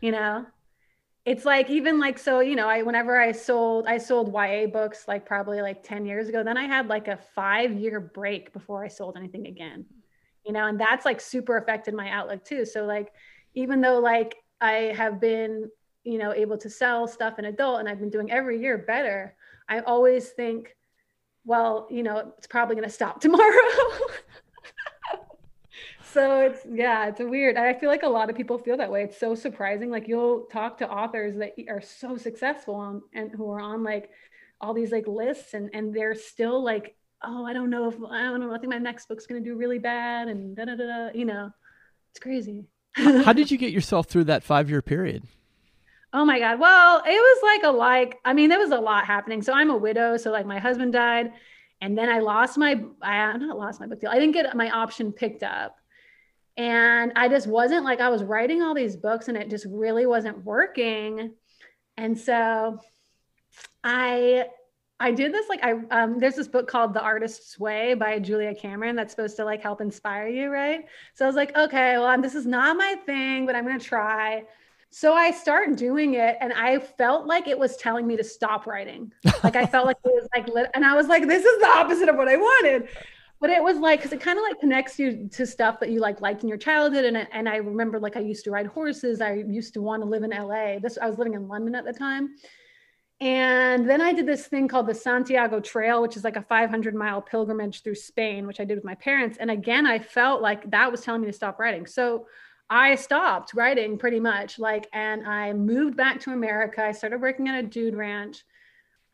you 0.00 0.10
know 0.12 0.44
it's 1.24 1.44
like 1.44 1.70
even 1.70 1.98
like 1.98 2.18
so 2.18 2.40
you 2.40 2.54
know 2.54 2.68
i 2.68 2.82
whenever 2.82 3.20
i 3.20 3.32
sold 3.32 3.86
i 3.86 3.98
sold 3.98 4.32
ya 4.32 4.66
books 4.66 5.08
like 5.08 5.26
probably 5.26 5.60
like 5.60 5.82
10 5.82 6.06
years 6.06 6.28
ago 6.28 6.42
then 6.42 6.56
i 6.56 6.64
had 6.64 6.88
like 6.88 7.08
a 7.08 7.16
five 7.16 7.72
year 7.72 8.00
break 8.00 8.52
before 8.52 8.84
i 8.84 8.88
sold 8.88 9.16
anything 9.16 9.46
again 9.46 9.84
you 10.44 10.52
know 10.52 10.66
and 10.66 10.78
that's 10.78 11.04
like 11.04 11.20
super 11.20 11.56
affected 11.56 11.94
my 11.94 12.08
outlook 12.10 12.44
too 12.44 12.64
so 12.64 12.84
like 12.84 13.12
even 13.54 13.80
though 13.80 13.98
like 13.98 14.36
i 14.60 14.92
have 14.96 15.20
been 15.20 15.68
you 16.04 16.18
know 16.18 16.32
able 16.32 16.58
to 16.58 16.70
sell 16.70 17.08
stuff 17.08 17.38
in 17.38 17.46
adult 17.46 17.80
and 17.80 17.88
i've 17.88 18.00
been 18.00 18.10
doing 18.10 18.30
every 18.30 18.60
year 18.60 18.78
better 18.78 19.34
i 19.68 19.80
always 19.80 20.28
think 20.30 20.76
well 21.44 21.86
you 21.90 22.02
know 22.02 22.32
it's 22.38 22.46
probably 22.46 22.74
going 22.74 22.88
to 22.88 22.94
stop 22.94 23.20
tomorrow. 23.26 23.52
So 26.16 26.40
it's 26.40 26.60
yeah 26.72 27.08
it's 27.08 27.20
weird. 27.20 27.58
I 27.58 27.74
feel 27.74 27.90
like 27.90 28.02
a 28.02 28.08
lot 28.08 28.30
of 28.30 28.36
people 28.36 28.56
feel 28.56 28.78
that 28.78 28.90
way. 28.90 29.02
It's 29.02 29.18
so 29.18 29.34
surprising. 29.34 29.90
Like 29.90 30.08
you'll 30.08 30.46
talk 30.50 30.78
to 30.78 30.90
authors 30.90 31.36
that 31.36 31.52
are 31.68 31.82
so 31.82 32.16
successful 32.16 32.80
and, 32.82 33.02
and 33.12 33.30
who 33.32 33.50
are 33.50 33.60
on 33.60 33.84
like 33.84 34.08
all 34.58 34.72
these 34.72 34.92
like 34.92 35.06
lists 35.06 35.52
and 35.52 35.68
and 35.74 35.92
they're 35.92 36.14
still 36.14 36.64
like 36.64 36.96
oh 37.22 37.44
i 37.44 37.52
don't 37.52 37.68
know 37.68 37.88
if 37.88 37.96
i 38.10 38.22
don't 38.22 38.40
know 38.40 38.54
i 38.54 38.58
think 38.58 38.72
my 38.72 38.78
next 38.78 39.08
book's 39.08 39.26
going 39.26 39.42
to 39.42 39.50
do 39.50 39.56
really 39.56 39.78
bad 39.78 40.28
and 40.28 40.56
da 40.56 40.64
da 40.64 40.74
da 40.74 41.10
you 41.14 41.26
know? 41.26 41.50
It's 42.12 42.20
crazy. 42.20 42.64
How 42.94 43.32
did 43.34 43.50
you 43.50 43.58
get 43.58 43.72
yourself 43.72 44.06
through 44.06 44.24
that 44.24 44.42
five 44.42 44.70
year 44.70 44.80
period 44.80 45.24
Oh 46.16 46.24
my 46.24 46.38
God. 46.38 46.58
Well, 46.58 47.02
it 47.06 47.10
was 47.10 47.42
like 47.42 47.62
a 47.64 47.76
like, 47.76 48.18
I 48.24 48.32
mean, 48.32 48.48
there 48.48 48.58
was 48.58 48.70
a 48.70 48.78
lot 48.78 49.04
happening. 49.04 49.42
So 49.42 49.52
I'm 49.52 49.70
a 49.70 49.76
widow. 49.76 50.16
So 50.16 50.30
like 50.30 50.46
my 50.46 50.58
husband 50.58 50.92
died 50.94 51.32
and 51.80 51.96
then 51.96 52.08
I 52.08 52.20
lost 52.20 52.56
my, 52.56 52.80
I 53.02 53.36
not 53.36 53.58
lost 53.58 53.80
my 53.80 53.86
book 53.86 54.00
deal. 54.00 54.10
I 54.10 54.18
didn't 54.18 54.32
get 54.32 54.56
my 54.56 54.70
option 54.70 55.12
picked 55.12 55.42
up 55.42 55.76
and 56.56 57.12
i 57.16 57.28
just 57.28 57.46
wasn't 57.46 57.84
like 57.84 58.00
i 58.00 58.08
was 58.08 58.22
writing 58.22 58.62
all 58.62 58.74
these 58.74 58.96
books 58.96 59.28
and 59.28 59.36
it 59.36 59.50
just 59.50 59.66
really 59.70 60.06
wasn't 60.06 60.44
working 60.44 61.32
and 61.96 62.18
so 62.18 62.78
i 63.84 64.44
i 64.98 65.10
did 65.10 65.32
this 65.32 65.48
like 65.48 65.62
i 65.62 65.72
um, 65.90 66.18
there's 66.18 66.34
this 66.34 66.48
book 66.48 66.66
called 66.66 66.94
the 66.94 67.00
artist's 67.00 67.58
way 67.58 67.94
by 67.94 68.18
julia 68.18 68.54
cameron 68.54 68.96
that's 68.96 69.12
supposed 69.12 69.36
to 69.36 69.44
like 69.44 69.62
help 69.62 69.80
inspire 69.80 70.28
you 70.28 70.48
right 70.48 70.86
so 71.14 71.24
i 71.24 71.28
was 71.28 71.36
like 71.36 71.54
okay 71.56 71.98
well 71.98 72.20
this 72.20 72.34
is 72.34 72.46
not 72.46 72.76
my 72.76 72.94
thing 73.04 73.44
but 73.44 73.54
i'm 73.54 73.66
to 73.66 73.84
try 73.84 74.42
so 74.96 75.12
i 75.12 75.30
start 75.30 75.76
doing 75.76 76.14
it 76.14 76.38
and 76.40 76.54
i 76.54 76.78
felt 76.78 77.26
like 77.26 77.46
it 77.48 77.58
was 77.58 77.76
telling 77.76 78.06
me 78.06 78.16
to 78.16 78.24
stop 78.24 78.66
writing. 78.66 79.12
Like 79.44 79.54
i 79.54 79.66
felt 79.66 79.84
like 79.84 79.98
it 80.02 80.12
was 80.20 80.26
like 80.34 80.48
lit- 80.48 80.70
and 80.72 80.86
i 80.86 80.94
was 80.94 81.06
like 81.06 81.28
this 81.28 81.44
is 81.44 81.60
the 81.60 81.68
opposite 81.68 82.08
of 82.08 82.16
what 82.16 82.28
i 82.28 82.36
wanted. 82.36 82.88
But 83.38 83.50
it 83.50 83.62
was 83.62 83.76
like 83.76 83.98
because 83.98 84.14
it 84.14 84.22
kind 84.22 84.38
of 84.38 84.44
like 84.44 84.58
connects 84.58 84.98
you 84.98 85.28
to 85.32 85.46
stuff 85.46 85.78
that 85.80 85.90
you 85.90 86.00
like 86.00 86.22
liked 86.22 86.42
in 86.42 86.48
your 86.48 86.56
childhood 86.56 87.04
and 87.04 87.28
and 87.30 87.46
I 87.46 87.56
remember 87.56 88.00
like 88.00 88.16
I 88.16 88.20
used 88.20 88.44
to 88.44 88.50
ride 88.50 88.66
horses. 88.66 89.20
I 89.20 89.34
used 89.34 89.74
to 89.74 89.82
want 89.82 90.02
to 90.02 90.08
live 90.08 90.22
in 90.22 90.30
LA 90.30 90.78
this 90.78 90.96
I 90.96 91.06
was 91.06 91.18
living 91.18 91.34
in 91.34 91.46
London 91.46 91.74
at 91.74 91.84
the 91.84 91.92
time. 91.92 92.36
And 93.20 93.88
then 93.88 94.00
I 94.00 94.14
did 94.14 94.26
this 94.26 94.46
thing 94.46 94.66
called 94.66 94.86
the 94.86 94.94
Santiago 94.94 95.60
Trail 95.60 96.00
which 96.00 96.16
is 96.16 96.24
like 96.24 96.36
a 96.36 96.42
500 96.42 96.94
mile 96.94 97.20
pilgrimage 97.20 97.82
through 97.82 97.96
Spain 97.96 98.46
which 98.46 98.60
I 98.60 98.64
did 98.64 98.76
with 98.76 98.84
my 98.92 98.94
parents. 98.94 99.36
And 99.36 99.50
again 99.50 99.86
I 99.86 99.98
felt 99.98 100.40
like 100.40 100.70
that 100.70 100.90
was 100.90 101.02
telling 101.02 101.20
me 101.20 101.26
to 101.26 101.34
stop 101.34 101.58
writing. 101.58 101.84
So 101.84 102.26
I 102.68 102.96
stopped 102.96 103.54
writing 103.54 103.96
pretty 103.96 104.20
much 104.20 104.58
like 104.58 104.88
and 104.92 105.26
I 105.26 105.52
moved 105.52 105.96
back 105.96 106.20
to 106.22 106.32
America 106.32 106.84
I 106.84 106.92
started 106.92 107.20
working 107.20 107.48
at 107.48 107.62
a 107.62 107.66
dude 107.66 107.94
ranch 107.94 108.42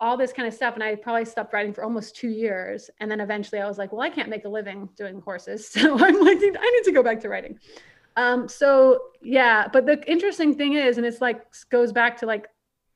all 0.02 0.16
this 0.16 0.32
kind 0.32 0.48
of 0.48 0.52
stuff. 0.52 0.74
And 0.74 0.82
I 0.82 0.96
probably 0.96 1.24
stopped 1.24 1.52
writing 1.52 1.72
for 1.72 1.84
almost 1.84 2.16
two 2.16 2.28
years. 2.28 2.90
And 2.98 3.08
then 3.08 3.20
eventually 3.20 3.60
I 3.60 3.68
was 3.68 3.78
like, 3.78 3.92
well, 3.92 4.02
I 4.02 4.10
can't 4.10 4.28
make 4.28 4.44
a 4.44 4.48
living 4.48 4.88
doing 4.96 5.20
horses. 5.20 5.70
So 5.82 5.94
I'm 5.94 6.20
like, 6.20 6.38
I 6.38 6.70
need 6.70 6.84
to 6.84 6.92
go 6.92 7.04
back 7.04 7.20
to 7.20 7.28
writing. 7.28 7.58
Um, 8.16 8.48
so 8.48 9.00
yeah, 9.22 9.68
but 9.72 9.86
the 9.86 10.02
interesting 10.10 10.54
thing 10.54 10.74
is, 10.74 10.98
and 10.98 11.06
it's 11.06 11.20
like 11.20 11.40
goes 11.70 11.92
back 11.92 12.16
to 12.18 12.26
like 12.26 12.48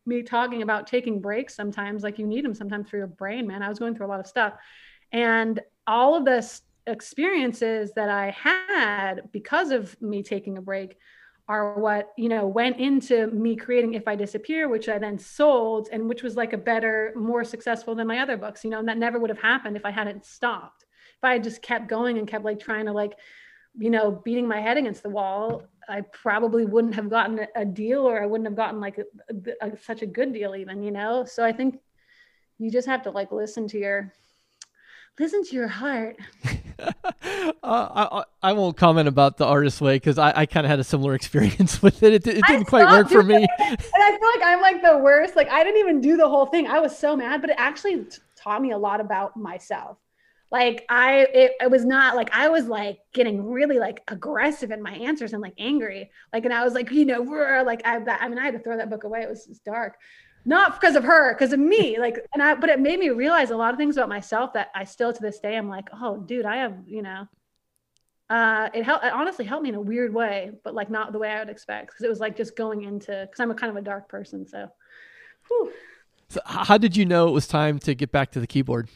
me 0.04 0.22
talking 0.22 0.62
about 0.62 0.88
taking 0.88 1.20
breaks 1.20 1.54
sometimes, 1.54 2.02
like 2.02 2.18
you 2.18 2.26
need 2.26 2.44
them 2.44 2.54
sometimes 2.54 2.90
for 2.90 2.96
your 2.96 3.06
brain, 3.06 3.46
man. 3.46 3.62
I 3.62 3.68
was 3.68 3.78
going 3.78 3.94
through 3.94 4.06
a 4.06 4.08
lot 4.08 4.20
of 4.20 4.26
stuff. 4.26 4.54
And 5.12 5.60
all 5.86 6.16
of 6.16 6.24
this 6.24 6.62
experiences 6.86 7.92
that 7.96 8.08
I 8.08 8.30
had 8.30 9.32
because 9.32 9.70
of 9.70 10.00
me 10.00 10.22
taking 10.22 10.58
a 10.58 10.62
break 10.62 10.96
are 11.48 11.78
what 11.78 12.12
you 12.16 12.28
know 12.28 12.46
went 12.46 12.78
into 12.78 13.28
me 13.28 13.54
creating 13.54 13.94
if 13.94 14.08
i 14.08 14.16
disappear 14.16 14.68
which 14.68 14.88
i 14.88 14.98
then 14.98 15.18
sold 15.18 15.88
and 15.92 16.08
which 16.08 16.22
was 16.22 16.36
like 16.36 16.52
a 16.52 16.58
better 16.58 17.12
more 17.14 17.44
successful 17.44 17.94
than 17.94 18.06
my 18.06 18.18
other 18.18 18.36
books 18.36 18.64
you 18.64 18.70
know 18.70 18.80
and 18.80 18.88
that 18.88 18.98
never 18.98 19.18
would 19.18 19.30
have 19.30 19.38
happened 19.38 19.76
if 19.76 19.84
i 19.84 19.90
hadn't 19.90 20.24
stopped. 20.24 20.84
If 21.16 21.24
i 21.24 21.32
had 21.34 21.44
just 21.44 21.62
kept 21.62 21.88
going 21.88 22.18
and 22.18 22.26
kept 22.26 22.44
like 22.44 22.58
trying 22.58 22.86
to 22.86 22.92
like 22.92 23.12
you 23.78 23.90
know 23.90 24.10
beating 24.24 24.48
my 24.48 24.60
head 24.60 24.76
against 24.76 25.02
the 25.02 25.10
wall 25.10 25.62
i 25.88 26.00
probably 26.00 26.64
wouldn't 26.64 26.94
have 26.94 27.08
gotten 27.08 27.46
a 27.54 27.64
deal 27.64 28.00
or 28.00 28.20
i 28.20 28.26
wouldn't 28.26 28.48
have 28.48 28.56
gotten 28.56 28.80
like 28.80 28.98
a, 28.98 29.66
a, 29.66 29.76
such 29.78 30.02
a 30.02 30.06
good 30.06 30.32
deal 30.32 30.56
even 30.56 30.82
you 30.82 30.90
know? 30.90 31.24
So 31.24 31.44
i 31.44 31.52
think 31.52 31.78
you 32.58 32.70
just 32.70 32.88
have 32.88 33.02
to 33.02 33.10
like 33.10 33.30
listen 33.30 33.68
to 33.68 33.78
your 33.78 34.12
listen 35.18 35.44
to 35.44 35.54
your 35.54 35.68
heart 35.68 36.16
I, 37.62 38.24
I 38.42 38.52
won't 38.52 38.76
comment 38.76 39.08
about 39.08 39.36
the 39.36 39.46
artist 39.46 39.80
way 39.80 39.96
because 39.96 40.18
I, 40.18 40.32
I 40.40 40.46
kind 40.46 40.66
of 40.66 40.70
had 40.70 40.78
a 40.78 40.84
similar 40.84 41.14
experience 41.20 41.82
with 41.82 42.02
it. 42.02 42.12
It, 42.12 42.26
it 42.26 42.44
didn't 42.46 42.66
quite 42.66 42.86
work 42.90 43.08
for 43.08 43.22
me. 43.22 43.36
and 43.36 43.48
I 43.60 44.18
feel 44.18 44.30
like 44.40 44.44
I'm 44.44 44.60
like 44.60 44.82
the 44.82 44.98
worst. 44.98 45.36
Like 45.36 45.48
I 45.48 45.64
didn't 45.64 45.80
even 45.80 46.00
do 46.00 46.16
the 46.16 46.28
whole 46.28 46.46
thing. 46.46 46.66
I 46.66 46.78
was 46.78 46.96
so 46.96 47.16
mad, 47.16 47.40
but 47.40 47.50
it 47.50 47.56
actually 47.58 48.04
t- 48.04 48.18
taught 48.36 48.62
me 48.62 48.72
a 48.72 48.78
lot 48.78 49.00
about 49.00 49.36
myself. 49.36 49.98
Like 50.52 50.84
I, 50.88 51.26
it, 51.34 51.52
it 51.60 51.70
was 51.70 51.84
not 51.84 52.14
like 52.14 52.30
I 52.32 52.48
was 52.48 52.66
like 52.66 53.00
getting 53.12 53.44
really 53.44 53.80
like 53.80 54.02
aggressive 54.08 54.70
in 54.70 54.80
my 54.80 54.92
answers 54.92 55.32
and 55.32 55.42
like 55.42 55.54
angry. 55.58 56.10
Like, 56.32 56.44
and 56.44 56.54
I 56.54 56.64
was 56.64 56.74
like, 56.74 56.90
you 56.92 57.04
know, 57.04 57.20
we're 57.20 57.64
like 57.64 57.82
I, 57.84 57.96
I 57.96 58.28
mean, 58.28 58.38
I 58.38 58.44
had 58.44 58.54
to 58.54 58.60
throw 58.60 58.76
that 58.76 58.88
book 58.88 59.04
away. 59.04 59.22
It 59.22 59.28
was, 59.28 59.46
it 59.46 59.50
was 59.50 59.58
dark 59.60 59.96
not 60.46 60.80
because 60.80 60.94
of 60.94 61.02
her, 61.04 61.34
because 61.34 61.52
of 61.52 61.58
me. 61.58 61.98
Like, 61.98 62.24
and 62.32 62.42
I, 62.42 62.54
but 62.54 62.70
it 62.70 62.80
made 62.80 63.00
me 63.00 63.10
realize 63.10 63.50
a 63.50 63.56
lot 63.56 63.74
of 63.74 63.78
things 63.78 63.96
about 63.96 64.08
myself 64.08 64.52
that 64.52 64.70
I 64.74 64.84
still 64.84 65.12
to 65.12 65.20
this 65.20 65.40
day, 65.40 65.56
I'm 65.56 65.68
like, 65.68 65.88
oh, 65.92 66.18
dude, 66.18 66.46
I 66.46 66.58
have, 66.58 66.76
you 66.86 67.02
know, 67.02 67.26
uh, 68.30 68.70
it 68.72 68.84
helped. 68.84 69.04
It 69.04 69.12
honestly 69.12 69.44
helped 69.44 69.64
me 69.64 69.68
in 69.68 69.74
a 69.74 69.80
weird 69.80 70.14
way, 70.14 70.52
but 70.64 70.74
like 70.74 70.88
not 70.88 71.12
the 71.12 71.18
way 71.18 71.30
I 71.30 71.40
would 71.40 71.48
expect 71.48 71.88
because 71.88 72.04
it 72.04 72.08
was 72.08 72.20
like 72.20 72.36
just 72.36 72.56
going 72.56 72.82
into 72.82 73.26
because 73.28 73.38
I'm 73.40 73.50
a 73.50 73.54
kind 73.54 73.70
of 73.70 73.76
a 73.76 73.82
dark 73.82 74.08
person. 74.08 74.46
So, 74.46 74.68
whew. 75.48 75.72
so 76.28 76.40
how 76.44 76.78
did 76.78 76.96
you 76.96 77.04
know 77.04 77.28
it 77.28 77.32
was 77.32 77.46
time 77.46 77.78
to 77.80 77.94
get 77.94 78.10
back 78.10 78.32
to 78.32 78.40
the 78.40 78.46
keyboard? 78.46 78.88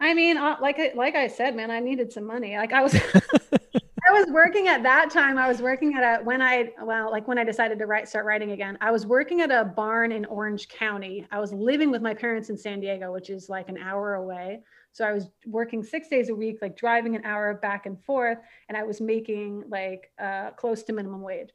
I 0.00 0.14
mean, 0.14 0.38
uh, 0.38 0.56
like 0.60 0.94
like 0.96 1.14
I 1.14 1.28
said, 1.28 1.54
man, 1.54 1.70
I 1.70 1.78
needed 1.78 2.12
some 2.12 2.24
money. 2.24 2.56
Like 2.56 2.72
I 2.72 2.82
was. 2.82 2.96
I 4.10 4.12
was 4.12 4.26
working 4.28 4.66
at 4.66 4.82
that 4.82 5.08
time. 5.08 5.38
I 5.38 5.46
was 5.46 5.62
working 5.62 5.94
at 5.94 6.02
a 6.02 6.24
when 6.24 6.42
I 6.42 6.70
well, 6.82 7.12
like 7.12 7.28
when 7.28 7.38
I 7.38 7.44
decided 7.44 7.78
to 7.78 7.86
write, 7.86 8.08
start 8.08 8.26
writing 8.26 8.50
again. 8.50 8.76
I 8.80 8.90
was 8.90 9.06
working 9.06 9.40
at 9.40 9.52
a 9.52 9.64
barn 9.64 10.10
in 10.10 10.24
Orange 10.24 10.68
County. 10.68 11.28
I 11.30 11.38
was 11.38 11.52
living 11.52 11.92
with 11.92 12.02
my 12.02 12.12
parents 12.12 12.50
in 12.50 12.58
San 12.58 12.80
Diego, 12.80 13.12
which 13.12 13.30
is 13.30 13.48
like 13.48 13.68
an 13.68 13.78
hour 13.78 14.14
away. 14.14 14.62
So 14.90 15.04
I 15.04 15.12
was 15.12 15.28
working 15.46 15.84
six 15.84 16.08
days 16.08 16.28
a 16.28 16.34
week, 16.34 16.58
like 16.60 16.76
driving 16.76 17.14
an 17.14 17.24
hour 17.24 17.54
back 17.54 17.86
and 17.86 18.02
forth, 18.02 18.38
and 18.68 18.76
I 18.76 18.82
was 18.82 19.00
making 19.00 19.62
like 19.68 20.10
uh, 20.20 20.50
close 20.56 20.82
to 20.84 20.92
minimum 20.92 21.22
wage. 21.22 21.50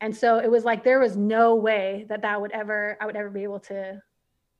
And 0.00 0.16
so 0.16 0.38
it 0.38 0.48
was 0.48 0.64
like 0.64 0.84
there 0.84 1.00
was 1.00 1.16
no 1.16 1.56
way 1.56 2.06
that 2.10 2.22
that 2.22 2.40
would 2.40 2.52
ever 2.52 2.96
I 3.00 3.06
would 3.06 3.16
ever 3.16 3.30
be 3.30 3.42
able 3.42 3.60
to 3.60 4.00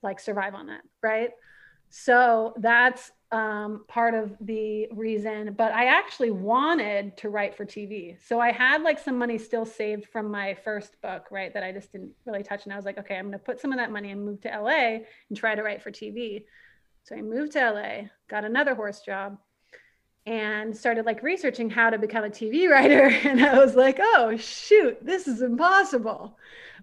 like 0.02 0.18
survive 0.18 0.56
on 0.56 0.66
that, 0.66 0.80
right? 1.04 1.30
So 1.90 2.54
that's 2.58 3.10
um, 3.30 3.84
part 3.88 4.14
of 4.14 4.36
the 4.40 4.88
reason. 4.92 5.54
But 5.56 5.72
I 5.72 5.86
actually 5.86 6.30
wanted 6.30 7.16
to 7.18 7.28
write 7.28 7.54
for 7.54 7.64
TV, 7.64 8.16
so 8.26 8.40
I 8.40 8.52
had 8.52 8.82
like 8.82 8.98
some 8.98 9.18
money 9.18 9.38
still 9.38 9.64
saved 9.64 10.06
from 10.06 10.30
my 10.30 10.54
first 10.64 11.00
book, 11.02 11.26
right? 11.30 11.52
That 11.52 11.62
I 11.62 11.72
just 11.72 11.92
didn't 11.92 12.12
really 12.26 12.42
touch, 12.42 12.64
and 12.64 12.72
I 12.72 12.76
was 12.76 12.84
like, 12.84 12.98
okay, 12.98 13.16
I'm 13.16 13.26
going 13.26 13.32
to 13.32 13.38
put 13.38 13.60
some 13.60 13.72
of 13.72 13.78
that 13.78 13.90
money 13.92 14.10
and 14.10 14.24
move 14.24 14.40
to 14.42 14.48
LA 14.48 15.00
and 15.28 15.36
try 15.36 15.54
to 15.54 15.62
write 15.62 15.82
for 15.82 15.90
TV. 15.90 16.44
So 17.04 17.16
I 17.16 17.22
moved 17.22 17.52
to 17.52 17.70
LA, 17.70 18.08
got 18.28 18.44
another 18.44 18.74
horse 18.74 19.00
job, 19.00 19.38
and 20.26 20.76
started 20.76 21.06
like 21.06 21.22
researching 21.22 21.70
how 21.70 21.88
to 21.90 21.98
become 21.98 22.24
a 22.24 22.30
TV 22.30 22.68
writer. 22.70 23.08
And 23.24 23.44
I 23.44 23.58
was 23.58 23.74
like, 23.74 23.98
oh 24.00 24.36
shoot, 24.36 25.04
this 25.04 25.26
is 25.26 25.42
impossible. 25.42 26.36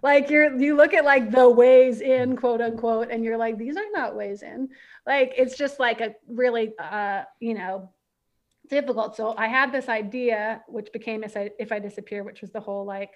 Like 0.06 0.30
you're 0.30 0.56
you 0.62 0.76
look 0.78 0.94
at 0.94 1.04
like 1.04 1.32
the 1.32 1.50
ways 1.50 2.00
in, 2.00 2.38
quote 2.38 2.62
unquote, 2.62 3.10
and 3.10 3.26
you're 3.26 3.40
like, 3.40 3.58
these 3.58 3.76
are 3.76 3.90
not 3.92 4.16
ways 4.16 4.44
in. 4.44 4.70
Like 5.08 5.34
it's 5.36 5.58
just 5.58 5.80
like 5.80 6.00
a 6.00 6.14
really 6.28 6.78
uh, 6.78 7.24
you 7.40 7.56
know, 7.56 7.90
difficult. 8.70 9.16
So 9.16 9.34
I 9.36 9.48
had 9.48 9.72
this 9.72 9.90
idea, 9.90 10.62
which 10.68 10.92
became 10.94 11.24
if 11.24 11.72
I 11.72 11.80
disappear, 11.80 12.24
which 12.24 12.42
was 12.42 12.52
the 12.52 12.60
whole 12.60 12.86
like, 12.86 13.14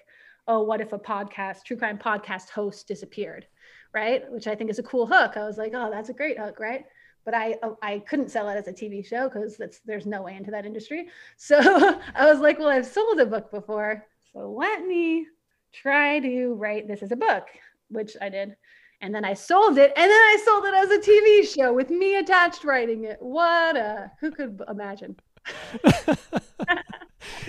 oh, 0.48 0.62
what 0.64 0.80
if 0.80 0.92
a 0.92 0.98
podcast, 0.98 1.62
true 1.64 1.76
crime 1.76 1.96
podcast 1.96 2.50
host 2.50 2.88
disappeared? 2.88 3.46
Right. 3.94 4.28
Which 4.28 4.48
I 4.48 4.56
think 4.56 4.68
is 4.68 4.80
a 4.80 4.82
cool 4.82 5.06
hook. 5.06 5.36
I 5.36 5.44
was 5.44 5.58
like, 5.58 5.70
oh, 5.76 5.92
that's 5.92 6.08
a 6.08 6.14
great 6.14 6.40
hook, 6.40 6.58
right? 6.58 6.86
but 7.24 7.34
I 7.34 7.56
oh, 7.62 7.78
I 7.82 8.00
couldn't 8.00 8.32
sell 8.32 8.48
it 8.48 8.56
as 8.56 8.66
a 8.66 8.72
TV 8.72 9.06
show 9.06 9.28
because 9.28 9.56
that's 9.56 9.78
there's 9.84 10.06
no 10.06 10.22
way 10.22 10.34
into 10.34 10.50
that 10.50 10.66
industry. 10.66 11.08
So 11.36 11.58
I 11.60 12.26
was 12.26 12.40
like, 12.40 12.58
well, 12.58 12.68
I've 12.68 12.86
sold 12.86 13.20
a 13.20 13.26
book 13.26 13.52
before, 13.52 14.04
so 14.32 14.50
let 14.50 14.84
me 14.84 15.26
try 15.72 16.20
to 16.20 16.54
write 16.54 16.88
this 16.88 17.02
as 17.02 17.12
a 17.12 17.16
book, 17.16 17.44
which 17.88 18.16
I 18.20 18.28
did. 18.28 18.56
And 19.02 19.14
then 19.14 19.24
I 19.24 19.32
sold 19.32 19.78
it, 19.78 19.92
and 19.96 20.10
then 20.10 20.20
I 20.20 20.42
sold 20.44 20.64
it 20.66 20.74
as 20.74 20.90
a 20.90 20.98
TV 20.98 21.54
show 21.54 21.72
with 21.72 21.88
me 21.88 22.16
attached 22.16 22.64
writing 22.64 23.04
it. 23.04 23.16
What 23.20 23.76
a 23.76 24.10
who 24.20 24.30
could 24.30 24.60
imagine? 24.68 25.16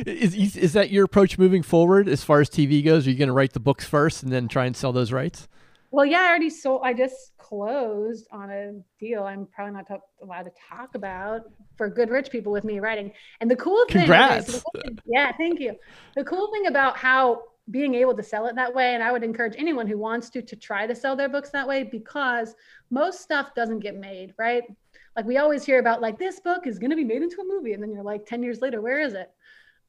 is, 0.05 0.55
is 0.55 0.73
that 0.73 0.91
your 0.91 1.03
approach 1.03 1.37
moving 1.37 1.61
forward 1.61 2.07
as 2.07 2.23
far 2.23 2.39
as 2.39 2.49
TV 2.49 2.83
goes? 2.83 3.05
Are 3.05 3.09
you 3.09 3.17
going 3.17 3.27
to 3.27 3.33
write 3.33 3.51
the 3.51 3.59
books 3.59 3.85
first 3.85 4.23
and 4.23 4.31
then 4.31 4.47
try 4.47 4.65
and 4.65 4.77
sell 4.77 4.93
those 4.93 5.11
rights? 5.11 5.49
Well, 5.91 6.05
yeah, 6.05 6.21
I 6.21 6.27
already 6.29 6.49
sold. 6.49 6.81
I 6.85 6.93
just 6.93 7.33
closed 7.37 8.25
on 8.31 8.49
a 8.49 8.71
deal 8.97 9.23
I'm 9.23 9.45
probably 9.45 9.73
not 9.73 9.87
allowed 10.23 10.43
to 10.43 10.51
talk 10.69 10.95
about 10.95 11.41
for 11.75 11.89
good 11.89 12.09
rich 12.09 12.29
people 12.31 12.53
with 12.53 12.63
me 12.63 12.79
writing. 12.79 13.11
And 13.41 13.51
the 13.51 13.57
cool 13.57 13.83
thing, 13.89 14.03
Congrats. 14.03 14.47
Okay, 14.47 14.57
so 14.57 14.63
cool 14.73 14.81
thing, 14.83 14.99
yeah, 15.05 15.33
thank 15.37 15.59
you. 15.59 15.75
The 16.15 16.23
cool 16.23 16.49
thing 16.53 16.67
about 16.67 16.95
how 16.95 17.41
being 17.71 17.95
able 17.95 18.15
to 18.15 18.23
sell 18.23 18.45
it 18.47 18.55
that 18.55 18.73
way, 18.73 18.93
and 18.93 19.03
I 19.03 19.11
would 19.11 19.23
encourage 19.23 19.55
anyone 19.57 19.87
who 19.87 19.97
wants 19.97 20.29
to 20.31 20.41
to 20.41 20.55
try 20.55 20.85
to 20.85 20.95
sell 20.95 21.15
their 21.15 21.29
books 21.29 21.49
that 21.51 21.67
way 21.67 21.83
because 21.83 22.55
most 22.89 23.21
stuff 23.21 23.55
doesn't 23.55 23.79
get 23.79 23.95
made, 23.95 24.33
right? 24.37 24.63
Like 25.15 25.25
we 25.25 25.37
always 25.37 25.65
hear 25.65 25.79
about 25.79 26.01
like 26.01 26.19
this 26.19 26.39
book 26.39 26.67
is 26.67 26.79
going 26.79 26.91
to 26.91 26.95
be 26.95 27.03
made 27.03 27.21
into 27.21 27.41
a 27.41 27.45
movie, 27.45 27.73
and 27.73 27.81
then 27.81 27.91
you're 27.91 28.03
like 28.03 28.25
10 28.25 28.43
years 28.43 28.61
later, 28.61 28.81
where 28.81 28.99
is 28.99 29.13
it? 29.13 29.31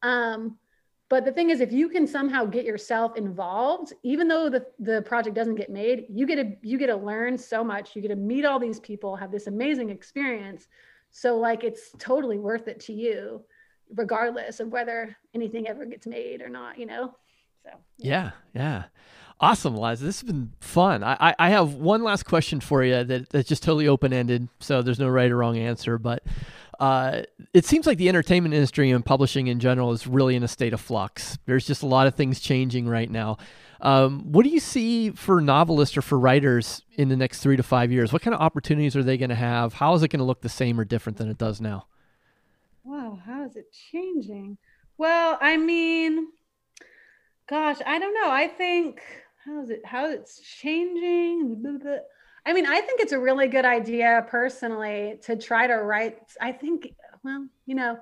Um, 0.03 0.57
but 1.09 1.26
the 1.26 1.33
thing 1.33 1.51
is, 1.51 1.61
if 1.61 1.72
you 1.72 1.91
can 1.91 2.07
somehow 2.07 2.47
get 2.47 2.64
yourself 2.64 3.18
involved, 3.18 3.93
even 4.03 4.28
though 4.28 4.49
the, 4.49 4.64
the 4.78 5.03
project 5.03 5.37
doesn't 5.37 5.57
get 5.57 5.68
made, 5.68 6.07
you 6.09 6.26
get 6.26 6.37
to 6.37 6.57
you 6.66 6.78
get 6.78 6.87
to 6.87 6.97
learn 6.97 7.37
so 7.37 7.62
much. 7.62 7.95
You 7.95 8.01
get 8.01 8.09
to 8.09 8.16
meet 8.16 8.47
all 8.47 8.59
these 8.59 8.80
people, 8.80 9.14
have 9.16 9.30
this 9.30 9.47
amazing 9.47 9.91
experience. 9.91 10.68
So 11.11 11.37
like 11.37 11.64
it's 11.64 11.91
totally 11.99 12.39
worth 12.39 12.66
it 12.66 12.80
to 12.87 12.95
you, 12.95 13.45
regardless 13.95 14.59
of 14.61 14.68
whether 14.68 15.14
anything 15.35 15.68
ever 15.68 15.85
gets 15.85 16.07
made 16.07 16.41
or 16.41 16.49
not, 16.49 16.78
you 16.78 16.87
know? 16.87 17.14
So 17.63 17.71
yeah, 17.99 18.31
yeah. 18.55 18.61
yeah. 18.61 18.83
Awesome, 19.41 19.77
Liza. 19.77 20.05
This 20.05 20.21
has 20.21 20.27
been 20.27 20.53
fun. 20.61 21.03
I, 21.03 21.35
I 21.37 21.51
have 21.51 21.75
one 21.75 22.05
last 22.05 22.25
question 22.25 22.61
for 22.61 22.85
you 22.85 23.03
that, 23.03 23.29
that's 23.31 23.49
just 23.49 23.65
totally 23.65 23.89
open 23.89 24.13
ended, 24.13 24.49
so 24.61 24.83
there's 24.83 25.01
no 25.01 25.09
right 25.09 25.29
or 25.29 25.37
wrong 25.37 25.59
answer. 25.59 25.99
But 25.99 26.23
uh, 26.79 27.23
it 27.53 27.65
seems 27.65 27.85
like 27.85 27.99
the 27.99 28.09
entertainment 28.09 28.55
industry 28.55 28.93
and 28.93 29.05
publishing 29.05 29.49
in 29.49 29.59
general 29.59 29.91
is 29.91 30.07
really 30.07 30.37
in 30.37 30.45
a 30.45 30.49
state 30.49 30.73
of 30.73 30.81
flux. 30.81 31.39
There's 31.47 31.67
just 31.67 31.83
a 31.83 31.87
lot 31.87 32.07
of 32.07 32.15
things 32.15 32.39
changing 32.39 32.89
right 32.89 33.11
now. 33.11 33.39
Um, 33.81 34.31
what 34.31 34.45
do 34.45 34.51
you 34.51 34.61
see 34.61 35.11
for 35.11 35.41
novelists 35.41 35.97
or 35.97 36.03
for 36.03 36.19
writers 36.19 36.83
in 36.95 37.09
the 37.09 37.17
next 37.17 37.41
three 37.41 37.57
to 37.57 37.65
five 37.65 37.91
years? 37.91 38.13
What 38.13 38.23
kind 38.23 38.35
of 38.35 38.41
opportunities 38.41 38.95
are 38.95 39.03
they 39.03 39.19
going 39.19 39.31
to 39.31 39.35
have? 39.35 39.75
How 39.75 39.93
is 39.95 40.05
it 40.05 40.09
going 40.09 40.21
to 40.21 40.25
look 40.25 40.41
the 40.41 40.49
same 40.49 40.79
or 40.79 40.85
different 40.85 41.19
than 41.19 41.29
it 41.29 41.39
does 41.39 41.61
now? 41.61 41.87
Wow, 42.85 43.19
how 43.27 43.45
is 43.45 43.57
it 43.57 43.75
changing? 43.91 44.59
Well, 44.99 45.37
I 45.41 45.57
mean, 45.57 46.29
gosh, 47.49 47.78
I 47.84 47.99
don't 47.99 48.14
know. 48.14 48.30
I 48.30 48.49
think 48.49 49.03
how 49.45 49.62
is 49.62 49.70
it 49.70 49.84
how 49.84 50.07
it's 50.07 50.40
changing? 50.40 51.62
I 52.45 52.53
mean, 52.53 52.66
I 52.66 52.80
think 52.80 53.01
it's 53.01 53.12
a 53.12 53.20
really 53.20 53.49
good 53.49 53.64
idea 53.64 54.26
personally 54.28 55.18
to 55.22 55.36
try 55.36 55.66
to 55.66 55.74
write. 55.74 56.18
I 56.40 56.53
think, 56.53 56.95
well, 57.22 57.47
you 57.66 57.74
know, 57.74 57.99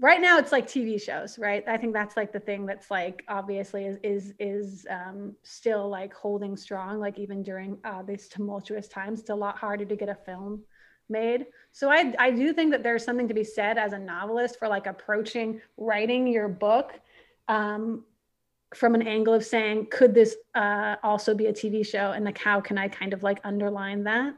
right 0.00 0.20
now 0.20 0.38
it's 0.38 0.52
like 0.52 0.66
TV 0.66 1.00
shows, 1.00 1.38
right? 1.38 1.64
I 1.66 1.76
think 1.76 1.94
that's 1.94 2.16
like 2.16 2.32
the 2.32 2.40
thing 2.40 2.66
that's 2.66 2.90
like 2.90 3.24
obviously 3.28 3.86
is 3.86 3.98
is 4.02 4.34
is 4.38 4.86
um, 4.90 5.34
still 5.42 5.88
like 5.88 6.12
holding 6.12 6.56
strong, 6.56 6.98
like 6.98 7.18
even 7.18 7.42
during 7.42 7.78
uh, 7.84 8.02
these 8.02 8.28
tumultuous 8.28 8.88
times. 8.88 9.20
It's 9.20 9.30
a 9.30 9.34
lot 9.34 9.56
harder 9.56 9.84
to 9.84 9.96
get 9.96 10.08
a 10.08 10.14
film 10.14 10.62
made. 11.08 11.46
So 11.72 11.90
I 11.90 12.14
I 12.18 12.30
do 12.30 12.52
think 12.52 12.72
that 12.72 12.82
there's 12.82 13.04
something 13.04 13.28
to 13.28 13.34
be 13.34 13.44
said 13.44 13.78
as 13.78 13.92
a 13.92 13.98
novelist 13.98 14.58
for 14.58 14.68
like 14.68 14.86
approaching 14.86 15.60
writing 15.76 16.26
your 16.26 16.48
book 16.48 16.92
um, 17.48 18.04
from 18.74 18.94
an 18.94 19.02
angle 19.02 19.34
of 19.34 19.44
saying, 19.44 19.88
could 19.90 20.14
this 20.14 20.36
uh, 20.54 20.96
also 21.02 21.34
be 21.34 21.46
a 21.46 21.52
TV 21.52 21.86
show? 21.86 22.12
And 22.12 22.24
like, 22.24 22.38
how 22.38 22.60
can 22.60 22.78
I 22.78 22.88
kind 22.88 23.12
of 23.12 23.22
like 23.22 23.40
underline 23.44 24.04
that? 24.04 24.34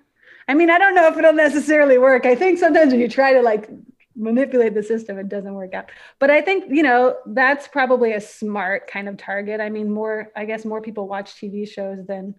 I 0.47 0.55
mean, 0.55 0.71
I 0.71 0.79
don't 0.79 0.95
know 0.95 1.09
if 1.09 1.17
it'll 1.17 1.33
necessarily 1.33 1.99
work. 1.99 2.27
I 2.27 2.35
think 2.35 2.59
sometimes 2.59 2.93
when 2.93 3.01
you 3.01 3.09
try 3.09 3.33
to 3.33 3.43
like 3.43 3.71
manipulate 4.17 4.75
the 4.75 4.83
system, 4.83 5.19
it 5.19 5.29
doesn't 5.29 5.55
work 5.55 5.75
out. 5.75 5.91
But 6.19 6.31
I 6.31 6.41
think, 6.41 6.65
you 6.69 6.83
know, 6.83 7.17
that's 7.27 7.67
probably 7.69 8.13
a 8.13 8.21
smart 8.21 8.87
kind 8.87 9.09
of 9.09 9.17
target. 9.17 9.61
I 9.61 9.71
mean, 9.71 9.91
more, 9.93 10.31
I 10.37 10.45
guess 10.45 10.65
more 10.65 10.83
people 10.83 11.09
watch 11.09 11.35
TV 11.35 11.69
shows 11.69 12.07
than 12.07 12.35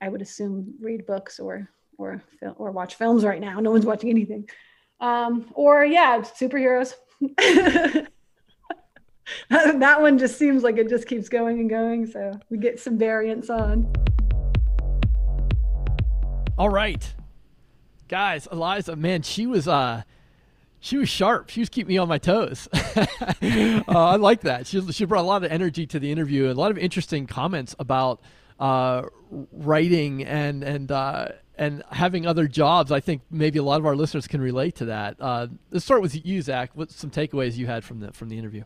I 0.00 0.08
would 0.08 0.22
assume 0.22 0.74
read 0.80 1.06
books 1.06 1.38
or, 1.38 1.68
or, 1.98 2.22
or 2.56 2.70
watch 2.72 2.96
films 2.96 3.24
right 3.24 3.40
now. 3.40 3.60
No 3.60 3.70
one's 3.70 3.86
watching 3.86 4.10
anything. 4.10 4.48
Um, 4.98 5.50
or 5.54 5.84
yeah, 5.84 6.20
superheroes. 6.20 6.94
that 9.48 10.00
one 10.00 10.18
just 10.18 10.38
seems 10.38 10.62
like 10.62 10.76
it 10.78 10.88
just 10.88 11.06
keeps 11.06 11.28
going 11.28 11.60
and 11.60 11.70
going. 11.70 12.06
So 12.06 12.32
we 12.50 12.58
get 12.58 12.80
some 12.80 12.98
variants 12.98 13.50
on. 13.50 13.92
All 16.58 16.68
right, 16.68 17.14
guys, 18.08 18.46
Eliza, 18.52 18.94
man, 18.96 19.22
she 19.22 19.46
was 19.46 19.66
uh, 19.66 20.02
she 20.80 20.96
was 20.96 21.08
sharp. 21.08 21.50
She 21.50 21.60
was 21.60 21.68
keeping 21.68 21.94
me 21.94 21.98
on 21.98 22.08
my 22.08 22.18
toes. 22.18 22.68
uh, 22.74 23.82
I 23.86 24.16
like 24.16 24.40
that. 24.42 24.66
She 24.66 24.80
she 24.92 25.04
brought 25.04 25.22
a 25.22 25.26
lot 25.26 25.44
of 25.44 25.52
energy 25.52 25.86
to 25.86 25.98
the 25.98 26.10
interview. 26.10 26.44
And 26.44 26.56
a 26.56 26.60
lot 26.60 26.70
of 26.70 26.78
interesting 26.78 27.26
comments 27.26 27.76
about 27.78 28.20
uh, 28.58 29.02
writing 29.52 30.24
and 30.24 30.64
and 30.64 30.90
uh, 30.90 31.28
and 31.56 31.82
having 31.90 32.26
other 32.26 32.48
jobs. 32.48 32.90
I 32.90 33.00
think 33.00 33.22
maybe 33.30 33.58
a 33.58 33.62
lot 33.62 33.78
of 33.78 33.86
our 33.86 33.94
listeners 33.94 34.26
can 34.26 34.40
relate 34.40 34.76
to 34.76 34.86
that. 34.86 35.16
Uh, 35.20 35.48
let's 35.70 35.84
start 35.84 36.00
with 36.00 36.26
you, 36.26 36.40
Zach. 36.40 36.70
What 36.74 36.90
some 36.90 37.10
takeaways 37.10 37.56
you 37.56 37.66
had 37.66 37.84
from 37.84 38.00
the 38.00 38.12
from 38.12 38.30
the 38.30 38.38
interview? 38.38 38.64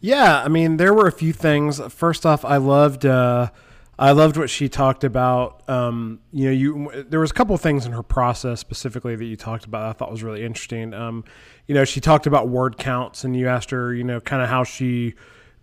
Yeah, 0.00 0.42
I 0.42 0.48
mean, 0.48 0.76
there 0.76 0.92
were 0.92 1.06
a 1.06 1.12
few 1.12 1.32
things. 1.32 1.80
First 1.92 2.26
off, 2.26 2.44
I 2.44 2.58
loved 2.58 3.06
uh, 3.06 3.50
I 3.98 4.12
loved 4.12 4.36
what 4.36 4.50
she 4.50 4.68
talked 4.68 5.04
about. 5.04 5.66
Um, 5.68 6.20
you 6.32 6.46
know, 6.46 6.50
you 6.52 7.04
there 7.08 7.20
was 7.20 7.30
a 7.30 7.34
couple 7.34 7.56
things 7.56 7.86
in 7.86 7.92
her 7.92 8.02
process 8.02 8.60
specifically 8.60 9.16
that 9.16 9.24
you 9.24 9.36
talked 9.36 9.64
about. 9.64 9.88
I 9.88 9.92
thought 9.92 10.10
was 10.10 10.22
really 10.22 10.44
interesting. 10.44 10.92
Um, 10.92 11.24
you 11.66 11.74
know, 11.74 11.84
she 11.84 12.00
talked 12.00 12.26
about 12.26 12.48
word 12.48 12.76
counts, 12.76 13.24
and 13.24 13.34
you 13.34 13.48
asked 13.48 13.70
her, 13.70 13.94
you 13.94 14.04
know, 14.04 14.20
kind 14.20 14.42
of 14.42 14.48
how 14.48 14.64
she 14.64 15.14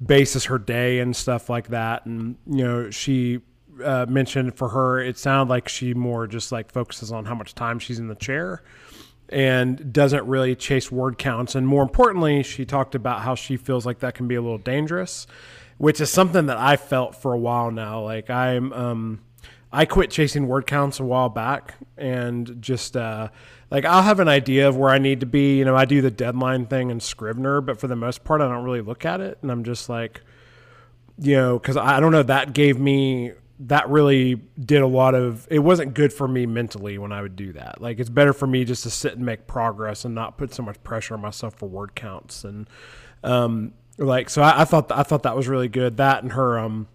bases 0.04 0.46
her 0.46 0.58
day 0.58 1.00
and 1.00 1.16
stuff 1.16 1.50
like 1.50 1.68
that. 1.68 2.06
And 2.06 2.36
you 2.48 2.64
know, 2.64 2.90
she 2.90 3.40
uh, 3.84 4.08
mentioned 4.10 4.56
for 4.56 4.70
her, 4.70 5.00
it 5.00 5.18
sounded 5.18 5.52
like 5.52 5.70
she 5.70 5.94
more 5.94 6.26
just 6.28 6.52
like 6.52 6.72
focuses 6.72 7.12
on 7.12 7.26
how 7.26 7.36
much 7.36 7.54
time 7.54 7.80
she's 7.80 8.00
in 8.00 8.08
the 8.08 8.16
chair 8.16 8.64
and 9.34 9.92
doesn't 9.92 10.28
really 10.28 10.56
chase 10.56 10.92
word 10.92 11.18
counts. 11.18 11.56
And 11.56 11.68
more 11.68 11.82
importantly, 11.82 12.44
she 12.44 12.66
talked 12.66 12.94
about 12.94 13.22
how 13.22 13.34
she 13.34 13.58
feels 13.58 13.84
like 13.84 14.00
that 14.00 14.14
can 14.14 14.28
be 14.28 14.36
a 14.36 14.42
little 14.42 14.60
dangerous, 14.60 15.26
which 15.78 16.00
is 16.00 16.12
something 16.12 16.46
that 16.46 16.58
I 16.58 16.78
felt 16.78 17.16
for 17.16 17.34
a 17.34 17.38
while 17.38 17.72
now. 17.72 18.02
Like 18.02 18.30
I'm, 18.30 18.72
um, 18.74 19.22
I 19.72 19.86
quit 19.86 20.12
chasing 20.12 20.48
word 20.48 20.68
counts 20.68 21.00
a 21.00 21.04
while 21.04 21.30
back 21.30 21.74
and 21.98 22.62
just, 22.62 22.96
uh, 22.96 23.30
like 23.72 23.86
I'll 23.86 24.04
have 24.04 24.20
an 24.20 24.28
idea 24.28 24.68
of 24.68 24.78
where 24.78 24.92
I 24.92 25.00
need 25.00 25.22
to 25.22 25.26
be. 25.26 25.58
You 25.58 25.66
know, 25.66 25.76
I 25.76 25.86
do 25.86 26.00
the 26.00 26.12
deadline 26.12 26.68
thing 26.68 26.92
in 26.92 27.00
Scrivener, 27.00 27.60
but 27.60 27.80
for 27.80 27.88
the 27.88 27.96
most 27.96 28.24
part, 28.24 28.40
I 28.40 28.48
don't 28.48 28.64
really 28.64 28.82
look 28.82 29.04
at 29.04 29.20
it. 29.20 29.40
And 29.42 29.52
I'm 29.52 29.64
just 29.64 29.90
like, 29.90 30.22
you 31.18 31.36
know, 31.36 31.58
because 31.58 31.76
I 31.76 32.00
don't 32.00 32.12
know, 32.12 32.22
that 32.22 32.54
gave 32.54 32.80
me 32.80 33.32
that 33.68 33.90
really 33.90 34.36
did 34.60 34.82
a 34.82 34.88
lot 34.88 35.16
of 35.16 35.48
it 35.50 35.60
wasn't 35.60 35.94
good 35.94 36.12
for 36.12 36.28
me 36.28 36.46
mentally 36.46 36.98
when 36.98 37.12
I 37.12 37.22
would 37.22 37.36
do 37.36 37.54
that. 37.54 37.82
Like 37.82 38.00
it's 38.00 38.10
better 38.10 38.34
for 38.34 38.48
me 38.48 38.66
just 38.66 38.84
to 38.84 38.90
sit 38.90 39.14
and 39.16 39.26
make 39.26 39.48
progress 39.48 40.06
and 40.06 40.14
not 40.14 40.38
put 40.38 40.54
so 40.54 40.64
much 40.64 40.82
pressure 40.84 41.14
on 41.14 41.22
myself 41.22 41.56
for 41.56 41.68
word 41.68 41.96
counts 41.96 42.44
and 42.44 42.70
um 43.24 43.74
like 43.98 44.30
so 44.30 44.42
I, 44.42 44.62
I 44.62 44.66
thought 44.66 44.92
I 44.92 45.04
thought 45.04 45.24
that 45.24 45.36
was 45.36 45.48
really 45.48 45.70
good. 45.70 45.98
That 45.98 46.24
and 46.24 46.34
her 46.34 46.60
um 46.60 46.88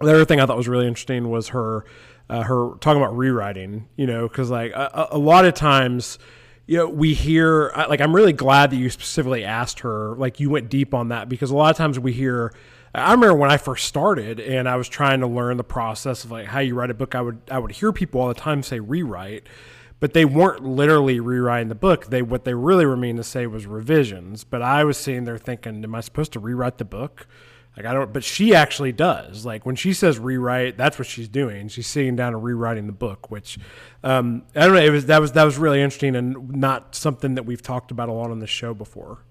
the 0.00 0.10
other 0.10 0.24
thing 0.24 0.40
I 0.40 0.46
thought 0.46 0.56
was 0.56 0.68
really 0.68 0.86
interesting 0.86 1.30
was 1.30 1.48
her 1.48 1.84
uh, 2.28 2.42
her 2.42 2.70
talking 2.80 3.00
about 3.00 3.16
rewriting. 3.16 3.88
You 3.96 4.06
know, 4.06 4.28
because 4.28 4.50
like 4.50 4.72
a, 4.72 5.08
a 5.12 5.18
lot 5.18 5.44
of 5.44 5.54
times 5.54 6.18
you 6.66 6.78
know, 6.78 6.88
we 6.88 7.14
hear 7.14 7.72
like 7.88 8.00
I'm 8.00 8.16
really 8.16 8.32
glad 8.32 8.70
that 8.70 8.76
you 8.76 8.88
specifically 8.90 9.44
asked 9.44 9.80
her, 9.80 10.16
like 10.16 10.40
you 10.40 10.50
went 10.50 10.70
deep 10.70 10.94
on 10.94 11.08
that 11.08 11.28
because 11.28 11.50
a 11.50 11.56
lot 11.56 11.70
of 11.70 11.76
times 11.76 11.98
we 12.00 12.12
hear 12.12 12.52
I 12.94 13.12
remember 13.12 13.34
when 13.34 13.50
I 13.50 13.56
first 13.56 13.86
started 13.86 14.38
and 14.38 14.68
I 14.68 14.76
was 14.76 14.88
trying 14.88 15.20
to 15.20 15.26
learn 15.26 15.56
the 15.56 15.64
process 15.64 16.24
of 16.24 16.30
like 16.30 16.46
how 16.46 16.60
you 16.60 16.74
write 16.74 16.90
a 16.90 16.94
book. 16.94 17.14
I 17.14 17.20
would 17.20 17.40
I 17.50 17.58
would 17.58 17.72
hear 17.72 17.92
people 17.92 18.20
all 18.20 18.28
the 18.28 18.34
time 18.34 18.62
say 18.62 18.78
rewrite, 18.78 19.44
but 19.98 20.12
they 20.12 20.24
weren't 20.24 20.64
literally 20.64 21.18
rewriting 21.18 21.68
the 21.68 21.74
book. 21.74 22.06
They 22.06 22.22
what 22.22 22.44
they 22.44 22.54
really 22.54 22.86
were 22.86 22.96
meaning 22.96 23.16
to 23.16 23.24
say 23.24 23.46
was 23.48 23.66
revisions. 23.66 24.44
But 24.44 24.62
I 24.62 24.84
was 24.84 24.96
sitting 24.96 25.24
there 25.24 25.38
thinking, 25.38 25.82
am 25.82 25.94
I 25.94 26.00
supposed 26.02 26.32
to 26.34 26.38
rewrite 26.40 26.78
the 26.78 26.84
book? 26.84 27.26
Like 27.76 27.86
I 27.86 27.92
don't, 27.92 28.12
but 28.12 28.22
she 28.22 28.54
actually 28.54 28.92
does. 28.92 29.44
Like 29.44 29.66
when 29.66 29.74
she 29.74 29.92
says 29.92 30.20
rewrite, 30.20 30.76
that's 30.76 30.96
what 30.96 31.08
she's 31.08 31.28
doing. 31.28 31.66
She's 31.66 31.88
sitting 31.88 32.14
down 32.14 32.32
and 32.32 32.44
rewriting 32.44 32.86
the 32.86 32.92
book, 32.92 33.28
which 33.28 33.58
um, 34.04 34.44
I 34.54 34.66
don't 34.66 34.74
know. 34.74 34.80
It 34.80 34.90
was 34.90 35.06
that 35.06 35.20
was 35.20 35.32
that 35.32 35.42
was 35.42 35.58
really 35.58 35.82
interesting 35.82 36.14
and 36.14 36.52
not 36.52 36.94
something 36.94 37.34
that 37.34 37.44
we've 37.44 37.62
talked 37.62 37.90
about 37.90 38.08
a 38.08 38.12
lot 38.12 38.30
on 38.30 38.38
the 38.38 38.46
show 38.46 38.72
before. 38.72 39.24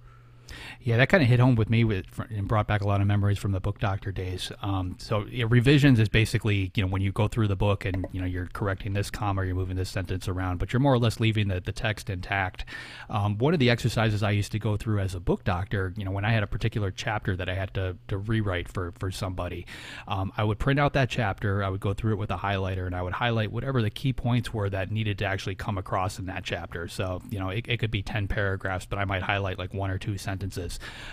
Yeah, 0.82 0.98
that 0.98 1.10
kind 1.10 1.24
of 1.24 1.30
hit 1.30 1.40
home 1.40 1.56
with 1.56 1.70
me 1.70 1.84
with, 1.84 2.06
and 2.30 2.48
brought 2.48 2.68
back 2.68 2.82
a 2.82 2.88
lot 2.88 3.02
of 3.02 3.08
memories 3.08 3.38
from 3.38 3.52
the 3.52 3.60
book 3.60 3.80
doctor 3.80 4.12
days. 4.12 4.52
Um, 4.62 4.96
so 5.00 5.26
yeah, 5.30 5.46
revisions 5.48 6.00
is 6.00 6.10
basically 6.10 6.72
you 6.76 6.84
know 6.84 6.90
when 6.90 7.02
you 7.02 7.12
go 7.12 7.28
through 7.28 7.48
the 7.48 7.56
book 7.56 7.86
and 7.86 8.06
you 8.12 8.20
know 8.20 8.28
you're 8.28 8.48
correcting 8.48 8.94
this 8.94 9.10
comma, 9.10 9.46
you're 9.46 9.56
moving 9.56 9.76
this 9.76 9.90
sentence 9.90 10.28
around, 10.28 10.58
but 10.58 10.74
you're 10.74 10.80
more 10.80 10.94
or 10.94 11.00
less 11.00 11.20
leaving 11.20 11.48
the, 11.48 11.60
the 11.60 11.72
text 11.72 12.10
intact. 12.10 12.66
Um, 13.10 13.38
one 13.38 13.54
of 13.54 13.60
the 13.60 13.70
exercises 13.70 14.24
I 14.24 14.32
used 14.32 14.52
to 14.54 14.60
go 14.60 14.78
through 14.78 15.00
as 15.00 15.16
a 15.16 15.20
book 15.20 15.44
doctor, 15.44 15.94
you 15.98 16.06
know, 16.06 16.12
when 16.12 16.26
I 16.26 16.32
had 16.32 16.44
a 16.44 16.48
particular 16.48 16.92
chapter 16.92 17.36
that 17.36 17.50
I 17.50 17.54
had 17.56 17.74
to, 17.76 17.98
to 18.08 18.18
rewrite 18.18 18.68
for 18.70 18.94
for 19.00 19.12
somebody, 19.12 19.66
um, 20.08 20.32
I 20.38 20.44
would 20.44 20.60
print 20.60 20.80
out 20.80 20.94
that 20.94 21.10
chapter, 21.10 21.64
I 21.64 21.70
would 21.70 21.82
go 21.82 21.94
through 21.94 22.14
it 22.14 22.18
with 22.18 22.32
a 22.32 22.38
highlighter, 22.38 22.86
and 22.86 22.96
I 22.96 23.02
would 23.02 23.14
highlight 23.14 23.52
whatever 23.52 23.82
the 23.82 23.90
key 23.90 24.14
points 24.14 24.54
were 24.54 24.70
that 24.70 24.92
needed 24.92 25.18
to 25.20 25.26
actually 25.26 25.56
come 25.56 25.78
across 25.78 26.20
in 26.20 26.26
that 26.28 26.44
chapter. 26.44 26.88
So 26.88 27.22
you 27.30 27.40
know, 27.40 27.50
it, 27.50 27.66
it 27.68 27.78
could 27.78 27.92
be 27.92 28.02
ten 28.02 28.28
paragraphs, 28.28 28.86
but 28.86 29.00
I 29.00 29.06
might 29.06 29.22
highlight 29.22 29.58
like 29.58 29.74
one 29.74 29.90
or 29.90 29.98
two 29.98 30.18
sentences 30.18 30.53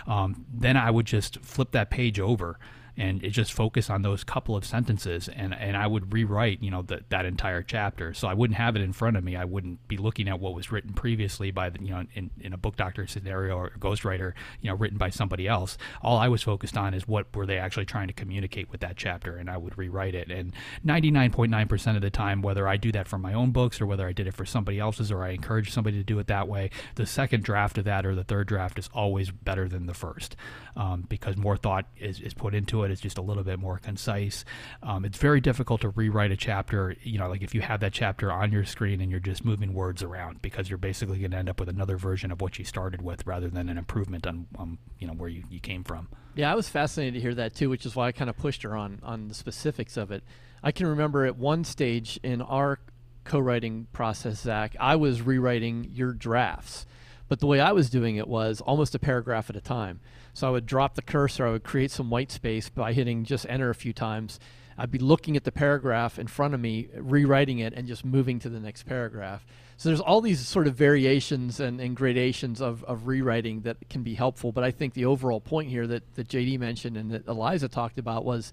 um, 0.06 0.44
then 0.52 0.76
I 0.76 0.90
would 0.90 1.06
just 1.06 1.40
flip 1.40 1.72
that 1.72 1.90
page 1.90 2.20
over 2.20 2.58
and 2.96 3.22
it 3.22 3.30
just 3.30 3.52
focus 3.52 3.90
on 3.90 4.02
those 4.02 4.24
couple 4.24 4.56
of 4.56 4.64
sentences 4.64 5.28
and, 5.28 5.54
and 5.54 5.76
I 5.76 5.86
would 5.86 6.12
rewrite, 6.12 6.62
you 6.62 6.70
know, 6.70 6.82
that 6.82 7.24
entire 7.24 7.62
chapter. 7.62 8.14
So 8.14 8.28
I 8.28 8.34
wouldn't 8.34 8.56
have 8.56 8.76
it 8.76 8.82
in 8.82 8.92
front 8.92 9.16
of 9.16 9.24
me. 9.24 9.36
I 9.36 9.44
wouldn't 9.44 9.86
be 9.88 9.96
looking 9.96 10.28
at 10.28 10.40
what 10.40 10.54
was 10.54 10.72
written 10.72 10.92
previously 10.92 11.50
by 11.50 11.70
the, 11.70 11.82
you 11.82 11.90
know, 11.90 12.04
in, 12.14 12.30
in 12.40 12.52
a 12.52 12.56
book 12.56 12.76
doctor 12.76 13.06
scenario 13.06 13.56
or 13.56 13.70
ghostwriter, 13.78 14.32
you 14.60 14.70
know, 14.70 14.76
written 14.76 14.98
by 14.98 15.10
somebody 15.10 15.46
else. 15.46 15.78
All 16.02 16.18
I 16.18 16.28
was 16.28 16.42
focused 16.42 16.76
on 16.76 16.94
is 16.94 17.06
what 17.06 17.34
were 17.34 17.46
they 17.46 17.58
actually 17.58 17.86
trying 17.86 18.08
to 18.08 18.14
communicate 18.14 18.70
with 18.70 18.80
that 18.80 18.96
chapter 18.96 19.36
and 19.36 19.50
I 19.50 19.56
would 19.56 19.76
rewrite 19.78 20.14
it. 20.14 20.30
And 20.30 20.52
99.9% 20.84 21.96
of 21.96 22.02
the 22.02 22.10
time, 22.10 22.42
whether 22.42 22.66
I 22.66 22.76
do 22.76 22.92
that 22.92 23.08
for 23.08 23.18
my 23.18 23.32
own 23.32 23.50
books 23.50 23.80
or 23.80 23.86
whether 23.86 24.06
I 24.06 24.12
did 24.12 24.26
it 24.26 24.34
for 24.34 24.44
somebody 24.44 24.78
else's 24.78 25.10
or 25.10 25.24
I 25.24 25.30
encourage 25.30 25.70
somebody 25.70 25.98
to 25.98 26.04
do 26.04 26.18
it 26.18 26.26
that 26.26 26.48
way, 26.48 26.70
the 26.96 27.06
second 27.06 27.44
draft 27.44 27.78
of 27.78 27.84
that 27.84 28.04
or 28.04 28.14
the 28.14 28.24
third 28.24 28.48
draft 28.48 28.78
is 28.78 28.88
always 28.94 29.30
better 29.30 29.68
than 29.68 29.86
the 29.86 29.94
first 29.94 30.36
um, 30.76 31.04
because 31.08 31.36
more 31.36 31.56
thought 31.56 31.86
is, 31.98 32.20
is 32.20 32.34
put 32.34 32.54
into 32.54 32.79
it. 32.84 32.90
It's 32.90 33.00
just 33.00 33.18
a 33.18 33.22
little 33.22 33.44
bit 33.44 33.58
more 33.58 33.78
concise. 33.78 34.44
Um, 34.82 35.04
it's 35.04 35.18
very 35.18 35.40
difficult 35.40 35.80
to 35.82 35.90
rewrite 35.90 36.30
a 36.30 36.36
chapter, 36.36 36.94
you 37.02 37.18
know, 37.18 37.28
like 37.28 37.42
if 37.42 37.54
you 37.54 37.60
have 37.60 37.80
that 37.80 37.92
chapter 37.92 38.32
on 38.32 38.52
your 38.52 38.64
screen 38.64 39.00
and 39.00 39.10
you're 39.10 39.20
just 39.20 39.44
moving 39.44 39.74
words 39.74 40.02
around 40.02 40.42
because 40.42 40.68
you're 40.68 40.78
basically 40.78 41.18
going 41.18 41.30
to 41.32 41.36
end 41.36 41.48
up 41.48 41.60
with 41.60 41.68
another 41.68 41.96
version 41.96 42.30
of 42.30 42.40
what 42.40 42.58
you 42.58 42.64
started 42.64 43.02
with 43.02 43.26
rather 43.26 43.48
than 43.48 43.68
an 43.68 43.78
improvement 43.78 44.26
on, 44.26 44.78
you 44.98 45.06
know, 45.06 45.14
where 45.14 45.28
you, 45.28 45.44
you 45.50 45.60
came 45.60 45.84
from. 45.84 46.08
Yeah, 46.34 46.52
I 46.52 46.54
was 46.54 46.68
fascinated 46.68 47.14
to 47.14 47.20
hear 47.20 47.34
that 47.34 47.54
too, 47.54 47.68
which 47.68 47.84
is 47.84 47.96
why 47.96 48.08
I 48.08 48.12
kind 48.12 48.30
of 48.30 48.36
pushed 48.36 48.62
her 48.62 48.76
on 48.76 49.00
on 49.02 49.28
the 49.28 49.34
specifics 49.34 49.96
of 49.96 50.10
it. 50.10 50.22
I 50.62 50.72
can 50.72 50.86
remember 50.86 51.24
at 51.24 51.36
one 51.36 51.64
stage 51.64 52.20
in 52.22 52.42
our 52.42 52.78
co-writing 53.24 53.86
process, 53.92 54.40
Zach, 54.40 54.76
I 54.78 54.96
was 54.96 55.22
rewriting 55.22 55.88
your 55.92 56.12
drafts, 56.12 56.86
but 57.28 57.40
the 57.40 57.46
way 57.46 57.60
I 57.60 57.72
was 57.72 57.90
doing 57.90 58.16
it 58.16 58.28
was 58.28 58.60
almost 58.60 58.94
a 58.94 58.98
paragraph 58.98 59.50
at 59.50 59.56
a 59.56 59.60
time. 59.60 60.00
So 60.40 60.48
I 60.48 60.52
would 60.52 60.64
drop 60.64 60.94
the 60.94 61.02
cursor, 61.02 61.46
I 61.46 61.50
would 61.50 61.64
create 61.64 61.90
some 61.90 62.08
white 62.08 62.32
space 62.32 62.70
by 62.70 62.94
hitting 62.94 63.24
just 63.24 63.44
enter 63.50 63.68
a 63.68 63.74
few 63.74 63.92
times. 63.92 64.40
I'd 64.78 64.90
be 64.90 64.98
looking 64.98 65.36
at 65.36 65.44
the 65.44 65.52
paragraph 65.52 66.18
in 66.18 66.28
front 66.28 66.54
of 66.54 66.60
me, 66.60 66.88
rewriting 66.94 67.58
it, 67.58 67.74
and 67.74 67.86
just 67.86 68.06
moving 68.06 68.38
to 68.38 68.48
the 68.48 68.58
next 68.58 68.84
paragraph. 68.84 69.44
So 69.76 69.90
there's 69.90 70.00
all 70.00 70.22
these 70.22 70.40
sort 70.40 70.66
of 70.66 70.74
variations 70.76 71.60
and, 71.60 71.78
and 71.78 71.94
gradations 71.94 72.62
of, 72.62 72.82
of 72.84 73.06
rewriting 73.06 73.60
that 73.64 73.90
can 73.90 74.02
be 74.02 74.14
helpful. 74.14 74.50
But 74.50 74.64
I 74.64 74.70
think 74.70 74.94
the 74.94 75.04
overall 75.04 75.42
point 75.42 75.68
here 75.68 75.86
that, 75.86 76.14
that 76.14 76.28
JD 76.28 76.58
mentioned 76.58 76.96
and 76.96 77.10
that 77.10 77.28
Eliza 77.28 77.68
talked 77.68 77.98
about 77.98 78.24
was 78.24 78.50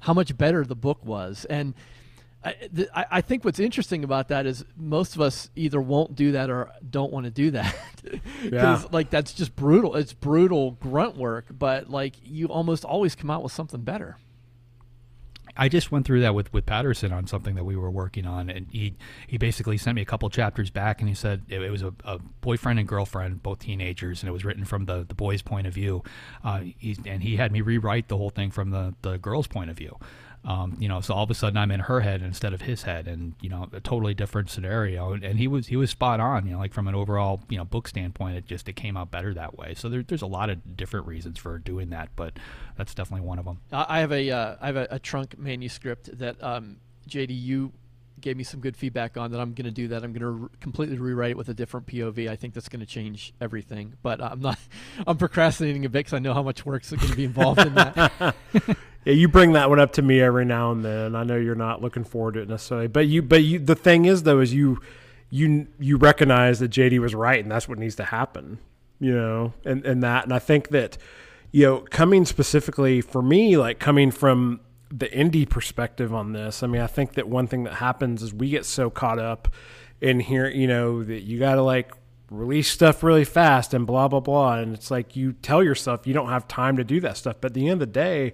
how 0.00 0.14
much 0.14 0.36
better 0.36 0.64
the 0.64 0.74
book 0.74 1.06
was. 1.06 1.44
And 1.44 1.74
I, 2.44 2.52
th- 2.52 2.88
I 2.94 3.20
think 3.20 3.44
what's 3.44 3.58
interesting 3.58 4.04
about 4.04 4.28
that 4.28 4.46
is 4.46 4.64
most 4.76 5.16
of 5.16 5.20
us 5.20 5.50
either 5.56 5.80
won't 5.80 6.14
do 6.14 6.32
that 6.32 6.50
or 6.50 6.70
don't 6.88 7.12
want 7.12 7.24
to 7.24 7.30
do 7.30 7.50
that. 7.50 7.74
yeah. 8.44 8.82
like 8.92 9.10
that's 9.10 9.32
just 9.32 9.56
brutal. 9.56 9.96
It's 9.96 10.12
brutal 10.12 10.72
grunt 10.72 11.16
work, 11.16 11.46
but 11.50 11.90
like 11.90 12.14
you 12.22 12.46
almost 12.46 12.84
always 12.84 13.16
come 13.16 13.28
out 13.30 13.42
with 13.42 13.52
something 13.52 13.80
better. 13.80 14.18
I 15.60 15.68
just 15.68 15.90
went 15.90 16.06
through 16.06 16.20
that 16.20 16.36
with, 16.36 16.52
with 16.52 16.64
Patterson 16.66 17.12
on 17.12 17.26
something 17.26 17.56
that 17.56 17.64
we 17.64 17.74
were 17.74 17.90
working 17.90 18.26
on, 18.26 18.48
and 18.48 18.68
he 18.70 18.94
he 19.26 19.38
basically 19.38 19.76
sent 19.76 19.96
me 19.96 20.02
a 20.02 20.04
couple 20.04 20.30
chapters 20.30 20.70
back, 20.70 21.00
and 21.00 21.08
he 21.08 21.16
said 21.16 21.42
it, 21.48 21.60
it 21.60 21.70
was 21.70 21.82
a, 21.82 21.92
a, 22.04 22.20
boyfriend 22.40 22.78
and 22.78 22.86
girlfriend, 22.86 23.42
both 23.42 23.58
teenagers, 23.58 24.22
and 24.22 24.28
it 24.28 24.32
was 24.32 24.44
written 24.44 24.64
from 24.64 24.84
the, 24.84 25.04
the 25.08 25.14
boy's 25.14 25.42
point 25.42 25.66
of 25.66 25.74
view. 25.74 26.04
Uh, 26.44 26.60
he, 26.78 26.96
and 27.04 27.24
he 27.24 27.36
had 27.36 27.50
me 27.50 27.60
rewrite 27.60 28.06
the 28.06 28.16
whole 28.16 28.30
thing 28.30 28.52
from 28.52 28.70
the, 28.70 28.94
the 29.02 29.18
girl's 29.18 29.48
point 29.48 29.68
of 29.68 29.76
view. 29.76 29.98
Um, 30.44 30.76
you 30.78 30.88
know, 30.88 31.00
so 31.00 31.14
all 31.14 31.24
of 31.24 31.30
a 31.30 31.34
sudden 31.34 31.56
I'm 31.56 31.70
in 31.70 31.80
her 31.80 32.00
head 32.00 32.22
instead 32.22 32.52
of 32.52 32.62
his 32.62 32.82
head, 32.82 33.06
and 33.06 33.34
you 33.40 33.50
know, 33.50 33.68
a 33.72 33.80
totally 33.80 34.14
different 34.14 34.50
scenario. 34.50 35.12
And, 35.12 35.24
and 35.24 35.38
he 35.38 35.48
was 35.48 35.66
he 35.66 35.76
was 35.76 35.90
spot 35.90 36.20
on. 36.20 36.46
You 36.46 36.52
know, 36.52 36.58
like 36.58 36.72
from 36.72 36.88
an 36.88 36.94
overall 36.94 37.42
you 37.48 37.58
know 37.58 37.64
book 37.64 37.88
standpoint, 37.88 38.36
it 38.36 38.46
just 38.46 38.68
it 38.68 38.76
came 38.76 38.96
out 38.96 39.10
better 39.10 39.34
that 39.34 39.58
way. 39.58 39.74
So 39.74 39.88
there, 39.88 40.02
there's 40.02 40.22
a 40.22 40.26
lot 40.26 40.50
of 40.50 40.76
different 40.76 41.06
reasons 41.06 41.38
for 41.38 41.58
doing 41.58 41.90
that, 41.90 42.10
but 42.16 42.38
that's 42.76 42.94
definitely 42.94 43.26
one 43.26 43.38
of 43.38 43.44
them. 43.44 43.58
I 43.72 44.00
have 44.00 44.12
a 44.12 44.30
uh, 44.30 44.56
I 44.60 44.66
have 44.66 44.76
a, 44.76 44.88
a, 44.92 44.98
trunk 44.98 45.38
manuscript 45.38 46.16
that 46.18 46.42
um, 46.42 46.76
JD 47.08 47.28
you 47.30 47.72
gave 48.20 48.36
me 48.36 48.44
some 48.44 48.60
good 48.60 48.76
feedback 48.76 49.16
on 49.16 49.30
that 49.32 49.40
I'm 49.40 49.54
going 49.54 49.66
to 49.66 49.70
do 49.70 49.88
that. 49.88 50.04
I'm 50.04 50.12
going 50.12 50.20
to 50.20 50.30
re- 50.30 50.48
completely 50.60 50.98
rewrite 50.98 51.32
it 51.32 51.36
with 51.36 51.48
a 51.48 51.54
different 51.54 51.86
POV. 51.86 52.28
I 52.28 52.36
think 52.36 52.54
that's 52.54 52.68
going 52.68 52.80
to 52.80 52.86
change 52.86 53.32
everything. 53.40 53.94
But 54.02 54.22
I'm 54.22 54.40
not. 54.40 54.58
I'm 55.06 55.16
procrastinating 55.16 55.84
a 55.84 55.88
bit 55.88 56.00
because 56.00 56.14
I 56.14 56.18
know 56.18 56.34
how 56.34 56.42
much 56.42 56.66
work's 56.66 56.90
going 56.90 57.08
to 57.08 57.16
be 57.16 57.24
involved 57.24 57.60
in 57.60 57.74
that. 57.74 58.34
yeah, 59.04 59.12
you 59.12 59.28
bring 59.28 59.52
that 59.52 59.68
one 59.70 59.78
up 59.80 59.92
to 59.94 60.02
me 60.02 60.20
every 60.20 60.44
now 60.44 60.72
and 60.72 60.84
then. 60.84 61.14
I 61.14 61.24
know 61.24 61.36
you're 61.36 61.54
not 61.54 61.80
looking 61.80 62.04
forward 62.04 62.34
to 62.34 62.42
it 62.42 62.48
necessarily, 62.48 62.88
but 62.88 63.06
you, 63.06 63.22
but 63.22 63.42
you, 63.42 63.58
the 63.58 63.74
thing 63.74 64.04
is 64.04 64.24
though, 64.24 64.40
is 64.40 64.52
you, 64.52 64.80
you, 65.30 65.66
you 65.78 65.96
recognize 65.96 66.58
that 66.58 66.70
JD 66.70 66.98
was 66.98 67.14
right, 67.14 67.42
and 67.42 67.50
that's 67.50 67.68
what 67.68 67.78
needs 67.78 67.96
to 67.96 68.04
happen, 68.04 68.58
you 68.98 69.14
know, 69.14 69.52
and 69.64 69.84
and 69.84 70.02
that, 70.02 70.24
and 70.24 70.32
I 70.32 70.38
think 70.38 70.68
that, 70.68 70.98
you 71.52 71.64
know, 71.64 71.78
coming 71.90 72.24
specifically 72.24 73.00
for 73.00 73.22
me, 73.22 73.56
like 73.56 73.78
coming 73.78 74.10
from 74.10 74.60
the 74.90 75.06
indie 75.08 75.48
perspective 75.48 76.14
on 76.14 76.32
this, 76.32 76.62
I 76.62 76.66
mean, 76.66 76.80
I 76.80 76.86
think 76.86 77.14
that 77.14 77.28
one 77.28 77.46
thing 77.46 77.64
that 77.64 77.74
happens 77.74 78.22
is 78.22 78.32
we 78.32 78.50
get 78.50 78.64
so 78.64 78.90
caught 78.90 79.18
up 79.18 79.48
in 80.00 80.20
here, 80.20 80.48
you 80.48 80.66
know, 80.66 81.02
that 81.02 81.22
you 81.22 81.38
got 81.38 81.56
to 81.56 81.62
like 81.62 81.92
release 82.30 82.70
stuff 82.70 83.02
really 83.02 83.24
fast 83.24 83.72
and 83.72 83.86
blah 83.86 84.06
blah 84.06 84.20
blah 84.20 84.58
and 84.58 84.74
it's 84.74 84.90
like 84.90 85.16
you 85.16 85.32
tell 85.32 85.62
yourself 85.62 86.06
you 86.06 86.12
don't 86.12 86.28
have 86.28 86.46
time 86.46 86.76
to 86.76 86.84
do 86.84 87.00
that 87.00 87.16
stuff 87.16 87.36
but 87.40 87.52
at 87.52 87.54
the 87.54 87.68
end 87.68 87.72
of 87.72 87.78
the 87.80 87.86
day 87.86 88.32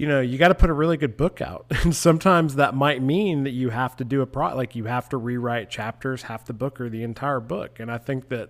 you 0.00 0.06
know, 0.06 0.22
you 0.22 0.38
got 0.38 0.48
to 0.48 0.54
put 0.54 0.70
a 0.70 0.72
really 0.72 0.96
good 0.96 1.18
book 1.18 1.42
out. 1.42 1.66
And 1.84 1.94
sometimes 1.94 2.54
that 2.54 2.74
might 2.74 3.02
mean 3.02 3.44
that 3.44 3.50
you 3.50 3.68
have 3.68 3.96
to 3.96 4.04
do 4.04 4.22
a 4.22 4.26
pro, 4.26 4.56
like 4.56 4.74
you 4.74 4.84
have 4.86 5.10
to 5.10 5.18
rewrite 5.18 5.68
chapters, 5.68 6.22
half 6.22 6.46
the 6.46 6.54
book 6.54 6.80
or 6.80 6.88
the 6.88 7.02
entire 7.02 7.38
book. 7.38 7.80
And 7.80 7.92
I 7.92 7.98
think 7.98 8.30
that, 8.30 8.48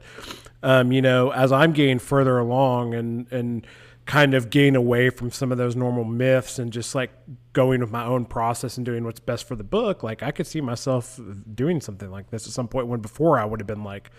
um, 0.63 0.93
you 0.93 1.03
know, 1.03 1.33
as 1.33 1.51
I'm 1.51 1.73
getting 1.73 1.99
further 1.99 2.39
along 2.39 2.95
and, 2.95 3.27
and 3.33 3.67
kind 4.07 4.35
of 4.35 4.51
getting 4.51 4.77
away 4.77 5.11
from 5.11 5.33
some 5.33 5.51
of 5.51 5.59
those 5.59 5.75
normal 5.75 6.05
myths 6.05 6.61
and 6.61 6.73
just 6.73 6.95
like 6.95 7.11
going 7.53 7.81
with 7.81 7.91
my 7.91 8.05
own 8.05 8.27
process 8.27 8.77
and 8.77 8.87
doing 8.87 9.03
what's 9.03 9.19
best 9.19 9.49
for 9.49 9.57
the 9.57 9.65
book, 9.65 10.05
like 10.05 10.23
I 10.23 10.31
could 10.31 10.47
see 10.47 10.61
myself 10.61 11.19
doing 11.53 11.81
something 11.81 12.13
like 12.13 12.31
this 12.31 12.47
at 12.47 12.53
some 12.53 12.69
point 12.69 12.87
when 12.87 13.01
before 13.01 13.41
I 13.41 13.45
would 13.45 13.59
have 13.59 13.67
been 13.67 13.83
like, 13.83 14.13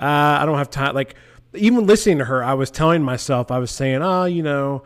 uh, 0.00 0.38
I 0.40 0.44
don't 0.44 0.58
have 0.58 0.70
time. 0.70 0.96
Like 0.96 1.14
even 1.54 1.86
listening 1.86 2.18
to 2.18 2.24
her, 2.24 2.42
I 2.42 2.54
was 2.54 2.72
telling 2.72 3.04
myself, 3.04 3.52
I 3.52 3.58
was 3.58 3.70
saying, 3.70 4.02
oh, 4.02 4.24
you 4.24 4.42
know, 4.42 4.82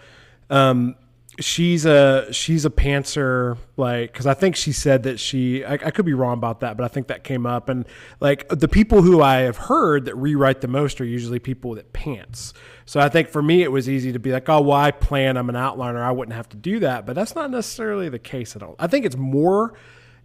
um, 0.51 0.97
she's 1.41 1.85
a 1.85 2.33
she's 2.33 2.65
a 2.65 2.71
pantser 2.71 3.57
like 3.77 4.13
because 4.13 4.27
i 4.27 4.35
think 4.35 4.55
she 4.57 4.73
said 4.73 5.03
that 5.05 5.19
she 5.19 5.65
I, 5.65 5.75
I, 5.75 5.91
could 5.91 6.05
be 6.05 6.15
wrong 6.15 6.35
about 6.35 6.61
that 6.61 6.77
but 6.77 6.85
i 6.85 6.89
think 6.89 7.09
that 7.09 7.25
came 7.25 7.47
up. 7.47 7.69
And 7.69 7.87
like 8.21 8.49
the 8.49 8.69
people 8.69 9.03
who 9.03 9.23
i 9.23 9.39
have 9.39 9.57
heard 9.57 10.05
that 10.05 10.15
rewrite 10.15 10.61
the 10.61 10.69
most 10.69 11.01
are 11.01 11.05
usually 11.05 11.39
people 11.39 11.75
that 11.75 11.93
pants. 11.93 12.53
So 12.85 13.01
i 13.01 13.09
think 13.09 13.29
for 13.29 13.43
me 13.43 13.63
it 13.63 13.73
was 13.73 13.89
easy 13.89 14.13
to 14.13 14.19
be 14.19 14.33
like 14.33 14.49
oh 14.49 14.61
well 14.61 14.79
i 14.79 14.91
plan. 14.91 15.37
I'm 15.37 15.49
an 15.49 15.57
outliner. 15.57 16.03
I 16.03 16.13
wouldn't 16.13 16.37
have 16.37 16.49
to 16.51 16.57
do 16.57 16.81
that. 16.81 17.07
But 17.07 17.15
that's 17.15 17.35
not 17.35 17.51
necessarily 17.51 18.09
the 18.09 18.19
case 18.19 18.57
at 18.57 18.63
all. 18.63 18.77
I 18.79 18.87
think 18.87 19.05
it's 19.05 19.17
more 19.17 19.75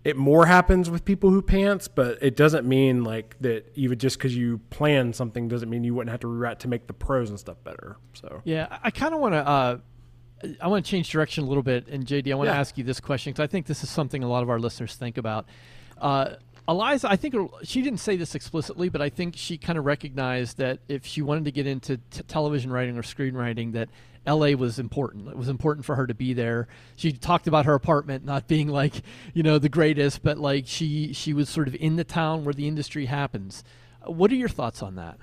it 0.03 0.15
more 0.15 0.45
happens 0.45 0.89
with 0.89 1.03
people 1.03 1.31
who 1.31 1.41
pants 1.41 1.87
but 1.87 2.19
it 2.21 2.35
doesn't 2.35 2.65
mean 2.65 3.03
like 3.03 3.35
that 3.41 3.69
even 3.75 3.97
just 3.97 4.17
because 4.17 4.37
you 4.37 4.59
plan 4.69 5.11
something 5.11 5.47
doesn't 5.47 5.69
mean 5.69 5.83
you 5.83 5.95
wouldn't 5.95 6.11
have 6.11 6.19
to 6.19 6.27
rewrite 6.27 6.59
to 6.59 6.67
make 6.67 6.85
the 6.85 6.93
prose 6.93 7.31
and 7.31 7.39
stuff 7.39 7.57
better 7.63 7.97
so. 8.13 8.41
Yeah 8.45 8.77
i 8.83 8.91
kind 8.91 9.13
of 9.13 9.19
want 9.19 9.33
to 9.33 9.39
uh 9.39 9.77
I 10.61 10.67
want 10.67 10.85
to 10.85 10.89
change 10.89 11.09
direction 11.09 11.43
a 11.43 11.47
little 11.47 11.63
bit, 11.63 11.87
and 11.87 12.05
JD, 12.05 12.31
I 12.31 12.35
want 12.35 12.47
yeah. 12.47 12.53
to 12.53 12.59
ask 12.59 12.77
you 12.77 12.83
this 12.83 12.99
question 12.99 13.33
because 13.33 13.43
I 13.43 13.47
think 13.47 13.65
this 13.65 13.83
is 13.83 13.89
something 13.89 14.23
a 14.23 14.27
lot 14.27 14.43
of 14.43 14.49
our 14.49 14.59
listeners 14.59 14.95
think 14.95 15.17
about. 15.17 15.45
Uh, 15.99 16.35
Eliza, 16.67 17.09
I 17.09 17.15
think 17.15 17.35
she 17.63 17.81
didn't 17.81 17.99
say 17.99 18.15
this 18.15 18.33
explicitly, 18.33 18.89
but 18.89 19.01
I 19.01 19.09
think 19.09 19.35
she 19.37 19.57
kind 19.57 19.77
of 19.77 19.85
recognized 19.85 20.57
that 20.57 20.79
if 20.87 21.05
she 21.05 21.21
wanted 21.21 21.45
to 21.45 21.51
get 21.51 21.67
into 21.67 21.97
t- 21.97 22.23
television 22.27 22.71
writing 22.71 22.97
or 22.97 23.03
screenwriting, 23.03 23.73
that 23.73 23.89
LA 24.27 24.51
was 24.57 24.79
important. 24.79 25.27
It 25.27 25.37
was 25.37 25.47
important 25.47 25.85
for 25.85 25.95
her 25.95 26.07
to 26.07 26.15
be 26.15 26.33
there. 26.33 26.67
She 26.95 27.11
talked 27.11 27.45
about 27.47 27.65
her 27.65 27.75
apartment 27.75 28.25
not 28.25 28.47
being 28.47 28.67
like, 28.67 29.03
you 29.33 29.43
know, 29.43 29.59
the 29.59 29.69
greatest, 29.69 30.23
but 30.23 30.39
like 30.39 30.65
she 30.67 31.13
she 31.13 31.33
was 31.33 31.49
sort 31.49 31.67
of 31.67 31.75
in 31.75 31.97
the 31.97 32.03
town 32.03 32.45
where 32.45 32.53
the 32.53 32.67
industry 32.67 33.05
happens. 33.05 33.63
What 34.03 34.31
are 34.31 34.35
your 34.35 34.49
thoughts 34.49 34.81
on 34.81 34.95
that? 34.95 35.19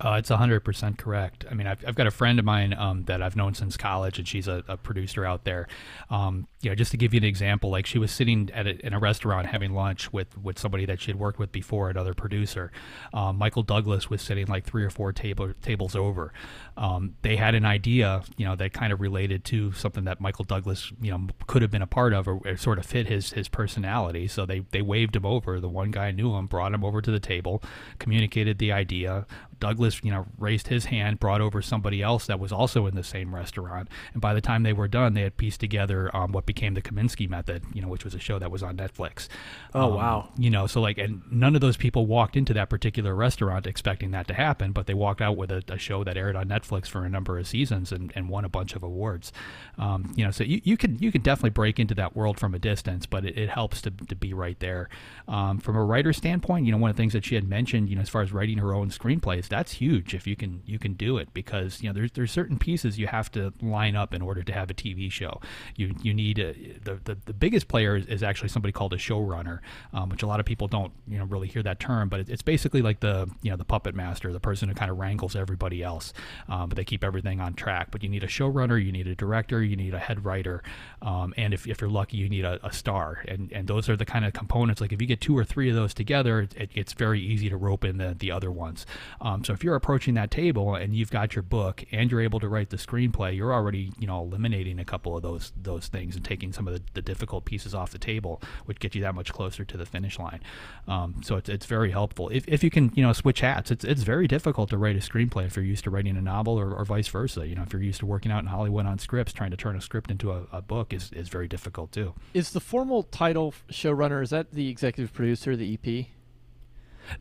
Uh, 0.00 0.16
it's 0.18 0.30
100% 0.30 0.98
correct. 0.98 1.44
I 1.48 1.54
mean, 1.54 1.68
I've, 1.68 1.84
I've 1.86 1.94
got 1.94 2.08
a 2.08 2.10
friend 2.10 2.40
of 2.40 2.44
mine 2.44 2.74
um, 2.74 3.04
that 3.04 3.22
I've 3.22 3.36
known 3.36 3.54
since 3.54 3.76
college, 3.76 4.18
and 4.18 4.26
she's 4.26 4.48
a, 4.48 4.64
a 4.66 4.76
producer 4.76 5.24
out 5.24 5.44
there. 5.44 5.68
Um, 6.10 6.48
you 6.62 6.70
know, 6.70 6.74
just 6.74 6.90
to 6.90 6.96
give 6.96 7.14
you 7.14 7.18
an 7.18 7.24
example, 7.24 7.70
like 7.70 7.86
she 7.86 7.98
was 7.98 8.10
sitting 8.10 8.50
at 8.52 8.66
a, 8.66 8.84
in 8.84 8.92
a 8.92 8.98
restaurant 8.98 9.46
having 9.46 9.72
lunch 9.72 10.12
with, 10.12 10.36
with 10.36 10.58
somebody 10.58 10.84
that 10.86 11.00
she 11.00 11.12
had 11.12 11.18
worked 11.18 11.38
with 11.38 11.52
before, 11.52 11.90
another 11.90 12.12
producer. 12.12 12.72
Um, 13.12 13.36
Michael 13.36 13.62
Douglas 13.62 14.10
was 14.10 14.20
sitting 14.20 14.46
like 14.46 14.64
three 14.64 14.82
or 14.82 14.90
four 14.90 15.12
table, 15.12 15.52
tables 15.62 15.94
over. 15.94 16.32
Um, 16.76 17.14
they 17.22 17.36
had 17.36 17.54
an 17.54 17.64
idea, 17.64 18.22
you 18.36 18.46
know, 18.46 18.56
that 18.56 18.72
kind 18.72 18.92
of 18.92 19.00
related 19.00 19.44
to 19.46 19.72
something 19.72 20.04
that 20.04 20.20
Michael 20.20 20.44
Douglas, 20.44 20.92
you 21.00 21.12
know, 21.12 21.28
could 21.46 21.62
have 21.62 21.70
been 21.70 21.82
a 21.82 21.86
part 21.86 22.12
of 22.12 22.26
or, 22.26 22.40
or 22.44 22.56
sort 22.56 22.78
of 22.78 22.86
fit 22.86 23.06
his, 23.06 23.34
his 23.34 23.46
personality. 23.46 24.26
So 24.26 24.44
they, 24.44 24.60
they 24.72 24.82
waved 24.82 25.14
him 25.14 25.24
over. 25.24 25.60
The 25.60 25.68
one 25.68 25.92
guy 25.92 26.10
knew 26.10 26.34
him, 26.34 26.46
brought 26.46 26.74
him 26.74 26.84
over 26.84 27.00
to 27.00 27.10
the 27.12 27.20
table, 27.20 27.62
communicated 28.00 28.58
the 28.58 28.72
idea. 28.72 29.26
Douglas, 29.60 30.00
you 30.02 30.10
know, 30.10 30.26
raised 30.38 30.68
his 30.68 30.86
hand, 30.86 31.20
brought 31.20 31.40
over 31.40 31.62
somebody 31.62 32.02
else 32.02 32.26
that 32.26 32.40
was 32.40 32.52
also 32.52 32.86
in 32.86 32.94
the 32.94 33.04
same 33.04 33.34
restaurant, 33.34 33.88
and 34.12 34.20
by 34.20 34.34
the 34.34 34.40
time 34.40 34.62
they 34.62 34.72
were 34.72 34.88
done, 34.88 35.14
they 35.14 35.22
had 35.22 35.36
pieced 35.36 35.60
together 35.60 36.14
um, 36.14 36.32
what 36.32 36.46
became 36.46 36.74
the 36.74 36.82
Kominsky 36.82 37.28
Method, 37.28 37.64
you 37.72 37.82
know, 37.82 37.88
which 37.88 38.04
was 38.04 38.14
a 38.14 38.18
show 38.18 38.38
that 38.38 38.50
was 38.50 38.62
on 38.62 38.76
Netflix. 38.76 39.28
Oh 39.74 39.90
um, 39.90 39.94
wow! 39.94 40.28
You 40.36 40.50
know, 40.50 40.66
so 40.66 40.80
like, 40.80 40.98
and 40.98 41.22
none 41.30 41.54
of 41.54 41.60
those 41.60 41.76
people 41.76 42.06
walked 42.06 42.36
into 42.36 42.52
that 42.54 42.70
particular 42.70 43.14
restaurant 43.14 43.66
expecting 43.66 44.10
that 44.12 44.28
to 44.28 44.34
happen, 44.34 44.72
but 44.72 44.86
they 44.86 44.94
walked 44.94 45.20
out 45.20 45.36
with 45.36 45.50
a, 45.50 45.62
a 45.68 45.78
show 45.78 46.04
that 46.04 46.16
aired 46.16 46.36
on 46.36 46.48
Netflix 46.48 46.86
for 46.86 47.04
a 47.04 47.08
number 47.08 47.38
of 47.38 47.46
seasons 47.46 47.92
and, 47.92 48.12
and 48.14 48.28
won 48.28 48.44
a 48.44 48.48
bunch 48.48 48.74
of 48.74 48.82
awards. 48.82 49.32
Um, 49.78 50.12
you 50.16 50.24
know, 50.24 50.30
so 50.30 50.44
you, 50.44 50.60
you 50.64 50.76
can 50.76 50.98
you 50.98 51.10
can 51.12 51.22
definitely 51.22 51.50
break 51.50 51.78
into 51.78 51.94
that 51.94 52.16
world 52.16 52.38
from 52.38 52.54
a 52.54 52.58
distance, 52.58 53.06
but 53.06 53.24
it, 53.24 53.36
it 53.36 53.48
helps 53.48 53.82
to, 53.82 53.90
to 53.90 54.14
be 54.14 54.32
right 54.34 54.58
there. 54.60 54.88
Um, 55.28 55.58
from 55.58 55.76
a 55.76 55.84
writer 55.84 56.12
standpoint, 56.12 56.66
you 56.66 56.72
know, 56.72 56.78
one 56.78 56.90
of 56.90 56.96
the 56.96 57.00
things 57.00 57.12
that 57.12 57.24
she 57.24 57.34
had 57.34 57.48
mentioned, 57.48 57.88
you 57.88 57.96
know, 57.96 58.02
as 58.02 58.08
far 58.08 58.22
as 58.22 58.32
writing 58.32 58.58
her 58.58 58.74
own 58.74 58.90
screenplays, 58.90 59.43
that's 59.48 59.72
huge 59.72 60.14
if 60.14 60.26
you 60.26 60.36
can 60.36 60.62
you 60.66 60.78
can 60.78 60.94
do 60.94 61.18
it 61.18 61.32
because 61.34 61.82
you 61.82 61.88
know 61.88 61.92
there's 61.92 62.12
there's 62.12 62.32
certain 62.32 62.58
pieces 62.58 62.98
you 62.98 63.06
have 63.06 63.30
to 63.32 63.52
line 63.60 63.96
up 63.96 64.14
in 64.14 64.22
order 64.22 64.42
to 64.42 64.52
have 64.52 64.70
a 64.70 64.74
TV 64.74 65.10
show. 65.10 65.40
You 65.76 65.94
you 66.02 66.14
need 66.14 66.38
a, 66.38 66.52
the, 66.82 67.00
the 67.04 67.18
the 67.24 67.32
biggest 67.32 67.68
player 67.68 67.96
is, 67.96 68.06
is 68.06 68.22
actually 68.22 68.48
somebody 68.48 68.72
called 68.72 68.92
a 68.92 68.96
showrunner, 68.96 69.60
um, 69.92 70.08
which 70.08 70.22
a 70.22 70.26
lot 70.26 70.40
of 70.40 70.46
people 70.46 70.68
don't 70.68 70.92
you 71.08 71.18
know 71.18 71.24
really 71.24 71.48
hear 71.48 71.62
that 71.62 71.80
term, 71.80 72.08
but 72.08 72.20
it, 72.20 72.28
it's 72.28 72.42
basically 72.42 72.82
like 72.82 73.00
the 73.00 73.28
you 73.42 73.50
know 73.50 73.56
the 73.56 73.64
puppet 73.64 73.94
master, 73.94 74.32
the 74.32 74.40
person 74.40 74.68
who 74.68 74.74
kind 74.74 74.90
of 74.90 74.98
wrangles 74.98 75.36
everybody 75.36 75.82
else, 75.82 76.12
um, 76.48 76.68
but 76.68 76.76
they 76.76 76.84
keep 76.84 77.04
everything 77.04 77.40
on 77.40 77.54
track. 77.54 77.88
But 77.90 78.02
you 78.02 78.08
need 78.08 78.24
a 78.24 78.28
showrunner, 78.28 78.82
you 78.82 78.92
need 78.92 79.06
a 79.06 79.14
director, 79.14 79.62
you 79.62 79.76
need 79.76 79.94
a 79.94 79.98
head 79.98 80.24
writer, 80.24 80.62
um, 81.02 81.34
and 81.36 81.52
if, 81.54 81.66
if 81.66 81.80
you're 81.80 81.90
lucky, 81.90 82.16
you 82.16 82.28
need 82.28 82.44
a, 82.44 82.64
a, 82.64 82.72
star. 82.72 83.24
And 83.28 83.52
and 83.52 83.68
those 83.68 83.88
are 83.88 83.96
the 83.96 84.04
kind 84.04 84.24
of 84.24 84.32
components. 84.32 84.80
Like 84.80 84.92
if 84.92 85.00
you 85.00 85.06
get 85.06 85.20
two 85.20 85.36
or 85.36 85.44
three 85.44 85.68
of 85.68 85.74
those 85.74 85.94
together, 85.94 86.48
it, 86.56 86.70
it's 86.74 86.92
very 86.92 87.20
easy 87.20 87.48
to 87.48 87.56
rope 87.56 87.84
in 87.84 87.98
the 87.98 88.14
the 88.18 88.30
other 88.30 88.50
ones. 88.50 88.86
Um, 89.20 89.33
so 89.42 89.52
if 89.52 89.64
you're 89.64 89.74
approaching 89.74 90.14
that 90.14 90.30
table 90.30 90.74
and 90.74 90.94
you've 90.94 91.10
got 91.10 91.34
your 91.34 91.42
book 91.42 91.84
and 91.90 92.10
you're 92.10 92.20
able 92.20 92.40
to 92.40 92.48
write 92.48 92.70
the 92.70 92.76
screenplay, 92.76 93.34
you're 93.34 93.52
already 93.52 93.92
you 93.98 94.06
know 94.06 94.20
eliminating 94.20 94.78
a 94.78 94.84
couple 94.84 95.16
of 95.16 95.22
those 95.22 95.52
those 95.60 95.88
things 95.88 96.14
and 96.14 96.24
taking 96.24 96.52
some 96.52 96.68
of 96.68 96.74
the, 96.74 96.82
the 96.94 97.02
difficult 97.02 97.44
pieces 97.44 97.74
off 97.74 97.90
the 97.90 97.98
table, 97.98 98.42
which 98.66 98.78
get 98.78 98.94
you 98.94 99.00
that 99.00 99.14
much 99.14 99.32
closer 99.32 99.64
to 99.64 99.76
the 99.76 99.86
finish 99.86 100.18
line. 100.18 100.40
Um, 100.86 101.22
so 101.24 101.36
it's, 101.36 101.48
it's 101.48 101.66
very 101.66 101.90
helpful 101.90 102.28
if, 102.28 102.46
if 102.46 102.62
you 102.62 102.70
can 102.70 102.92
you 102.94 103.02
know 103.02 103.12
switch 103.12 103.40
hats. 103.40 103.70
It's 103.70 103.84
it's 103.84 104.02
very 104.02 104.28
difficult 104.28 104.70
to 104.70 104.78
write 104.78 104.96
a 104.96 105.00
screenplay 105.00 105.46
if 105.46 105.56
you're 105.56 105.64
used 105.64 105.84
to 105.84 105.90
writing 105.90 106.16
a 106.16 106.22
novel 106.22 106.58
or, 106.58 106.74
or 106.74 106.84
vice 106.84 107.08
versa. 107.08 107.46
You 107.46 107.54
know 107.54 107.62
if 107.62 107.72
you're 107.72 107.82
used 107.82 108.00
to 108.00 108.06
working 108.06 108.30
out 108.30 108.40
in 108.40 108.46
Hollywood 108.46 108.86
on 108.86 108.98
scripts, 108.98 109.32
trying 109.32 109.50
to 109.50 109.56
turn 109.56 109.76
a 109.76 109.80
script 109.80 110.10
into 110.10 110.30
a, 110.32 110.46
a 110.52 110.62
book 110.62 110.92
is, 110.92 111.10
is 111.12 111.28
very 111.28 111.48
difficult 111.48 111.92
too. 111.92 112.14
Is 112.34 112.50
the 112.50 112.60
formal 112.60 113.02
title 113.04 113.54
showrunner 113.70 114.22
is 114.22 114.30
that 114.30 114.52
the 114.52 114.68
executive 114.68 115.12
producer, 115.12 115.56
the 115.56 115.74
EP? 115.74 116.06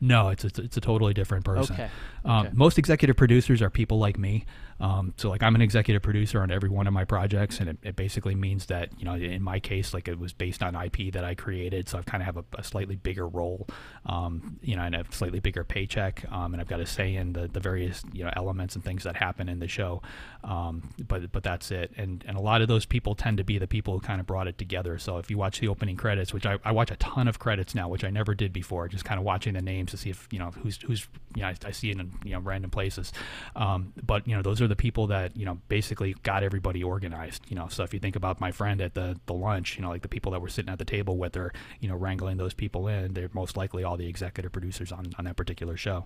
No, 0.02 0.30
it's, 0.30 0.46
it's, 0.46 0.60
it's 0.60 0.78
a 0.78 0.82
totally 0.82 1.14
different 1.14 1.46
person. 1.46 1.76
Okay. 1.76 1.90
Um, 2.26 2.48
okay. 2.48 2.56
Most 2.56 2.78
executive 2.78 3.16
producers 3.16 3.62
are 3.62 3.70
people 3.70 4.00
like 4.00 4.18
me. 4.18 4.46
Um, 4.84 5.14
so 5.16 5.30
like 5.30 5.42
I'm 5.42 5.56
an 5.56 5.62
executive 5.62 6.02
producer 6.02 6.42
on 6.42 6.52
every 6.52 6.68
one 6.68 6.88
of 6.88 6.94
my 6.94 7.06
projects, 7.06 7.62
and 7.62 7.70
it, 7.70 7.78
it, 7.84 7.96
basically 7.96 8.36
means 8.36 8.66
that 8.66 8.90
you 9.00 9.06
know 9.06 9.14
in 9.14 9.42
my 9.42 9.62
case, 9.62 9.94
like 9.94 10.10
it 10.10 10.20
was 10.20 10.34
based 10.34 10.62
on 10.62 10.76
IP 10.76 11.14
that 11.14 11.24
I 11.24 11.36
created, 11.36 11.88
so 11.88 12.00
I 12.00 12.02
kind 12.02 12.22
of 12.22 12.26
have 12.26 12.36
a, 12.36 12.44
a, 12.58 12.64
slightly 12.66 12.98
bigger 12.98 13.26
role, 13.26 13.66
um, 14.06 14.60
you 14.62 14.76
know, 14.76 14.82
and 14.82 14.94
a 14.94 15.06
slightly 15.12 15.40
bigger 15.40 15.64
paycheck, 15.64 16.30
um, 16.30 16.54
and 16.54 16.60
I've 16.60 16.68
got 16.68 16.82
a 16.82 16.86
say 16.86 17.16
in 17.16 17.32
the, 17.32 17.48
the 17.48 17.62
various 17.62 18.04
you 18.12 18.26
know 18.26 18.32
elements 18.36 18.76
and 18.76 18.84
things 18.84 19.04
that 19.04 19.16
happen 19.16 19.48
in 19.48 19.60
the 19.60 19.70
show. 19.70 20.02
Um, 20.44 20.94
but 21.08 21.32
but 21.32 21.44
that's 21.44 21.72
it, 21.72 21.94
and 21.96 22.22
and 22.28 22.36
a 22.36 22.42
lot 22.42 22.62
of 22.62 22.68
those 22.68 22.86
people 22.86 23.16
tend 23.16 23.38
to 23.38 23.46
be 23.46 23.58
the 23.58 23.68
people 23.68 23.94
who 23.94 24.02
kind 24.02 24.20
of 24.20 24.28
brought 24.28 24.50
it 24.50 24.58
together. 24.58 24.98
So 24.98 25.18
if 25.18 25.32
you 25.32 25.38
watch 25.38 25.62
the 25.62 25.70
opening 25.70 25.96
credits, 25.96 26.34
which 26.34 26.46
I, 26.46 26.60
I 26.66 26.74
watch 26.74 26.92
a 26.92 26.98
ton 26.98 27.30
of 27.30 27.40
credits 27.40 27.74
now, 27.74 27.88
which 27.88 28.04
I 28.04 28.10
never 28.10 28.36
did 28.36 28.52
before, 28.52 28.90
just 28.90 29.06
kind 29.06 29.18
of 29.18 29.24
watching 29.24 29.54
the 29.54 29.62
names 29.62 29.92
to 29.92 29.98
see 29.98 30.10
if 30.10 30.28
you 30.30 30.40
know 30.40 30.52
who's 30.62 30.78
who's 30.82 31.08
you 31.36 31.44
know 31.44 31.48
I, 31.48 31.56
I 31.66 31.72
see 31.72 31.90
it 31.90 31.98
in 31.98 32.12
you 32.26 32.32
know 32.32 32.42
random 32.42 32.70
places, 32.70 33.14
um, 33.56 33.94
but 34.06 34.28
you 34.28 34.36
know 34.36 34.42
those 34.42 34.62
are 34.62 34.68
the 34.68 34.73
people 34.76 35.08
that 35.08 35.36
you 35.36 35.46
know 35.46 35.60
basically 35.68 36.16
got 36.24 36.44
everybody 36.44 36.84
organized. 36.84 37.44
You 37.50 37.56
know, 37.56 37.68
so 37.68 37.84
if 37.84 37.94
you 37.94 38.00
think 38.00 38.16
about 38.16 38.40
my 38.40 38.52
friend 38.52 38.82
at 38.82 38.94
the 38.94 39.20
the 39.26 39.34
lunch, 39.34 39.76
you 39.76 39.82
know, 39.82 39.90
like 39.90 40.02
the 40.02 40.08
people 40.08 40.32
that 40.32 40.42
were 40.42 40.50
sitting 40.50 40.72
at 40.72 40.80
the 40.80 40.86
table 40.86 41.18
with 41.18 41.36
her, 41.36 41.54
you 41.80 41.90
know, 41.90 41.96
wrangling 41.96 42.38
those 42.38 42.54
people 42.54 42.88
in, 42.88 43.14
they're 43.14 43.30
most 43.34 43.58
likely 43.58 43.84
all 43.84 43.98
the 43.98 44.08
executive 44.08 44.52
producers 44.52 44.92
on 44.92 45.14
on 45.18 45.26
that 45.26 45.36
particular 45.36 45.78
show. 45.78 46.06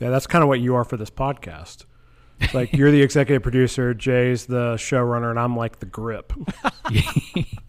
Yeah, 0.00 0.10
that's 0.10 0.26
kind 0.26 0.42
of 0.42 0.48
what 0.48 0.60
you 0.60 0.74
are 0.74 0.84
for 0.84 0.96
this 0.96 1.10
podcast. 1.10 1.84
like 2.54 2.72
you're 2.72 2.90
the 2.90 3.02
executive 3.08 3.42
producer, 3.42 3.94
Jay's 3.94 4.46
the 4.46 4.74
showrunner, 4.74 5.30
and 5.30 5.38
I'm 5.38 5.56
like 5.56 5.80
the 5.80 5.86
grip. 5.86 6.32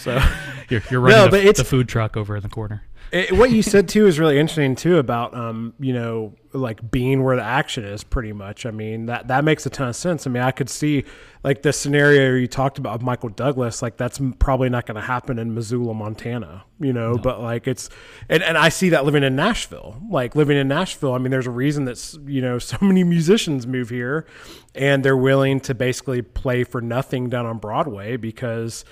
so 0.00 0.20
you're, 0.68 0.82
you're 0.90 1.00
running 1.00 1.18
no, 1.18 1.24
the, 1.24 1.30
but 1.30 1.44
it's, 1.44 1.58
the 1.58 1.64
food 1.64 1.88
truck 1.88 2.16
over 2.16 2.36
in 2.36 2.42
the 2.42 2.48
corner. 2.48 2.82
It, 3.12 3.32
what 3.32 3.50
you 3.50 3.62
said 3.62 3.88
too 3.88 4.06
is 4.06 4.20
really 4.20 4.38
interesting 4.38 4.76
too 4.76 4.98
about 4.98 5.34
um, 5.34 5.74
you 5.80 5.92
know 5.92 6.34
like 6.52 6.90
being 6.90 7.24
where 7.24 7.34
the 7.34 7.42
action 7.42 7.84
is 7.84 8.04
pretty 8.04 8.32
much. 8.32 8.64
I 8.66 8.70
mean 8.70 9.06
that 9.06 9.28
that 9.28 9.42
makes 9.42 9.66
a 9.66 9.70
ton 9.70 9.88
of 9.88 9.96
sense. 9.96 10.28
I 10.28 10.30
mean 10.30 10.44
I 10.44 10.52
could 10.52 10.70
see 10.70 11.04
like 11.42 11.62
the 11.62 11.72
scenario 11.72 12.36
you 12.36 12.46
talked 12.46 12.78
about 12.78 12.94
of 12.94 13.02
Michael 13.02 13.30
Douglas 13.30 13.82
like 13.82 13.96
that's 13.96 14.20
probably 14.38 14.68
not 14.68 14.86
going 14.86 14.94
to 14.94 15.00
happen 15.00 15.40
in 15.40 15.54
Missoula, 15.54 15.92
Montana, 15.92 16.64
you 16.78 16.92
know, 16.92 17.14
no. 17.14 17.18
but 17.18 17.40
like 17.40 17.66
it's 17.66 17.90
and, 18.28 18.44
and 18.44 18.56
I 18.56 18.68
see 18.68 18.90
that 18.90 19.04
living 19.04 19.24
in 19.24 19.34
Nashville. 19.34 20.00
Like 20.08 20.36
living 20.36 20.56
in 20.56 20.68
Nashville, 20.68 21.14
I 21.14 21.18
mean 21.18 21.32
there's 21.32 21.48
a 21.48 21.52
reason 21.52 21.86
that 21.86 22.16
you 22.26 22.40
know 22.40 22.58
so 22.60 22.78
many 22.80 23.02
musicians 23.02 23.66
move 23.66 23.90
here 23.90 24.24
and 24.72 25.04
they're 25.04 25.16
willing 25.16 25.58
to 25.60 25.74
basically 25.74 26.22
play 26.22 26.62
for 26.62 26.80
nothing 26.80 27.28
down 27.28 27.44
on 27.44 27.58
Broadway 27.58 28.16
because 28.16 28.84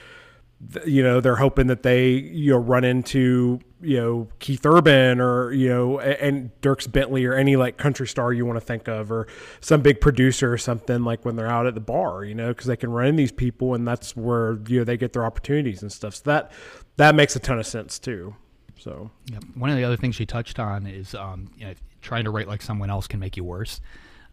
you 0.84 1.02
know 1.02 1.20
they're 1.20 1.36
hoping 1.36 1.68
that 1.68 1.84
they 1.84 2.08
you 2.08 2.50
know 2.50 2.58
run 2.58 2.82
into 2.82 3.60
you 3.80 3.96
know 3.96 4.28
Keith 4.40 4.66
Urban 4.66 5.20
or 5.20 5.52
you 5.52 5.68
know 5.68 6.00
and 6.00 6.50
Dierks 6.62 6.90
Bentley 6.90 7.24
or 7.24 7.34
any 7.34 7.54
like 7.54 7.76
country 7.76 8.08
star 8.08 8.32
you 8.32 8.44
want 8.44 8.58
to 8.58 8.64
think 8.64 8.88
of 8.88 9.12
or 9.12 9.28
some 9.60 9.82
big 9.82 10.00
producer 10.00 10.52
or 10.52 10.58
something 10.58 11.04
like 11.04 11.24
when 11.24 11.36
they're 11.36 11.46
out 11.46 11.66
at 11.66 11.74
the 11.74 11.80
bar 11.80 12.24
you 12.24 12.34
know 12.34 12.48
because 12.48 12.66
they 12.66 12.76
can 12.76 12.90
run 12.90 13.06
in 13.06 13.16
these 13.16 13.30
people 13.30 13.74
and 13.74 13.86
that's 13.86 14.16
where 14.16 14.58
you 14.66 14.78
know 14.78 14.84
they 14.84 14.96
get 14.96 15.12
their 15.12 15.24
opportunities 15.24 15.82
and 15.82 15.92
stuff. 15.92 16.16
So 16.16 16.22
that 16.26 16.50
that 16.96 17.14
makes 17.14 17.36
a 17.36 17.38
ton 17.38 17.58
of 17.60 17.66
sense 17.66 17.98
too 17.98 18.34
so. 18.78 19.10
Yep. 19.32 19.44
one 19.54 19.70
of 19.70 19.76
the 19.76 19.84
other 19.84 19.96
things 19.96 20.14
she 20.14 20.26
touched 20.26 20.58
on 20.58 20.86
is 20.86 21.14
um, 21.14 21.50
you 21.56 21.66
know, 21.66 21.74
trying 22.00 22.24
to 22.24 22.30
write 22.30 22.48
like 22.48 22.62
someone 22.62 22.90
else 22.90 23.06
can 23.06 23.20
make 23.20 23.36
you 23.36 23.44
worse 23.44 23.80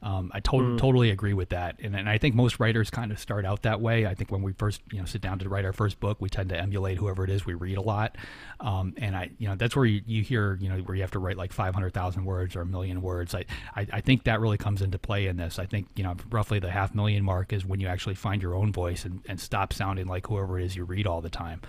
Um, 0.05 0.29
I 0.35 0.39
to- 0.41 0.51
mm. 0.51 0.77
totally 0.77 1.09
agree 1.09 1.33
with 1.33 1.49
that, 1.49 1.77
and, 1.81 1.95
and 1.95 2.07
I 2.07 2.19
think 2.19 2.35
most 2.35 2.59
writers 2.59 2.91
kind 2.91 3.11
of 3.11 3.17
start 3.17 3.43
out 3.43 3.63
that 3.63 3.81
way. 3.81 4.05
I 4.05 4.13
think 4.13 4.31
when 4.31 4.43
we 4.43 4.53
first, 4.53 4.81
you 4.91 4.99
know, 4.99 5.05
sit 5.05 5.19
down 5.19 5.39
to 5.39 5.49
write 5.49 5.65
our 5.65 5.73
first 5.73 5.99
book, 5.99 6.21
we 6.21 6.29
tend 6.29 6.49
to 6.49 6.57
emulate 6.57 6.99
whoever 6.99 7.23
it 7.23 7.31
is 7.31 7.43
we 7.43 7.55
read 7.55 7.75
a 7.75 7.81
lot, 7.81 8.15
um, 8.59 8.93
and 8.97 9.15
I, 9.15 9.31
you 9.39 9.47
know, 9.47 9.55
that's 9.55 9.75
where 9.75 9.85
you, 9.85 10.01
you 10.05 10.21
hear, 10.21 10.59
you 10.61 10.69
know, 10.69 10.77
where 10.77 10.95
you 10.95 11.01
have 11.01 11.09
to 11.11 11.19
write 11.19 11.37
like 11.37 11.51
five 11.51 11.73
hundred 11.73 11.95
thousand 11.95 12.23
words 12.23 12.55
or 12.55 12.61
a 12.61 12.65
million 12.67 13.01
words. 13.01 13.33
I, 13.33 13.45
I, 13.75 13.87
I 13.93 14.01
think 14.01 14.25
that 14.25 14.39
really 14.39 14.59
comes 14.59 14.83
into 14.83 14.99
play 14.99 15.25
in 15.25 15.37
this. 15.37 15.57
I 15.57 15.65
think, 15.65 15.87
you 15.95 16.03
know, 16.03 16.15
roughly 16.29 16.59
the 16.59 16.69
half 16.69 16.93
million 16.93 17.23
mark 17.23 17.51
is 17.51 17.65
when 17.65 17.79
you 17.79 17.87
actually 17.87 18.15
find 18.15 18.43
your 18.43 18.53
own 18.53 18.71
voice 18.71 19.05
and, 19.05 19.21
and 19.27 19.39
stop 19.39 19.73
sounding 19.73 20.05
like 20.05 20.27
whoever 20.27 20.59
it 20.59 20.65
is 20.65 20.75
you 20.75 20.83
read 20.83 21.07
all 21.07 21.21
the 21.21 21.31
time. 21.31 21.61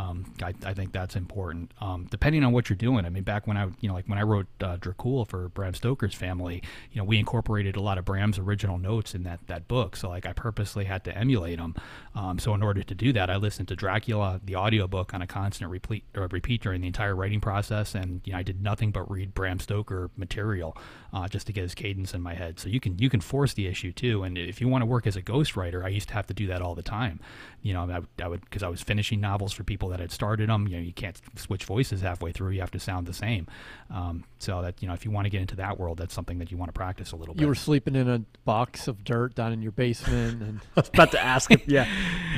Um, 0.00 0.32
I, 0.42 0.54
I, 0.64 0.72
think 0.72 0.92
that's 0.92 1.14
important. 1.14 1.72
Um, 1.80 2.06
depending 2.10 2.42
on 2.42 2.52
what 2.52 2.70
you're 2.70 2.76
doing, 2.76 3.04
I 3.04 3.10
mean, 3.10 3.22
back 3.22 3.46
when 3.46 3.58
I, 3.58 3.66
you 3.80 3.88
know, 3.88 3.94
like 3.94 4.08
when 4.08 4.18
I 4.18 4.22
wrote 4.22 4.46
uh, 4.60 4.78
Dracul 4.78 5.28
for 5.28 5.50
Bram 5.50 5.74
Stoker's 5.74 6.14
family, 6.14 6.62
you 6.90 7.00
know, 7.00 7.04
we 7.04 7.18
incorporated 7.18 7.76
a 7.76 7.82
lot 7.82 7.98
of 7.98 8.06
Bram's 8.06 8.38
original 8.38 8.78
notes 8.78 9.14
in 9.14 9.24
that 9.24 9.40
that 9.48 9.68
book. 9.68 9.96
So 9.96 10.08
like, 10.08 10.24
I 10.24 10.32
purposely 10.32 10.84
had 10.84 11.04
to 11.04 11.16
emulate 11.16 11.58
them. 11.58 11.74
Um, 12.14 12.38
so 12.38 12.54
in 12.54 12.62
order 12.62 12.82
to 12.82 12.94
do 12.94 13.12
that, 13.12 13.28
I 13.28 13.36
listened 13.36 13.68
to 13.68 13.76
Dracula, 13.76 14.40
the 14.42 14.56
audiobook, 14.56 15.12
on 15.12 15.20
a 15.20 15.26
constant 15.26 15.70
repeat, 15.70 16.04
uh, 16.16 16.28
repeat 16.28 16.62
during 16.62 16.80
the 16.80 16.86
entire 16.86 17.14
writing 17.14 17.40
process, 17.40 17.94
and 17.94 18.22
you 18.24 18.32
know, 18.32 18.38
I 18.38 18.42
did 18.42 18.62
nothing 18.62 18.92
but 18.92 19.10
read 19.10 19.34
Bram 19.34 19.58
Stoker 19.58 20.10
material 20.16 20.76
uh, 21.12 21.28
just 21.28 21.46
to 21.48 21.52
get 21.52 21.62
his 21.62 21.74
cadence 21.74 22.14
in 22.14 22.22
my 22.22 22.34
head. 22.34 22.58
So 22.58 22.68
you 22.68 22.80
can 22.80 22.98
you 22.98 23.10
can 23.10 23.20
force 23.20 23.52
the 23.52 23.66
issue 23.66 23.92
too. 23.92 24.22
And 24.22 24.38
if 24.38 24.60
you 24.60 24.68
want 24.68 24.82
to 24.82 24.86
work 24.86 25.06
as 25.06 25.16
a 25.16 25.22
ghostwriter, 25.22 25.84
I 25.84 25.88
used 25.88 26.08
to 26.08 26.14
have 26.14 26.26
to 26.28 26.34
do 26.34 26.46
that 26.46 26.62
all 26.62 26.74
the 26.74 26.82
time. 26.82 27.20
You 27.62 27.74
know, 27.74 27.82
I, 28.18 28.24
I 28.24 28.28
would 28.28 28.40
because 28.42 28.62
I 28.62 28.68
was 28.68 28.80
finishing 28.80 29.20
novels 29.20 29.52
for 29.52 29.64
people 29.64 29.89
that 29.90 30.00
had 30.00 30.10
started 30.10 30.48
them. 30.48 30.66
You 30.66 30.76
know, 30.76 30.82
you 30.82 30.92
can't 30.92 31.20
switch 31.36 31.64
voices 31.64 32.00
halfway 32.00 32.32
through. 32.32 32.50
You 32.50 32.60
have 32.60 32.70
to 32.72 32.80
sound 32.80 33.06
the 33.06 33.12
same. 33.12 33.46
Um, 33.90 34.24
so 34.38 34.62
that 34.62 34.82
you 34.82 34.88
know, 34.88 34.94
if 34.94 35.04
you 35.04 35.10
want 35.10 35.26
to 35.26 35.30
get 35.30 35.40
into 35.40 35.56
that 35.56 35.78
world, 35.78 35.98
that's 35.98 36.14
something 36.14 36.38
that 36.38 36.50
you 36.50 36.56
want 36.56 36.68
to 36.68 36.72
practice 36.72 37.12
a 37.12 37.16
little 37.16 37.34
bit. 37.34 37.40
You 37.40 37.48
were 37.48 37.54
sleeping 37.54 37.94
in 37.94 38.08
a 38.08 38.22
box 38.44 38.88
of 38.88 39.04
dirt 39.04 39.34
down 39.34 39.52
in 39.52 39.62
your 39.62 39.72
basement, 39.72 40.42
and 40.42 40.60
I 40.76 40.80
was 40.80 40.88
about 40.88 41.10
to 41.12 41.22
ask 41.22 41.50
if 41.50 41.66
yeah, 41.68 41.86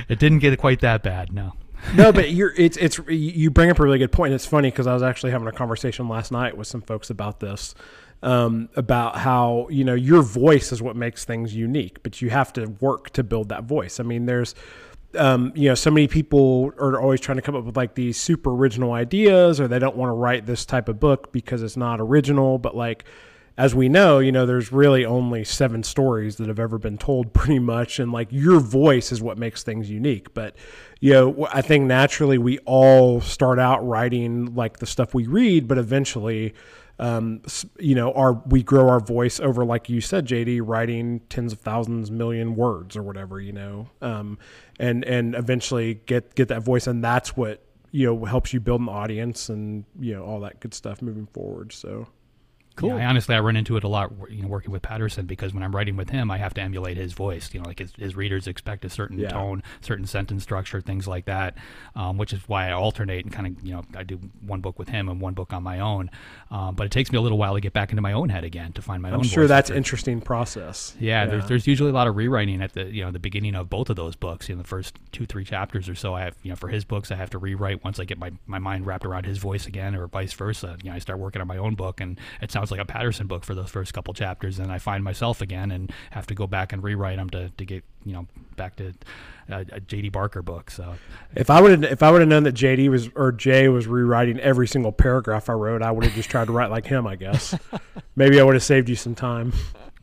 it 0.09 0.18
didn't 0.18 0.40
get 0.40 0.59
quite 0.59 0.80
that 0.80 1.03
bad. 1.03 1.32
No. 1.32 1.53
no, 1.94 2.12
but 2.12 2.30
you're 2.30 2.55
it's 2.57 2.76
it's 2.76 3.00
you 3.09 3.50
bring 3.50 3.70
up 3.70 3.78
a 3.78 3.82
really 3.82 3.98
good 3.98 4.12
point. 4.12 4.32
It's 4.32 4.46
funny 4.46 4.70
because 4.70 4.86
I 4.86 4.94
was 4.94 5.03
actually 5.03 5.32
having 5.32 5.48
a 5.48 5.53
conversation 5.53 6.09
last 6.09 6.30
night 6.30 6.57
with 6.57 6.66
some 6.66 6.80
folks 6.80 7.11
about 7.11 7.40
this, 7.40 7.74
um, 8.22 8.68
about 8.76 9.16
how 9.16 9.66
you 9.68 9.84
know 9.84 9.94
your 9.94 10.22
voice 10.22 10.70
is 10.70 10.80
what 10.80 10.94
makes 10.96 11.24
things 11.24 11.55
unique, 11.55 12.03
but 12.03 12.22
you 12.22 12.30
have 12.30 12.53
to 12.55 12.66
work 12.80 13.11
to 13.11 13.24
build 13.24 13.48
that 13.48 13.64
voice. 13.64 13.98
I 13.98 14.05
mean, 14.05 14.26
there's 14.26 14.55
um, 15.16 15.52
you 15.54 15.68
know, 15.68 15.74
so 15.74 15.90
many 15.90 16.08
people 16.08 16.72
are 16.78 17.00
always 17.00 17.20
trying 17.20 17.36
to 17.36 17.42
come 17.42 17.54
up 17.54 17.64
with 17.64 17.76
like 17.76 17.94
these 17.94 18.20
super 18.20 18.50
original 18.50 18.92
ideas, 18.92 19.60
or 19.60 19.68
they 19.68 19.78
don't 19.78 19.96
want 19.96 20.10
to 20.10 20.14
write 20.14 20.46
this 20.46 20.64
type 20.64 20.88
of 20.88 21.00
book 21.00 21.32
because 21.32 21.62
it's 21.62 21.76
not 21.76 22.00
original. 22.00 22.58
But 22.58 22.76
like, 22.76 23.04
as 23.58 23.74
we 23.74 23.88
know, 23.88 24.18
you 24.18 24.32
know, 24.32 24.46
there's 24.46 24.72
really 24.72 25.04
only 25.04 25.44
seven 25.44 25.82
stories 25.82 26.36
that 26.36 26.48
have 26.48 26.58
ever 26.58 26.78
been 26.78 26.98
told, 26.98 27.32
pretty 27.34 27.58
much, 27.58 27.98
and 27.98 28.12
like 28.12 28.28
your 28.30 28.60
voice 28.60 29.12
is 29.12 29.20
what 29.22 29.38
makes 29.38 29.62
things 29.62 29.90
unique. 29.90 30.32
But 30.34 30.56
you 31.00 31.12
know, 31.12 31.48
I 31.52 31.62
think 31.62 31.84
naturally 31.84 32.38
we 32.38 32.58
all 32.60 33.20
start 33.20 33.58
out 33.58 33.86
writing 33.86 34.54
like 34.54 34.78
the 34.78 34.86
stuff 34.86 35.14
we 35.14 35.26
read, 35.26 35.68
but 35.68 35.78
eventually 35.78 36.54
um, 36.99 37.43
you 37.78 37.95
know, 37.95 38.12
our 38.12 38.34
we 38.47 38.62
grow 38.62 38.88
our 38.88 39.01
voice 39.01 39.40
over, 39.40 39.64
like 39.64 39.88
you 39.88 40.01
said, 40.01 40.26
JD, 40.26 40.61
writing 40.64 41.20
tens 41.28 41.53
of 41.53 41.61
thousands, 41.61 42.11
million 42.11 42.55
words 42.55 42.97
or 42.97 43.03
whatever, 43.03 43.40
you 43.40 43.53
know, 43.53 43.88
um, 44.01 44.38
and 44.78 45.05
and 45.05 45.34
eventually 45.34 45.95
get 46.07 46.34
get 46.34 46.49
that 46.49 46.62
voice, 46.62 46.86
and 46.86 47.03
that's 47.03 47.36
what 47.36 47.62
you 47.90 48.07
know 48.07 48.24
helps 48.24 48.53
you 48.53 48.61
build 48.61 48.80
an 48.80 48.88
audience 48.88 49.49
and 49.49 49.84
you 49.99 50.14
know 50.14 50.24
all 50.24 50.40
that 50.40 50.61
good 50.61 50.74
stuff 50.74 51.03
moving 51.03 51.26
forward. 51.26 51.72
So 51.72 52.09
Cool. 52.77 52.91
Yeah, 52.91 52.97
I 52.97 53.05
honestly, 53.07 53.35
I 53.35 53.41
run 53.41 53.57
into 53.57 53.77
it 53.77 53.85
a 53.85 53.89
lot, 53.89 54.12
you 54.31 54.43
know, 54.43 54.49
working 54.49 54.70
with 54.70 54.83
Patterson 54.83 55.27
because 55.27 55.53
when 55.55 55.62
I'm 55.62 55.75
writing 55.75 55.97
with 55.97 56.11
him, 56.11 56.31
I 56.31 56.39
have 56.39 56.55
to 56.55 56.61
emulate 56.61 56.97
his 56.97 57.12
voice. 57.12 57.51
You 57.53 57.61
know, 57.61 57.68
like 57.68 57.79
his, 57.79 57.93
his 57.97 58.16
readers 58.16 58.47
expect 58.47 58.85
a 58.85 58.91
certain 58.91 59.18
yeah. 59.18 59.29
tone, 59.29 59.62
certain 59.81 60.07
sentence 60.07 60.43
structure, 60.43 60.81
things 60.81 61.07
like 61.07 61.27
that. 61.27 61.57
Um, 61.95 62.16
which 62.16 62.33
is 62.33 62.41
why 62.49 62.68
I 62.68 62.73
alternate 62.73 63.25
and 63.25 63.33
kind 63.33 63.47
of, 63.47 63.64
you 63.64 63.75
know, 63.75 63.85
I 63.97 64.03
do 64.03 64.20
one 64.41 64.61
book 64.61 64.79
with 64.79 64.89
him 64.89 65.09
and 65.09 65.20
one 65.20 65.35
book 65.35 65.53
on 65.53 65.62
my 65.62 65.81
own. 65.81 66.11
Um, 66.51 66.75
but 66.75 66.87
it 66.87 66.91
takes 66.91 67.12
me 67.12 67.18
a 67.18 67.20
little 67.20 67.39
while 67.39 67.55
to 67.55 67.61
get 67.61 67.73
back 67.73 67.91
into 67.91 68.03
my 68.03 68.12
own 68.12 68.29
head 68.29 68.45
again 68.45 68.73
to 68.73 68.83
find 68.83 69.03
my 69.03 69.09
I'm 69.09 69.14
own. 69.14 69.20
I'm 69.20 69.27
sure 69.27 69.47
that's 69.47 69.70
an 69.70 69.77
interesting 69.77 70.20
process. 70.20 70.95
Yeah, 70.99 71.25
yeah, 71.25 71.31
there's 71.31 71.49
there's 71.49 71.66
usually 71.66 71.91
a 71.91 71.95
lot 71.95 72.07
of 72.07 72.16
rewriting 72.16 72.62
at 72.62 72.73
the 72.73 72.85
you 72.85 73.05
know 73.05 73.11
the 73.11 73.18
beginning 73.18 73.55
of 73.55 73.70
both 73.70 73.91
of 73.91 73.97
those 73.97 74.16
books. 74.16 74.49
In 74.49 74.59
the 74.59 74.64
first 74.64 74.99
two 75.12 75.27
three 75.27 75.45
chapters 75.45 75.89
or 75.89 75.95
so, 75.95 76.14
I 76.14 76.23
have 76.23 76.37
you 76.43 76.51
know 76.51 76.57
for 76.57 76.68
his 76.68 76.85
books 76.85 77.11
I 77.11 77.16
have 77.16 77.31
to 77.31 77.39
rewrite 77.39 77.85
once 77.85 77.99
I 77.99 78.05
get 78.05 78.18
my 78.18 78.33
my 78.47 78.59
mind 78.59 78.87
wrapped 78.87 79.05
around 79.05 79.27
his 79.27 79.39
voice 79.39 79.66
again, 79.66 79.95
or 79.95 80.07
vice 80.07 80.33
versa. 80.33 80.77
You 80.83 80.91
know, 80.91 80.97
I 80.97 80.99
start 80.99 81.18
working 81.18 81.41
on 81.41 81.49
my 81.49 81.59
own 81.59 81.75
book 81.75 82.01
and 82.01 82.18
it 82.41 82.51
sounds 82.51 82.70
like 82.73 82.81
a 82.81 82.85
Patterson 82.85 83.27
book 83.27 83.45
for 83.45 83.55
those 83.55 83.70
first 83.70 83.95
couple 83.95 84.12
chapters, 84.14 84.59
and 84.59 84.73
I 84.73 84.79
find 84.79 85.05
myself 85.05 85.41
again 85.41 85.70
and 85.70 85.93
have 86.11 86.27
to 86.27 86.35
go 86.35 86.47
back 86.47 86.73
and 86.73 86.83
rewrite 86.83 87.18
them 87.18 87.31
to, 87.31 87.51
to 87.51 87.64
get 87.64 87.85
you 88.05 88.12
know 88.12 88.27
back 88.57 88.77
to 88.77 88.89
uh, 88.89 89.64
a, 89.73 89.77
a 89.77 89.81
JD 89.81 90.12
Barker 90.12 90.43
book. 90.43 90.70
So 90.70 90.95
if 91.37 91.51
I 91.51 91.61
would 91.61 91.85
if 91.85 92.03
I 92.03 92.11
would 92.11 92.20
have 92.20 92.29
known 92.29 92.43
that 92.45 92.55
JD 92.55 92.89
was 92.91 93.09
or 93.14 93.31
Jay 93.33 93.68
was 93.68 93.87
rewriting 93.87 94.41
every 94.41 94.66
single 94.66 94.93
paragraph 94.93 95.49
I 95.49 95.53
wrote, 95.53 95.83
I 95.83 95.91
would 95.91 96.05
have 96.05 96.14
just 96.14 96.31
tried 96.31 96.47
to 96.47 96.53
write 96.53 96.70
like 96.70 96.87
him. 96.87 97.07
I 97.07 97.16
guess 97.16 97.55
maybe 98.16 98.41
I 98.41 98.43
would 98.43 98.55
have 98.55 98.64
saved 98.64 98.89
you 98.89 98.97
some 98.97 99.14
time. 99.14 99.53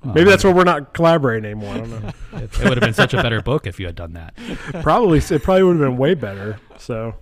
Maybe 0.02 0.30
that's 0.30 0.46
why 0.46 0.54
we're 0.54 0.64
not 0.64 0.94
collaborating 0.94 1.44
anymore. 1.44 1.74
I 1.74 1.78
don't 1.80 1.90
know. 1.90 2.12
it, 2.38 2.44
it 2.44 2.60
would 2.60 2.78
have 2.78 2.80
been 2.80 2.94
such 2.94 3.14
a 3.14 3.22
better 3.22 3.42
book 3.42 3.68
if 3.68 3.82
you 3.82 3.86
had 3.86 3.96
done 3.96 4.14
that. 4.14 4.34
Probably, 4.82 5.18
it 5.20 5.44
probably 5.44 5.64
would 5.64 5.78
have 5.78 5.90
been 5.90 5.98
way 5.98 6.14
better. 6.14 6.58
So 6.78 7.16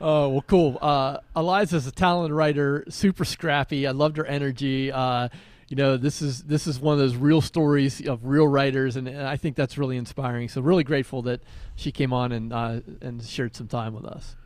Oh 0.00 0.28
well, 0.28 0.44
cool. 0.46 0.78
Uh, 0.80 1.18
Eliza's 1.34 1.86
a 1.86 1.92
talented 1.92 2.32
writer, 2.32 2.84
super 2.88 3.24
scrappy. 3.24 3.86
I 3.86 3.92
loved 3.92 4.16
her 4.18 4.26
energy. 4.26 4.92
Uh, 4.92 5.28
you 5.68 5.76
know, 5.76 5.96
this 5.96 6.22
is 6.22 6.44
this 6.44 6.66
is 6.66 6.78
one 6.78 6.92
of 6.92 6.98
those 6.98 7.16
real 7.16 7.40
stories 7.40 8.06
of 8.06 8.24
real 8.24 8.46
writers, 8.46 8.96
and, 8.96 9.08
and 9.08 9.26
I 9.26 9.36
think 9.36 9.56
that's 9.56 9.78
really 9.78 9.96
inspiring. 9.96 10.48
So 10.48 10.60
really 10.60 10.84
grateful 10.84 11.22
that 11.22 11.40
she 11.74 11.90
came 11.90 12.12
on 12.12 12.32
and 12.32 12.52
uh, 12.52 12.80
and 13.00 13.22
shared 13.24 13.56
some 13.56 13.68
time 13.68 13.94
with 13.94 14.04
us. 14.04 14.36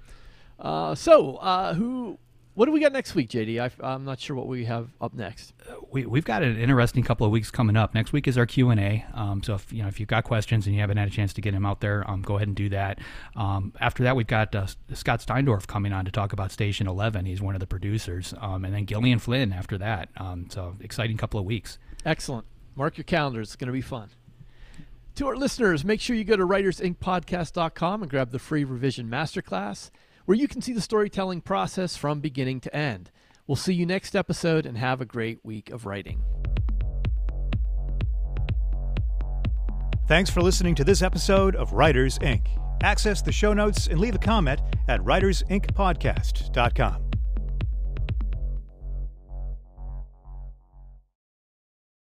Uh, 0.59 0.95
so, 0.95 1.37
uh, 1.37 1.75
who 1.75 2.19
what 2.55 2.67
do 2.67 2.73
we 2.73 2.81
got 2.81 2.93
next 2.93 3.15
week, 3.15 3.29
JD? 3.31 3.73
I, 3.83 3.95
am 3.95 4.05
not 4.05 4.19
sure 4.19 4.35
what 4.35 4.49
we 4.49 4.65
have 4.65 4.91
up 5.01 5.15
next. 5.15 5.53
We, 5.91 6.05
we've 6.05 6.25
got 6.25 6.43
an 6.43 6.59
interesting 6.59 7.05
couple 7.05 7.25
of 7.25 7.33
weeks 7.33 7.51
coming 7.51 7.77
up. 7.77 7.95
Next 7.95 8.13
week 8.13 8.27
is 8.27 8.37
our 8.37 8.47
Q 8.47 8.71
and 8.71 8.81
A. 8.81 9.05
Um, 9.15 9.43
so 9.43 9.55
if 9.55 9.73
you 9.73 9.83
know 9.83 9.89
if 9.89 10.01
you've 10.01 10.09
got 10.09 10.25
questions 10.25 10.67
and 10.67 10.75
you 10.75 10.81
haven't 10.81 10.97
had 10.97 11.09
a 11.09 11.11
chance 11.11 11.33
to 11.35 11.41
get 11.41 11.53
them 11.53 11.65
out 11.65 11.81
there, 11.81 12.09
um, 12.11 12.23
go 12.23 12.37
ahead 12.37 12.49
and 12.49 12.57
do 12.57 12.69
that. 12.71 12.99
Um, 13.37 13.73
after 13.81 14.03
that, 14.03 14.17
we've 14.17 14.27
got 14.27 14.55
uh, 14.55 14.67
Scott 14.93 15.21
Steindorff 15.21 15.67
coming 15.67 15.93
on 15.93 16.05
to 16.05 16.11
talk 16.11 16.33
about 16.33 16.51
Station 16.51 16.87
Eleven. 16.89 17.25
He's 17.25 17.41
one 17.41 17.55
of 17.55 17.61
the 17.61 17.67
producers, 17.67 18.35
um, 18.41 18.65
and 18.65 18.75
then 18.75 18.85
Gillian 18.85 19.21
Flynn 19.21 19.53
after 19.53 19.79
that. 19.79 20.09
Um, 20.17 20.47
so 20.51 20.77
exciting 20.81 21.17
couple 21.17 21.39
of 21.39 21.47
weeks. 21.47 21.79
Excellent. 22.05 22.47
Mark 22.75 22.97
your 22.97 23.05
calendars. 23.05 23.49
It's 23.49 23.57
going 23.57 23.67
to 23.67 23.73
be 23.73 23.81
fun. 23.81 24.11
To 25.17 25.27
our 25.29 25.37
listeners, 25.37 25.85
make 25.85 26.01
sure 26.01 26.17
you 26.17 26.25
go 26.25 26.37
to 26.37 26.47
writersincpodcast.com 26.47 28.03
and 28.03 28.11
grab 28.11 28.31
the 28.31 28.39
free 28.39 28.65
revision 28.65 29.09
masterclass 29.09 29.91
where 30.31 30.39
you 30.39 30.47
can 30.47 30.63
see 30.63 30.73
the 30.73 30.81
storytelling 30.81 31.41
process 31.41 31.97
from 31.97 32.21
beginning 32.21 32.61
to 32.61 32.73
end. 32.73 33.11
We'll 33.49 33.57
see 33.57 33.75
you 33.75 33.85
next 33.85 34.15
episode 34.15 34.65
and 34.65 34.79
have 34.79 35.01
a 35.01 35.05
great 35.05 35.45
week 35.45 35.71
of 35.71 35.87
writing. 35.87 36.23
Thanks 40.07 40.31
for 40.31 40.41
listening 40.41 40.77
to 40.77 40.85
this 40.85 41.03
episode 41.03 41.57
of 41.57 41.73
Writers 41.73 42.17
Inc. 42.21 42.47
Access 42.81 43.23
the 43.23 43.33
show 43.33 43.53
notes 43.53 43.89
and 43.89 43.99
leave 43.99 44.15
a 44.15 44.19
comment 44.19 44.61
at 44.87 45.01
writersincpodcast.com. 45.01 47.11